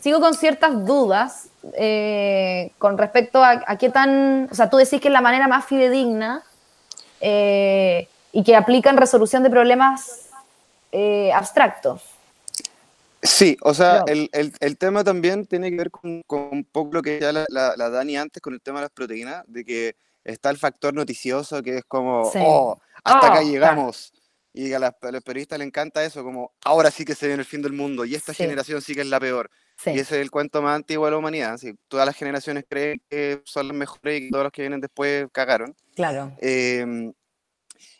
sigo 0.00 0.18
con 0.18 0.34
ciertas 0.34 0.84
dudas 0.84 1.50
eh, 1.74 2.72
con 2.78 2.98
respecto 2.98 3.44
a, 3.44 3.76
qué 3.76 3.90
tan, 3.90 4.48
o 4.50 4.54
sea, 4.56 4.68
tú 4.68 4.76
decís 4.76 5.00
que 5.00 5.06
es 5.06 5.14
la 5.14 5.20
manera 5.20 5.46
más 5.46 5.66
fidedigna 5.66 6.42
eh, 7.20 8.08
y 8.32 8.42
que 8.42 8.56
aplica 8.56 8.90
en 8.90 8.96
resolución 8.96 9.44
de 9.44 9.50
problemas 9.50 10.30
abstractos. 11.32 12.02
Sí, 13.22 13.56
o 13.62 13.72
sea, 13.72 14.02
el, 14.08 14.28
el, 14.32 14.78
tema 14.78 15.04
también 15.04 15.46
tiene 15.46 15.70
que 15.70 15.76
ver 15.76 15.90
con, 15.92 16.22
con 16.26 16.48
un 16.50 16.64
poco 16.64 16.94
lo 16.94 17.02
que 17.02 17.20
decía 17.20 17.32
la, 17.32 17.46
la, 17.48 17.88
Dani 17.88 18.16
antes 18.16 18.42
con 18.42 18.52
el 18.52 18.60
tema 18.60 18.80
de 18.80 18.86
las 18.86 18.90
proteínas, 18.90 19.44
de 19.46 19.64
que 19.64 19.96
está 20.24 20.50
el 20.50 20.58
factor 20.58 20.92
noticioso 20.92 21.62
que 21.62 21.78
es 21.78 21.84
como, 21.84 22.22
oh, 22.22 22.80
hasta 23.04 23.26
acá 23.28 23.40
oh, 23.40 23.48
llegamos. 23.48 24.12
Y 24.52 24.72
a, 24.72 24.80
los 24.80 25.22
periodistas 25.24 25.58
les 25.60 25.68
encanta 25.68 26.04
eso, 26.04 26.24
como 26.24 26.52
ahora 26.64 26.90
sí 26.90 27.04
que 27.04 27.14
se 27.14 27.28
viene 27.28 27.40
el 27.40 27.46
fin 27.46 27.62
del 27.62 27.72
mundo 27.72 28.04
y 28.04 28.16
esta 28.16 28.34
generación 28.34 28.82
sí 28.82 28.94
que 28.94 29.02
es 29.02 29.06
la 29.06 29.20
peor. 29.20 29.50
Y 29.86 29.90
ese 29.90 30.16
es 30.16 30.22
el 30.22 30.30
cuento 30.30 30.60
más 30.60 30.74
antiguo 30.74 31.04
de 31.06 31.12
la 31.12 31.18
humanidad. 31.18 31.58
todas 31.88 32.06
las 32.06 32.16
generaciones 32.16 32.64
creen 32.68 33.00
que 33.08 33.40
son 33.44 33.68
las 33.68 33.76
mejores 33.76 34.20
y 34.20 34.30
todos 34.30 34.44
los 34.44 34.52
que 34.52 34.62
vienen 34.62 34.80
después 34.80 35.28
cagaron. 35.32 35.74
Claro. 35.94 36.36
Em, 36.40 37.12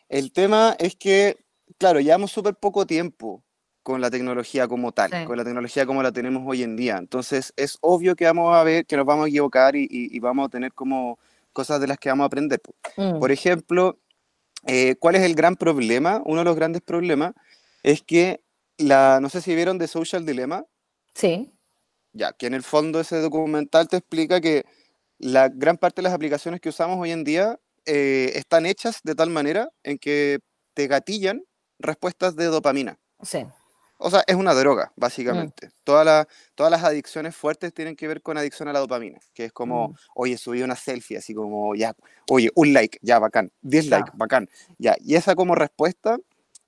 el 0.09 0.33
tema 0.33 0.75
es 0.79 0.95
que, 0.95 1.37
claro, 1.77 2.01
llevamos 2.01 2.31
súper 2.31 2.55
poco 2.55 2.85
tiempo 2.85 3.43
con 3.83 3.99
la 3.99 4.09
tecnología 4.09 4.67
como 4.67 4.93
tal, 4.93 5.25
con 5.25 5.37
la 5.37 5.43
tecnología 5.43 5.85
como 5.85 6.01
la 6.01 6.11
tenemos 6.11 6.43
hoy 6.45 6.63
en 6.63 6.77
día. 6.77 6.97
Entonces, 6.97 7.53
es 7.57 7.77
obvio 7.81 8.15
que 8.15 8.25
vamos 8.25 8.55
a 8.55 8.63
ver, 8.63 8.85
que 8.85 8.95
nos 8.95 9.05
vamos 9.05 9.25
a 9.25 9.27
equivocar 9.27 9.75
y, 9.75 10.19
vamos 10.19 10.47
a 10.47 10.49
tener 10.49 10.73
como 10.73 11.19
cosas 11.51 11.81
de 11.81 11.87
las 11.87 11.97
que 11.97 12.09
vamos 12.09 12.23
a 12.23 12.27
aprender. 12.27 12.61
Mm. 12.95 13.19
Por 13.19 13.31
ejemplo, 13.31 13.99
eh, 14.65 14.95
¿cuál 14.99 15.15
es 15.15 15.23
el 15.23 15.35
gran 15.35 15.57
problema? 15.57 16.21
Uno 16.25 16.39
de 16.39 16.45
los 16.45 16.55
grandes 16.55 16.81
problemas 16.81 17.33
es 17.83 18.01
que, 18.01 18.41
la, 18.77 19.19
no 19.21 19.29
sé 19.29 19.41
si 19.41 19.53
vieron 19.53 19.77
The 19.77 19.87
Social 19.87 20.25
Dilemma. 20.25 20.65
Sí. 21.13 21.51
Ya, 22.13 22.31
que 22.31 22.47
en 22.47 22.53
el 22.53 22.63
fondo 22.63 23.01
ese 23.01 23.19
documental 23.19 23.89
te 23.89 23.97
explica 23.97 24.39
que 24.39 24.65
la 25.19 25.49
gran 25.49 25.77
parte 25.77 26.01
de 26.01 26.03
las 26.03 26.13
aplicaciones 26.13 26.61
que 26.61 26.69
usamos 26.69 26.99
hoy 26.99 27.11
en 27.11 27.23
día 27.23 27.59
eh, 27.85 28.31
están 28.35 28.65
hechas 28.65 29.01
de 29.03 29.13
tal 29.13 29.29
manera 29.29 29.69
en 29.83 29.97
que 29.97 30.39
te 30.73 30.87
gatillan 30.87 31.43
respuestas 31.79 32.35
de 32.35 32.45
dopamina. 32.45 32.97
Sí. 33.21 33.45
O 34.05 34.09
sea, 34.09 34.21
es 34.27 34.35
una 34.35 34.53
droga, 34.53 34.91
básicamente. 34.97 35.67
Mm. 35.67 35.69
todas 35.85 36.27
las 36.57 36.83
adicciones 36.83 37.33
fuertes 37.33 37.73
tienen 37.73 37.95
que 37.95 38.05
ver 38.05 38.21
con 38.21 38.37
adicción 38.37 38.67
a 38.67 38.73
la 38.73 38.79
dopamina, 38.79 39.17
que 39.33 39.45
es 39.45 39.53
como, 39.53 39.89
mm. 39.89 39.95
oye, 40.15 40.37
subí 40.37 40.61
una 40.61 40.75
selfie, 40.75 41.17
así 41.17 41.33
como, 41.33 41.73
ya, 41.73 41.95
oye, 42.29 42.51
un 42.55 42.73
like, 42.73 42.99
ya, 43.01 43.17
bacán, 43.19 43.53
dislike, 43.61 44.11
bacán, 44.15 44.49
ya. 44.77 44.97
Y 44.99 45.15
esa 45.15 45.35
como 45.35 45.55
respuesta, 45.55 46.17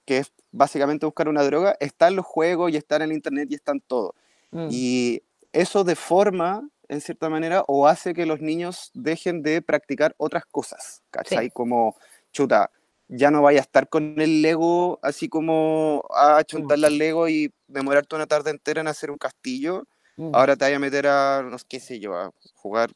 que 0.06 0.20
es 0.20 0.32
básicamente 0.54 1.06
buscar 1.06 1.28
una 1.28 1.44
droga, 1.44 1.76
está 1.82 2.08
en 2.08 2.16
los 2.16 2.26
juegos 2.26 2.72
y 2.72 2.78
está 2.78 2.96
en 2.96 3.02
el 3.02 3.12
internet 3.12 3.50
y 3.52 3.56
está 3.56 3.74
en 3.74 3.82
todo. 3.82 4.16
Mm. 4.52 4.68
Y 4.72 5.22
eso 5.52 5.84
deforma, 5.84 6.66
en 6.88 7.02
cierta 7.02 7.28
manera, 7.28 7.66
o 7.68 7.86
hace 7.86 8.14
que 8.14 8.26
los 8.26 8.40
niños 8.40 8.92
dejen 8.94 9.44
de 9.44 9.62
practicar 9.62 10.16
otras 10.18 10.46
cosas, 10.46 11.02
¿cachai? 11.12 11.50
Como, 11.50 11.98
chuta, 12.32 12.72
ya 13.08 13.32
no 13.32 13.42
vaya 13.42 13.60
a 13.60 13.62
estar 13.62 13.88
con 13.88 14.20
el 14.20 14.42
Lego 14.42 15.00
así 15.02 15.30
como 15.30 16.04
a 16.14 16.44
chuntar 16.44 16.80
las 16.80 16.92
Lego 16.92 17.30
y 17.30 17.54
demorarte 17.68 18.16
una 18.16 18.28
tarde 18.28 18.52
entera 18.52 18.82
en 18.82 18.88
hacer 18.88 19.12
un 19.12 19.18
castillo. 19.18 19.84
Mm. 20.18 20.34
Ahora 20.34 20.56
te 20.56 20.66
vaya 20.66 20.78
a 20.78 20.80
meter 20.80 21.08
a, 21.08 21.44
no 21.44 21.58
sé 21.58 21.66
qué 21.68 21.80
sé 21.80 22.00
yo, 22.00 22.16
a 22.16 22.32
jugar 22.54 22.92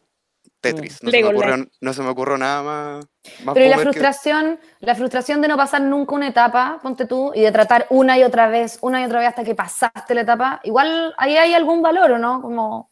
Tetris. 0.62 1.04
Mm. 1.04 1.06
No, 1.06 1.12
se, 1.12 1.22
me 1.22 1.30
ocurrió, 1.30 1.68
no 1.82 1.94
se 1.94 2.02
me 2.02 2.10
ocurrió 2.10 2.38
nada 2.38 2.64
más. 2.64 3.06
Pero 3.54 3.70
la 3.70 3.78
frustración, 3.78 4.60
la 4.80 4.96
frustración 4.96 5.42
de 5.42 5.48
no 5.48 5.58
pasar 5.58 5.82
nunca 5.82 6.16
una 6.16 6.28
etapa, 6.28 6.80
ponte 6.82 7.06
tú, 7.06 7.32
y 7.36 7.42
de 7.42 7.52
tratar 7.52 7.88
una 7.90 8.18
y 8.18 8.24
otra 8.24 8.48
vez, 8.48 8.78
una 8.82 9.02
y 9.02 9.06
otra 9.06 9.20
vez 9.20 9.30
hasta 9.30 9.44
que 9.44 9.56
pasaste 9.56 10.16
la 10.16 10.22
etapa, 10.22 10.60
igual 10.64 11.14
ahí 11.18 11.38
hay 11.38 11.54
algún 11.54 11.82
valor, 11.82 12.12
¿o 12.12 12.18
no? 12.18 12.42
Como 12.42 12.90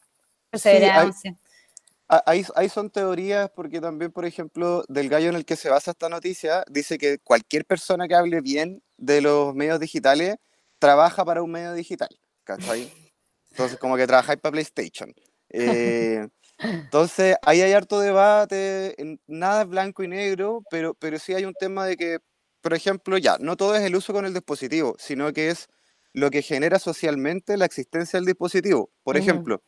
perseverancia. 0.50 1.34
Ahí, 2.08 2.68
son 2.70 2.88
teorías 2.88 3.50
porque 3.54 3.82
también, 3.82 4.10
por 4.10 4.24
ejemplo, 4.24 4.82
del 4.88 5.10
gallo 5.10 5.28
en 5.28 5.36
el 5.36 5.44
que 5.44 5.56
se 5.56 5.68
basa 5.68 5.90
esta 5.90 6.08
noticia, 6.08 6.64
dice 6.70 6.96
que 6.96 7.18
cualquier 7.18 7.66
persona 7.66 8.08
que 8.08 8.14
hable 8.14 8.40
bien 8.40 8.82
de 8.96 9.20
los 9.20 9.54
medios 9.54 9.78
digitales 9.78 10.36
trabaja 10.78 11.22
para 11.22 11.42
un 11.42 11.50
medio 11.50 11.74
digital, 11.74 12.08
¿cachai? 12.44 12.90
Entonces, 13.50 13.78
como 13.78 13.98
que 13.98 14.06
trabajáis 14.06 14.40
para 14.40 14.52
PlayStation. 14.52 15.14
Eh, 15.50 16.26
entonces, 16.58 17.36
ahí 17.42 17.60
hay 17.60 17.72
harto 17.72 18.00
debate, 18.00 18.96
nada 19.26 19.62
es 19.62 19.68
blanco 19.68 20.02
y 20.02 20.08
negro, 20.08 20.62
pero, 20.70 20.94
pero 20.94 21.18
sí 21.18 21.34
hay 21.34 21.44
un 21.44 21.54
tema 21.54 21.84
de 21.84 21.98
que, 21.98 22.18
por 22.62 22.72
ejemplo, 22.72 23.18
ya, 23.18 23.36
no 23.38 23.56
todo 23.56 23.76
es 23.76 23.82
el 23.82 23.94
uso 23.94 24.14
con 24.14 24.24
el 24.24 24.32
dispositivo, 24.32 24.96
sino 24.98 25.30
que 25.34 25.50
es 25.50 25.68
lo 26.14 26.30
que 26.30 26.40
genera 26.40 26.78
socialmente 26.78 27.58
la 27.58 27.66
existencia 27.66 28.18
del 28.18 28.26
dispositivo. 28.26 28.90
Por 29.02 29.18
ejemplo, 29.18 29.62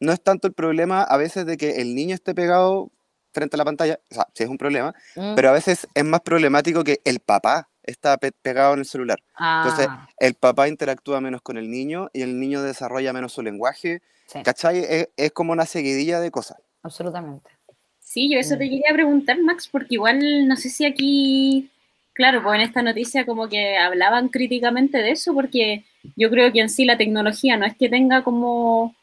no 0.00 0.12
es 0.12 0.22
tanto 0.22 0.46
el 0.46 0.54
problema 0.54 1.02
a 1.02 1.16
veces 1.16 1.46
de 1.46 1.56
que 1.56 1.80
el 1.82 1.94
niño 1.94 2.14
esté 2.14 2.34
pegado 2.34 2.90
frente 3.32 3.56
a 3.56 3.58
la 3.58 3.64
pantalla, 3.64 4.00
o 4.10 4.14
sea, 4.14 4.26
sí 4.34 4.44
es 4.44 4.48
un 4.48 4.58
problema, 4.58 4.94
mm. 5.16 5.34
pero 5.34 5.50
a 5.50 5.52
veces 5.52 5.86
es 5.94 6.04
más 6.04 6.20
problemático 6.20 6.84
que 6.84 7.00
el 7.04 7.20
papá 7.20 7.68
está 7.82 8.18
pegado 8.18 8.74
en 8.74 8.80
el 8.80 8.84
celular. 8.84 9.18
Entonces, 9.38 9.86
ah. 9.88 10.08
el 10.18 10.34
papá 10.34 10.68
interactúa 10.68 11.20
menos 11.20 11.40
con 11.40 11.56
el 11.56 11.70
niño 11.70 12.10
y 12.12 12.22
el 12.22 12.38
niño 12.38 12.62
desarrolla 12.62 13.12
menos 13.12 13.32
su 13.32 13.42
lenguaje. 13.42 14.02
¿Cachai? 14.44 15.08
Es, 15.16 15.32
como 15.32 15.52
una 15.52 15.64
seguidilla 15.64 16.20
de 16.20 16.30
cosas. 16.30 16.58
Absolutamente. 16.82 17.50
Sí, 17.98 18.30
yo 18.30 18.38
eso 18.38 18.58
te 18.58 18.66
mm. 18.66 18.68
quería 18.68 18.92
preguntar, 18.92 19.40
Max, 19.40 19.68
porque 19.68 19.94
igual 19.94 20.46
no 20.46 20.56
sé 20.56 20.68
si 20.68 20.84
aquí, 20.84 21.70
claro, 22.12 22.42
pues 22.42 22.56
en 22.56 22.66
esta 22.66 22.82
noticia 22.82 23.24
como 23.24 23.48
que 23.48 23.78
hablaban 23.78 24.28
críticamente 24.28 24.98
de 24.98 25.12
eso, 25.12 25.32
porque 25.32 25.84
yo 26.16 26.28
creo 26.28 26.52
que 26.52 26.60
en 26.60 26.68
sí 26.68 26.84
la 26.84 26.98
tecnología 26.98 27.56
no 27.56 27.64
es 27.64 27.74
que 27.76 27.88
tenga 27.88 28.22
como 28.22 28.94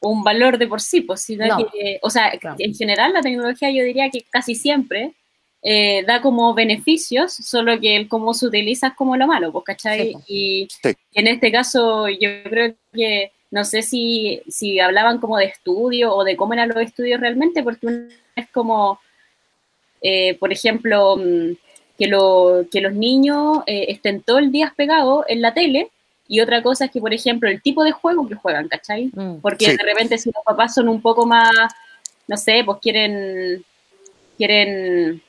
un 0.00 0.22
valor 0.22 0.58
de 0.58 0.66
por 0.66 0.80
sí, 0.80 1.00
pues, 1.00 1.26
que, 1.26 1.98
o 2.02 2.10
sea, 2.10 2.32
en 2.58 2.74
general 2.74 3.12
la 3.12 3.22
tecnología 3.22 3.70
yo 3.70 3.82
diría 3.84 4.10
que 4.10 4.22
casi 4.30 4.54
siempre 4.54 5.14
eh, 5.62 6.04
da 6.06 6.20
como 6.20 6.54
beneficios, 6.54 7.32
solo 7.32 7.80
que 7.80 7.96
el 7.96 8.08
cómo 8.08 8.34
se 8.34 8.46
utiliza 8.46 8.88
es 8.88 8.94
como 8.94 9.16
lo 9.16 9.26
malo, 9.26 9.52
pues, 9.52 9.64
¿cachai? 9.64 10.14
Y, 10.28 10.68
en 11.12 11.26
este 11.26 11.50
caso 11.50 12.08
yo 12.08 12.28
creo 12.44 12.74
que, 12.92 13.32
no 13.50 13.64
sé 13.64 13.82
si, 13.82 14.42
si 14.48 14.78
hablaban 14.78 15.18
como 15.18 15.38
de 15.38 15.46
estudio 15.46 16.14
o 16.14 16.24
de 16.24 16.36
cómo 16.36 16.52
eran 16.52 16.68
los 16.68 16.78
estudios 16.78 17.20
realmente, 17.20 17.62
porque 17.62 18.08
es 18.36 18.48
como, 18.50 19.00
eh, 20.02 20.34
por 20.34 20.52
ejemplo, 20.52 21.16
mm, 21.16 21.56
que, 21.98 22.06
lo, 22.06 22.66
que 22.70 22.80
los 22.80 22.92
niños 22.92 23.60
eh, 23.66 23.86
estén 23.88 24.20
todo 24.20 24.38
el 24.38 24.52
día 24.52 24.74
pegados 24.76 25.24
en 25.28 25.40
la 25.42 25.54
tele 25.54 25.90
y 26.28 26.40
otra 26.40 26.62
cosa 26.62 26.86
es 26.86 26.90
que, 26.90 27.00
por 27.00 27.14
ejemplo, 27.14 27.48
el 27.48 27.62
tipo 27.62 27.84
de 27.84 27.92
juego 27.92 28.26
que 28.28 28.34
juegan, 28.34 28.68
¿cachai? 28.68 29.10
Mm. 29.14 29.36
Porque 29.40 29.76
de 29.76 29.82
repente 29.82 30.18
si 30.18 30.30
los 30.34 30.44
papás 30.44 30.74
son 30.74 30.88
un 30.88 31.00
poco 31.00 31.26
más, 31.26 31.50
no 32.26 32.36
sé, 32.36 32.62
pues 32.64 32.78
quieren, 32.80 33.64
quieren 34.36 35.22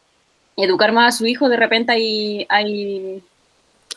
educar 0.56 0.91
más 0.91 1.16
a 1.16 1.18
su 1.18 1.26
hijo, 1.28 1.50
de 1.50 1.58
repente 1.58 1.91
hay, 1.91 2.45
hay, 2.50 3.24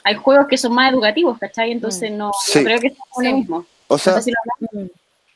hay 0.05 0.15
juegos 0.17 0.47
que 0.49 0.59
son 0.59 0.75
más 0.75 0.93
educativos, 0.93 1.39
¿cachai? 1.39 1.73
Entonces 1.73 2.11
mm. 2.11 2.17
no, 2.17 2.31
creo 2.53 2.81
que 2.81 2.89
es 2.89 2.97
lo 3.17 3.33
mismo. 3.37 3.67
O 3.89 3.99
sea, 3.99 4.21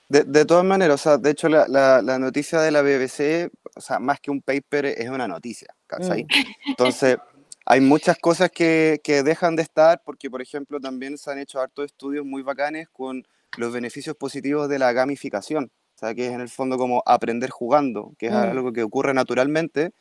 de, 0.08 0.22
de, 0.22 0.44
todas 0.44 0.64
maneras, 0.64 1.00
o 1.00 1.02
sea, 1.02 1.16
de 1.16 1.30
hecho 1.30 1.48
la, 1.48 1.66
la, 1.66 2.18
noticia 2.18 2.60
de 2.60 2.70
la 2.70 2.82
BBC, 2.82 3.50
o 3.74 3.80
sea, 3.80 3.98
más 3.98 4.20
que 4.20 4.30
un 4.30 4.42
paper 4.42 4.86
es 4.86 5.08
una 5.08 5.26
noticia, 5.26 5.74
¿cachai? 5.86 6.24
Mm. 6.24 6.28
Entonces 6.68 7.18
hay 7.66 7.80
muchas 7.80 8.18
cosas 8.18 8.50
que, 8.50 9.00
que, 9.02 9.22
dejan 9.22 9.56
de 9.56 9.62
estar 9.62 10.02
porque, 10.04 10.30
por 10.30 10.42
ejemplo, 10.42 10.80
también 10.80 11.16
se 11.16 11.30
han 11.30 11.38
hecho 11.38 11.60
hartos 11.60 11.86
estudios 11.86 12.24
muy 12.24 12.42
bacanes 12.42 12.88
con 12.90 13.26
los 13.56 13.72
beneficios 13.72 14.16
positivos 14.16 14.68
de 14.68 14.78
la 14.78 14.92
gamificación, 14.92 15.70
o 15.94 15.98
sea, 15.98 16.14
que 16.14 16.26
es 16.26 16.32
en 16.32 16.40
el 16.40 16.48
fondo 16.48 16.76
como 16.76 17.02
aprender 17.06 17.50
jugando, 17.50 18.12
que 18.18 18.26
es 18.26 18.32
mm. 18.32 18.36
algo 18.36 18.72
que 18.72 18.82
ocurre 18.82 19.14
naturalmente. 19.14 19.92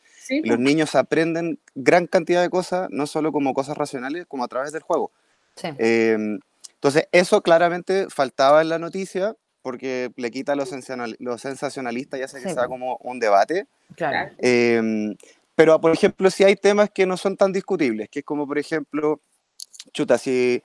Los 0.43 0.57
niños 0.57 0.95
aprenden 0.95 1.59
gran 1.75 2.07
cantidad 2.07 2.41
de 2.41 2.49
cosas, 2.49 2.87
no 2.91 3.07
solo 3.07 3.31
como 3.31 3.53
cosas 3.53 3.77
racionales, 3.77 4.25
como 4.25 4.43
a 4.43 4.47
través 4.47 4.71
del 4.71 4.81
juego. 4.81 5.11
Sí. 5.55 5.67
Em, 5.77 6.39
entonces, 6.75 7.07
eso 7.11 7.41
claramente 7.41 8.07
faltaba 8.09 8.61
en 8.61 8.69
la 8.69 8.79
noticia 8.79 9.35
porque 9.61 10.11
le 10.15 10.31
quita 10.31 10.55
lo, 10.55 10.65
sensacionalista 10.65 12.17
y 12.17 12.21
hace 12.21 12.41
que 12.41 12.53
sea 12.53 12.67
como 12.67 12.97
un 13.01 13.19
debate. 13.19 13.67
Claro. 13.95 14.31
Eh, 14.39 15.15
pero, 15.55 15.79
por 15.79 15.91
ejemplo, 15.91 16.29
si 16.31 16.43
hay 16.43 16.55
temas 16.55 16.89
que 16.89 17.05
no 17.05 17.17
son 17.17 17.37
tan 17.37 17.51
discutibles, 17.51 18.09
que 18.09 18.19
es 18.19 18.25
como, 18.25 18.47
por 18.47 18.57
ejemplo, 18.57 19.21
chuta, 19.93 20.17
si 20.17 20.63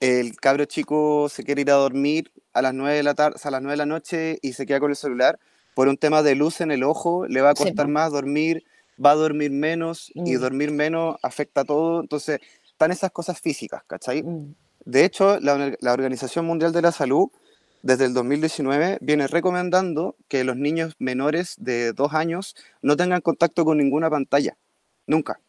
el 0.00 0.36
cabro 0.36 0.64
chico 0.64 1.28
se 1.28 1.44
quiere 1.44 1.60
ir 1.60 1.70
a 1.70 1.74
dormir 1.74 2.32
a 2.54 2.62
las 2.62 2.72
9 2.72 2.96
de 2.96 3.02
la 3.02 3.14
tarde, 3.14 3.38
a 3.42 3.50
las 3.50 3.60
9 3.60 3.72
de 3.72 3.76
la 3.76 3.86
noche 3.86 4.38
y 4.40 4.54
se 4.54 4.64
queda 4.64 4.80
con 4.80 4.90
el 4.90 4.96
celular, 4.96 5.38
por 5.74 5.88
un 5.88 5.98
tema 5.98 6.22
de 6.22 6.34
luz 6.34 6.60
en 6.62 6.70
el 6.70 6.82
ojo, 6.82 7.26
le 7.26 7.42
va 7.42 7.50
a 7.50 7.54
costar 7.54 7.88
más 7.88 8.10
dormir, 8.10 8.64
va 9.02 9.12
a 9.12 9.14
dormir 9.14 9.50
menos 9.50 10.10
y 10.14 10.36
mm. 10.36 10.40
dormir 10.40 10.70
menos 10.70 11.16
afecta 11.22 11.62
a 11.62 11.64
todo. 11.64 12.00
Entonces, 12.00 12.40
están 12.66 12.92
esas 12.92 13.10
cosas 13.10 13.38
físicas, 13.38 13.82
¿cachai? 13.86 14.22
Mm. 14.22 14.54
De 14.86 15.04
hecho, 15.04 15.38
la, 15.40 15.76
la 15.78 15.92
Organización 15.92 16.46
Mundial 16.46 16.72
de 16.72 16.82
la 16.82 16.92
Salud 16.92 17.28
desde 17.82 18.06
el 18.06 18.14
2019 18.14 18.98
viene 19.00 19.26
recomendando 19.26 20.16
que 20.28 20.44
los 20.44 20.56
niños 20.56 20.94
menores 20.98 21.54
de 21.58 21.92
dos 21.92 22.12
años 22.14 22.54
no 22.82 22.96
tengan 22.96 23.20
contacto 23.20 23.64
con 23.64 23.78
ninguna 23.78 24.10
pantalla, 24.10 24.56
nunca. 25.06 25.40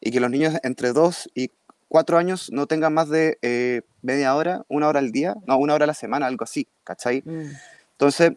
Y 0.00 0.10
que 0.10 0.20
los 0.20 0.30
niños 0.30 0.54
entre 0.62 0.92
dos 0.92 1.30
y 1.34 1.50
cuatro 1.88 2.16
años 2.16 2.50
no 2.50 2.66
tengan 2.66 2.94
más 2.94 3.08
de 3.08 3.38
eh, 3.42 3.82
media 4.00 4.34
hora, 4.34 4.64
una 4.68 4.88
hora 4.88 4.98
al 4.98 5.12
día, 5.12 5.36
no, 5.46 5.58
una 5.58 5.74
hora 5.74 5.84
a 5.84 5.86
la 5.88 5.94
semana, 5.94 6.26
algo 6.26 6.44
así, 6.44 6.66
¿cachai? 6.84 7.22
Mm. 7.24 7.50
Entonces, 7.92 8.32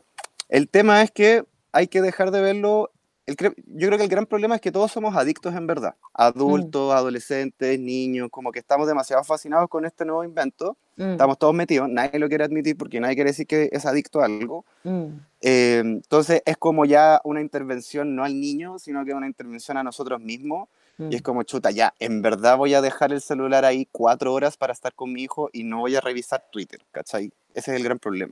el 0.49 0.67
tema 0.67 1.01
es 1.01 1.11
que 1.11 1.45
hay 1.71 1.87
que 1.87 2.01
dejar 2.01 2.31
de 2.31 2.41
verlo 2.41 2.91
yo 3.27 3.87
creo 3.87 3.97
que 3.97 4.03
el 4.03 4.09
gran 4.09 4.25
problema 4.27 4.55
es 4.55 4.61
que 4.61 4.71
todos 4.71 4.91
somos 4.91 5.15
adictos 5.15 5.55
en 5.55 5.65
verdad. 5.65 5.95
Adultos, 6.13 6.93
mm. 6.93 6.97
adolescentes, 6.97 7.79
niños, 7.79 8.29
como 8.29 8.51
que 8.51 8.59
estamos 8.59 8.87
demasiado 8.87 9.23
fascinados 9.23 9.67
con 9.67 9.83
este 9.85 10.05
nuevo 10.05 10.23
invento. 10.23 10.77
Mm. 10.95 11.11
Estamos 11.13 11.39
todos 11.39 11.53
metidos, 11.53 11.89
nadie 11.89 12.19
lo 12.19 12.29
quiere 12.29 12.43
admitir 12.43 12.77
porque 12.77 12.99
nadie 12.99 13.15
quiere 13.15 13.31
decir 13.31 13.47
que 13.47 13.69
es 13.71 13.85
adicto 13.85 14.21
a 14.21 14.25
algo. 14.25 14.63
Mm. 14.83 15.05
Eh, 15.41 15.81
entonces 15.83 16.43
es 16.45 16.57
como 16.57 16.85
ya 16.85 17.19
una 17.23 17.41
intervención 17.41 18.15
no 18.15 18.23
al 18.23 18.39
niño, 18.39 18.77
sino 18.77 19.03
que 19.03 19.13
una 19.13 19.27
intervención 19.27 19.77
a 19.77 19.83
nosotros 19.83 20.21
mismos. 20.21 20.69
Y 20.97 21.15
es 21.15 21.21
como, 21.21 21.43
chuta, 21.43 21.71
ya, 21.71 21.93
en 21.99 22.21
verdad 22.21 22.57
voy 22.57 22.73
a 22.73 22.81
dejar 22.81 23.11
el 23.11 23.19
celular 23.19 23.65
ahí 23.65 23.85
cuatro 23.91 24.33
horas 24.33 24.55
para 24.55 24.71
estar 24.71 24.93
con 24.93 25.11
mi 25.11 25.23
hijo 25.23 25.49
y 25.51 25.65
no 25.65 25.79
voy 25.79 25.93
a 25.97 25.99
revisar 25.99 26.45
Twitter, 26.49 26.79
¿cachai? 26.91 27.33
Ese 27.53 27.71
es 27.71 27.77
el 27.77 27.83
gran 27.83 27.99
problema. 27.99 28.31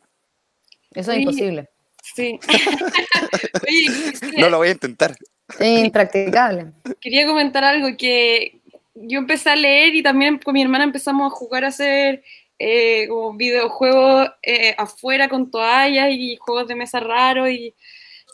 Eso 0.91 1.12
es 1.12 1.20
imposible. 1.20 1.70
Sí. 2.04 2.39
no 4.38 4.49
lo 4.49 4.58
voy 4.58 4.68
a 4.70 4.72
intentar. 4.72 5.16
Es 5.60 5.80
impracticable. 5.86 6.72
Quería 6.99 7.26
comentar 7.26 7.64
algo 7.64 7.95
que 7.97 8.60
yo 8.93 9.20
empecé 9.20 9.49
a 9.49 9.56
leer 9.56 9.95
y 9.95 10.04
también 10.04 10.38
con 10.38 10.54
mi 10.54 10.62
hermana 10.62 10.84
empezamos 10.84 11.32
a 11.32 11.36
jugar 11.36 11.66
a 11.66 11.70
hacer 11.70 12.24
eh, 12.60 13.08
como 13.08 13.34
videojuegos 13.34 14.30
eh, 14.41 14.76
afuera 14.78 15.28
con 15.28 15.49
toallas 15.49 16.10
y 16.12 16.38
juegos 16.38 16.68
de 16.68 16.76
mesa 16.76 16.99
raros 16.99 17.49
y 17.49 17.74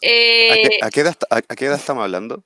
eh, 0.01 0.80
¿A, 0.82 0.89
qué, 0.89 1.01
edad, 1.01 1.76
estamos 1.76 2.03
hablando? 2.03 2.43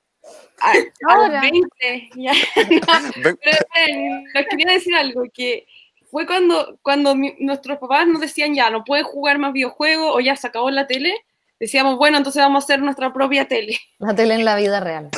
A, 0.60 1.40
20, 1.40 2.10
ya. 2.16 2.32
Pero, 3.22 3.36
les 4.34 4.46
quería 4.48 4.72
decir 4.72 4.94
algo, 4.94 5.24
que 5.32 5.66
fue 6.14 6.26
cuando, 6.28 6.78
cuando 6.80 7.16
nuestros 7.40 7.76
papás 7.78 8.06
nos 8.06 8.20
decían 8.20 8.54
ya, 8.54 8.70
no 8.70 8.84
puedes 8.84 9.04
jugar 9.04 9.36
más 9.40 9.52
videojuegos 9.52 10.14
o 10.14 10.20
ya 10.20 10.36
se 10.36 10.46
acabó 10.46 10.70
la 10.70 10.86
tele. 10.86 11.12
Decíamos, 11.58 11.98
bueno, 11.98 12.18
entonces 12.18 12.40
vamos 12.40 12.62
a 12.62 12.66
hacer 12.66 12.80
nuestra 12.80 13.12
propia 13.12 13.48
tele. 13.48 13.76
La 13.98 14.14
tele 14.14 14.34
en 14.34 14.44
la 14.44 14.54
vida 14.54 14.78
real. 14.78 15.08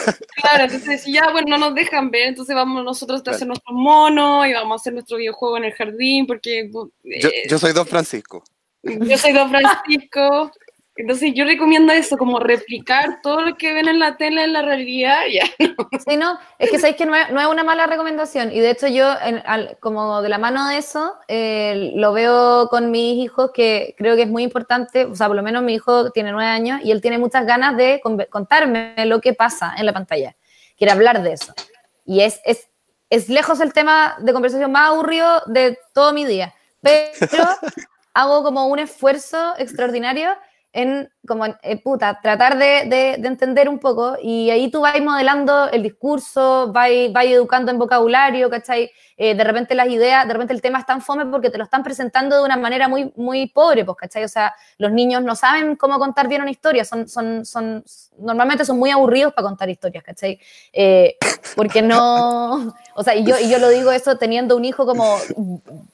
Claro, 0.41 0.65
entonces 0.65 1.05
ya, 1.05 1.31
bueno, 1.33 1.59
no 1.59 1.59
nos 1.59 1.75
dejan 1.75 2.11
ver, 2.11 2.29
entonces 2.29 2.55
vamos 2.55 2.83
nosotros 2.83 3.23
a 3.27 3.31
hacer 3.31 3.47
nuestros 3.47 3.77
monos 3.77 4.47
y 4.47 4.55
vamos 4.55 4.73
a 4.73 4.81
hacer 4.81 4.95
nuestro 4.95 5.19
videojuego 5.19 5.59
en 5.59 5.65
el 5.65 5.73
jardín, 5.75 6.27
porque... 6.27 6.71
yo, 6.73 7.29
yo 7.47 7.59
soy 7.59 7.75
Don 7.75 7.87
Francisco. 7.87 8.43
Yo 8.83 9.19
soy 9.19 9.33
Don 9.35 9.51
Francisco. 9.51 10.51
Entonces 10.99 11.33
yo 11.35 11.45
recomiendo 11.45 11.93
eso, 11.93 12.17
como 12.17 12.41
replicar 12.41 13.21
todo 13.23 13.43
lo 13.43 13.57
que 13.57 13.75
ven 13.75 13.87
en 13.87 13.99
la 13.99 14.17
tele 14.17 14.45
en 14.45 14.55
la 14.55 14.63
realidad, 14.63 15.19
ya. 15.31 15.45
Sí, 16.07 16.17
no, 16.17 16.39
es 16.59 16.71
que 16.71 16.79
sabéis 16.79 16.97
que 16.97 17.05
no 17.05 17.15
es, 17.15 17.47
una 17.47 17.65
mala 17.65 17.87
recomendación 17.87 18.51
y 18.51 18.61
de 18.61 18.71
hecho 18.71 18.87
yo, 18.87 19.07
como 19.81 20.23
de 20.23 20.31
la 20.31 20.39
mano 20.39 20.69
de 20.69 20.79
eso, 20.79 21.15
eh, 21.29 21.93
lo 21.95 22.15
veo 22.15 22.69
con 22.71 22.91
mis 22.91 23.23
hijos 23.23 23.51
que 23.53 23.95
creo 23.99 24.17
que 24.17 24.23
es 24.23 24.29
muy 24.29 24.43
importante, 24.43 25.05
o 25.05 25.15
sea, 25.15 25.27
por 25.27 25.37
lo 25.37 25.43
menos 25.43 25.63
mi 25.63 25.75
hijo 25.75 26.11
tiene 26.13 26.33
nueve 26.33 26.49
años 26.49 26.81
y 26.83 26.91
él 26.91 27.03
tiene 27.03 27.19
muchas 27.19 27.45
ganas 27.45 27.77
de 27.77 28.01
contarme 28.31 28.95
lo 29.05 29.21
que 29.21 29.35
pasa 29.35 29.75
en 29.77 29.85
la 29.85 29.93
pantalla, 29.93 30.35
quiere 30.79 30.93
hablar 30.93 31.23
de 31.23 31.35
eso. 31.35 31.53
Y 32.07 32.21
es, 32.21 32.41
es, 32.45 32.71
es 33.11 33.29
lejos 33.29 33.61
el 33.61 33.75
tema 33.75 34.17
de 34.19 34.33
conversación 34.33 34.73
más 34.73 34.91
aburrido 34.91 35.43
de 35.47 35.79
todo 35.93 36.15
mi 36.15 36.25
día, 36.25 36.55
pero 36.81 37.45
hago 38.15 38.43
como 38.43 38.67
un 38.69 38.79
esfuerzo 38.79 39.55
extraordinario 39.59 40.31
en, 40.77 41.09
como, 41.27 41.47
eh, 41.47 41.81
puta, 41.83 42.20
tratar 42.20 42.59
de, 42.59 42.85
de, 42.87 43.27
entender 43.27 43.66
un 43.66 43.79
poco 43.79 44.18
y 44.22 44.51
ahí 44.51 44.70
tú 44.70 44.83
vas 44.83 45.01
modelando 45.01 45.70
el 45.70 45.83
discurso, 45.83 46.70
vas, 46.70 46.91
vas 47.12 47.24
educando 47.24 47.72
en 47.72 47.79
vocabulario, 47.79 48.51
¿cachai? 48.51 48.91
Eh, 49.16 49.35
de 49.35 49.43
repente 49.43 49.74
las 49.74 49.89
ideas, 49.89 50.29
de 50.29 50.35
repente 50.35 50.53
el 50.53 50.61
tema 50.61 50.79
es 50.79 50.85
tan 50.85 51.01
fome 51.01 51.24
porque 51.24 51.49
te 51.49 51.57
lo 51.57 51.64
están 51.64 51.83
presentando 51.83 52.37
de 52.37 52.43
una 52.45 52.59
manera 52.59 52.89
muy, 52.89 53.11
muy 53.16 53.49
pobre, 53.49 53.87
pues, 53.87 53.97
¿cachai? 53.97 54.24
O 54.24 54.29
sea, 54.29 54.55
los 54.77 54.93
niños 54.93 55.22
no 55.22 55.35
saben 55.35 55.77
cómo 55.77 55.99
contar 55.99 56.29
bien 56.29 56.43
una 56.43 56.51
historia, 56.51 56.85
son, 56.85 57.09
son, 57.09 57.47
son, 57.47 57.83
normalmente 58.18 58.66
son 58.66 58.79
muy 58.79 58.91
aburridos 58.91 59.33
para 59.33 59.49
contar 59.49 59.70
historias, 59.70 60.05
¿cachai? 60.05 60.39
Eh, 60.74 61.16
porque 61.57 61.81
no, 61.81 62.74
o 62.97 63.03
sea, 63.03 63.15
y 63.15 63.25
yo, 63.25 63.39
y 63.39 63.51
yo 63.51 63.59
lo 63.59 63.69
digo 63.69 63.93
eso 63.93 64.17
teniendo 64.17 64.57
un 64.57 64.65
hijo 64.65 64.87
como 64.87 65.19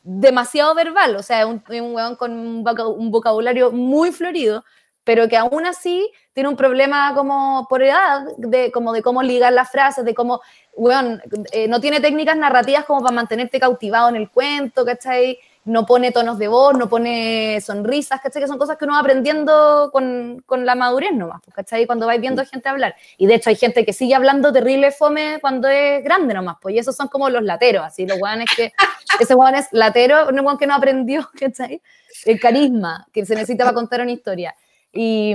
demasiado 0.05 0.75
verbal, 0.75 1.17
o 1.17 1.23
sea, 1.23 1.47
un, 1.47 1.63
un 1.69 1.95
weón 1.95 2.15
con 2.17 2.33
un 2.33 3.11
vocabulario 3.11 3.73
muy 3.73 4.13
florido, 4.13 4.65
pero 5.05 5.29
que 5.29 5.37
aún 5.37 5.67
así 5.67 6.09
tiene 6.33 6.49
un 6.49 6.57
problema 6.57 7.13
como 7.15 7.67
por 7.69 7.83
edad, 7.83 8.23
de, 8.39 8.71
como 8.71 8.93
de 8.93 9.03
cómo 9.03 9.21
ligar 9.23 9.53
las 9.53 9.71
frases, 9.71 10.05
de 10.05 10.15
cómo, 10.15 10.41
bueno, 10.77 11.19
eh, 11.51 11.67
no 11.67 11.81
tiene 11.81 12.01
técnicas 12.01 12.37
narrativas 12.37 12.85
como 12.85 13.03
para 13.03 13.15
mantenerte 13.15 13.59
cautivado 13.59 14.09
en 14.09 14.17
el 14.17 14.31
cuento, 14.31 14.85
¿cachai? 14.85 15.39
No 15.65 15.87
pone 15.87 16.11
tonos 16.11 16.39
de 16.39 16.49
voz, 16.49 16.77
no 16.77 16.89
pone 16.89 17.61
sonrisas, 17.61 18.21
¿cachai? 18.21 18.43
Que 18.43 18.49
son 18.49 18.59
cosas 18.59 18.77
que 18.77 18.85
uno 18.85 18.95
va 18.95 19.01
aprendiendo 19.01 19.91
con, 19.93 20.43
con 20.45 20.67
la 20.67 20.75
madurez 20.75 21.13
nomás, 21.13 21.41
pues, 21.45 21.55
¿cachai? 21.55 21.87
Cuando 21.87 22.07
vais 22.07 22.21
viendo 22.21 22.45
gente 22.45 22.69
hablar. 22.69 22.97
Y 23.17 23.27
de 23.27 23.35
hecho 23.35 23.51
hay 23.51 23.57
gente 23.57 23.85
que 23.85 23.93
sigue 23.93 24.15
hablando 24.15 24.53
terrible 24.53 24.91
fome 24.91 25.39
cuando 25.41 25.69
es 25.69 26.03
grande 26.03 26.35
nomás, 26.35 26.57
pues, 26.61 26.75
y 26.75 26.79
esos 26.79 26.97
son 26.97 27.09
como 27.09 27.31
los 27.31 27.43
lateros, 27.43 27.85
así, 27.85 28.07
los 28.07 28.19
guanes 28.19 28.49
que, 28.57 28.73
ese 29.21 29.35
guan 29.35 29.55
es 29.55 29.69
latero, 29.71 30.29
un 30.29 30.43
guan 30.43 30.59
que 30.59 30.67
no 30.67 30.75
aprendió, 30.75 31.31
¿cachai? 31.39 31.81
El 32.25 32.41
carisma 32.41 33.07
que 33.13 33.25
se 33.25 33.35
necesita 33.35 33.65
para 33.65 33.75
contar 33.75 34.01
una 34.01 34.11
historia. 34.11 34.55
Y, 34.93 35.35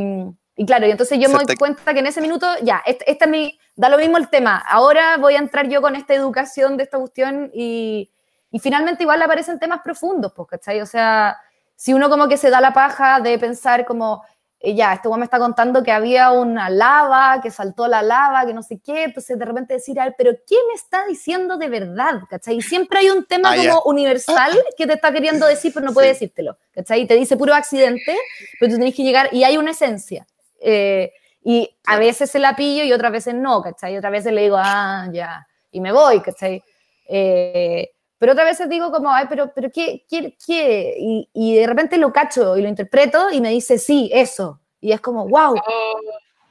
claro, 0.66 0.88
y 0.88 0.92
entonces 0.92 1.20
yo 1.20 1.30
me 1.30 1.44
doy 1.44 1.56
cuenta 1.56 1.94
que 1.94 2.00
en 2.00 2.08
ese 2.08 2.22
minuto, 2.22 2.48
ya, 2.64 2.84
este, 2.86 3.10
este, 3.10 3.26
es 3.26 3.32
mi, 3.32 3.60
da 3.76 3.90
lo 3.90 3.98
mismo 3.98 4.18
el 4.18 4.30
tema. 4.30 4.58
Ahora 4.58 5.18
voy 5.18 5.36
a 5.36 5.40
entrar 5.40 5.68
yo 5.70 5.82
con 5.82 5.96
esta 5.96 6.14
educación 6.14 6.78
de 6.78 6.84
esta 6.84 6.98
cuestión 6.98 7.52
y, 7.54 8.12
y 8.52 8.60
finalmente 8.60 9.04
igual 9.04 9.22
aparecen 9.22 9.60
temas 9.60 9.82
profundos, 9.84 10.34
pues, 10.36 10.48
¿cachai? 10.48 10.82
O 10.82 10.86
sea, 10.86 11.38
si 11.76 11.94
uno 11.94 12.10
como 12.10 12.28
que 12.28 12.38
se 12.38 12.50
da 12.50 12.62
la 12.62 12.74
paja 12.74 13.20
de 13.20 13.38
pensar 13.38 13.86
como, 13.86 14.24
eh, 14.60 14.74
ya, 14.74 14.94
este 14.94 15.08
güey 15.08 15.20
me 15.20 15.26
está 15.26 15.38
contando 15.38 15.84
que 15.84 15.92
había 15.92 16.32
una 16.32 16.70
lava, 16.70 17.40
que 17.42 17.52
saltó 17.52 17.88
la 17.88 18.02
lava, 18.02 18.46
que 18.46 18.54
no 18.54 18.64
sé 18.64 18.80
qué, 18.80 19.04
entonces 19.04 19.38
de 19.38 19.46
repente 19.46 19.76
decir, 19.76 20.00
a 20.00 20.06
ver, 20.06 20.16
pero 20.18 20.32
¿qué 20.48 20.56
me 20.68 20.74
está 20.74 21.06
diciendo 21.06 21.58
de 21.58 21.70
verdad? 21.70 22.22
¿Cachai? 22.30 22.56
Y 22.58 22.62
siempre 22.62 23.00
hay 23.00 23.10
un 23.10 23.26
tema 23.26 23.52
ah, 23.52 23.56
como 23.58 23.82
universal 23.84 24.58
que 24.78 24.88
te 24.88 24.94
está 24.94 25.12
queriendo 25.12 25.46
decir, 25.46 25.72
pero 25.74 25.86
no 25.86 25.94
puede 25.94 26.08
decírtelo, 26.08 26.58
¿cachai? 26.72 27.02
Y 27.02 27.06
te 27.06 27.16
dice 27.16 27.38
puro 27.38 27.54
accidente, 27.54 28.18
pero 28.60 28.72
tú 28.72 28.78
tienes 28.78 28.96
que 28.96 29.04
llegar, 29.04 29.30
y 29.32 29.44
hay 29.44 29.58
una 29.58 29.72
esencia. 29.72 30.26
Eh, 30.60 31.12
y 31.44 31.78
a 31.86 31.98
veces 31.98 32.32
se 32.32 32.40
la 32.40 32.56
pillo 32.56 32.84
y 32.84 32.92
otras 32.92 33.12
veces 33.12 33.36
no, 33.36 33.62
¿cachai? 33.62 33.94
Y 33.94 33.98
otras 33.98 34.12
veces 34.12 34.34
le 34.34 34.42
digo, 34.42 34.58
ah, 34.58 35.08
ya, 35.12 35.48
y 35.72 35.80
me 35.80 35.92
voy, 35.92 36.22
¿cachai? 36.22 36.64
Eh, 37.08 37.92
pero 38.20 38.32
otras 38.34 38.48
veces 38.48 38.70
digo 38.70 38.92
como, 38.92 39.12
ay, 39.12 39.26
pero, 39.30 39.52
pero 39.54 39.70
¿qué? 39.72 40.06
qué, 40.10 40.36
qué? 40.46 40.96
Y, 40.98 41.30
y, 41.34 41.56
de 41.56 41.68
repente 41.68 41.98
lo 41.98 42.12
cacho 42.12 42.58
y 42.58 42.62
lo 42.62 42.70
interpreto 42.70 43.30
y 43.32 43.42
me 43.42 43.50
dice, 43.52 43.78
sí, 43.78 44.10
eso. 44.14 44.60
Y 44.82 44.92
es 44.92 45.02
como, 45.02 45.28
wow. 45.28 45.56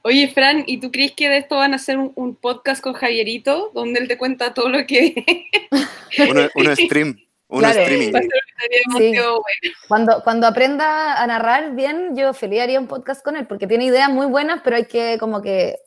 oye, 0.03 0.29
Fran, 0.29 0.65
¿y 0.67 0.79
tú 0.79 0.91
crees 0.91 1.13
que 1.13 1.29
de 1.29 1.39
esto 1.39 1.57
van 1.57 1.73
a 1.73 1.77
hacer 1.77 1.99
un, 1.99 2.37
podcast 2.37 2.83
con 2.83 2.93
Javierito, 2.93 3.73
donde 3.75 4.01
él 4.01 4.09
te 4.09 4.19
cuenta 4.19 4.55
todo 4.55 4.69
lo 4.69 4.87
que... 4.87 5.25
un 6.55 6.77
stream. 6.77 7.19
Un 7.49 7.65
streaming. 7.65 8.13
Cuando, 9.87 10.23
cuando 10.25 10.47
aprenda 10.47 11.23
a 11.23 11.27
narrar 11.27 11.75
bien, 11.75 12.17
yo 12.17 12.33
feliz 12.35 12.61
haría 12.61 12.81
un 12.81 12.89
podcast 12.89 13.25
con 13.25 13.37
él, 13.37 13.47
porque 13.47 13.67
tiene 13.67 13.85
ideas 13.85 14.11
muy 14.11 14.27
buenas, 14.27 14.61
pero 14.65 14.77
hay 14.77 14.87
que 14.87 15.17
como 15.19 15.43
que 15.43 15.79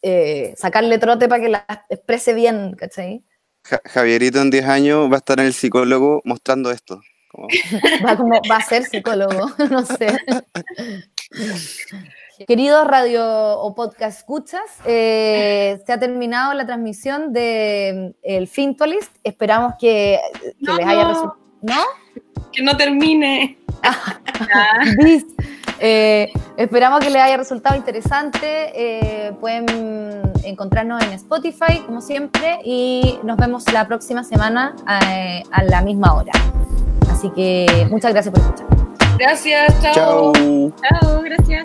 eh, 0.00 0.54
sacarle 0.56 0.98
trote 0.98 1.28
para 1.28 1.42
que 1.42 1.48
las 1.50 1.64
exprese 1.90 2.32
bien, 2.32 2.74
¿cachai? 2.76 3.22
Javierito 3.64 4.40
en 4.40 4.50
10 4.50 4.66
años 4.66 5.10
va 5.10 5.16
a 5.16 5.18
estar 5.18 5.38
en 5.40 5.46
el 5.46 5.52
psicólogo 5.52 6.20
mostrando 6.24 6.70
esto. 6.70 7.00
Va, 8.04 8.16
como, 8.16 8.38
va 8.50 8.56
a 8.56 8.62
ser 8.62 8.84
psicólogo, 8.84 9.50
no 9.70 9.86
sé. 9.86 10.18
Queridos 12.46 12.86
radio 12.86 13.24
o 13.58 13.74
podcast 13.74 14.18
escuchas, 14.18 14.60
eh, 14.84 15.80
se 15.86 15.92
ha 15.92 15.98
terminado 15.98 16.52
la 16.52 16.66
transmisión 16.66 17.32
de 17.32 18.14
el 18.22 18.48
Fintualist. 18.48 19.14
Esperamos 19.24 19.74
que, 19.78 20.20
les 20.58 20.86
haya 20.86 21.08
resultado. 21.08 21.38
¿No? 21.62 21.82
Que 22.52 22.62
no 22.62 22.76
termine. 22.76 23.58
Eh, 25.84 26.32
esperamos 26.56 27.00
que 27.00 27.10
les 27.10 27.20
haya 27.20 27.36
resultado 27.36 27.74
interesante. 27.74 28.70
Eh, 28.74 29.32
pueden 29.40 29.66
encontrarnos 30.44 31.02
en 31.02 31.12
Spotify, 31.14 31.80
como 31.84 32.00
siempre, 32.00 32.60
y 32.64 33.18
nos 33.24 33.36
vemos 33.36 33.70
la 33.72 33.86
próxima 33.88 34.22
semana 34.22 34.76
a, 34.86 35.00
a 35.50 35.64
la 35.64 35.82
misma 35.82 36.14
hora. 36.14 36.32
Así 37.10 37.30
que 37.30 37.88
muchas 37.90 38.12
gracias 38.12 38.32
por 38.32 38.42
escuchar. 38.42 38.66
Gracias, 39.18 39.82
chao. 39.82 40.32
Chao, 40.32 41.22
gracias. 41.22 41.64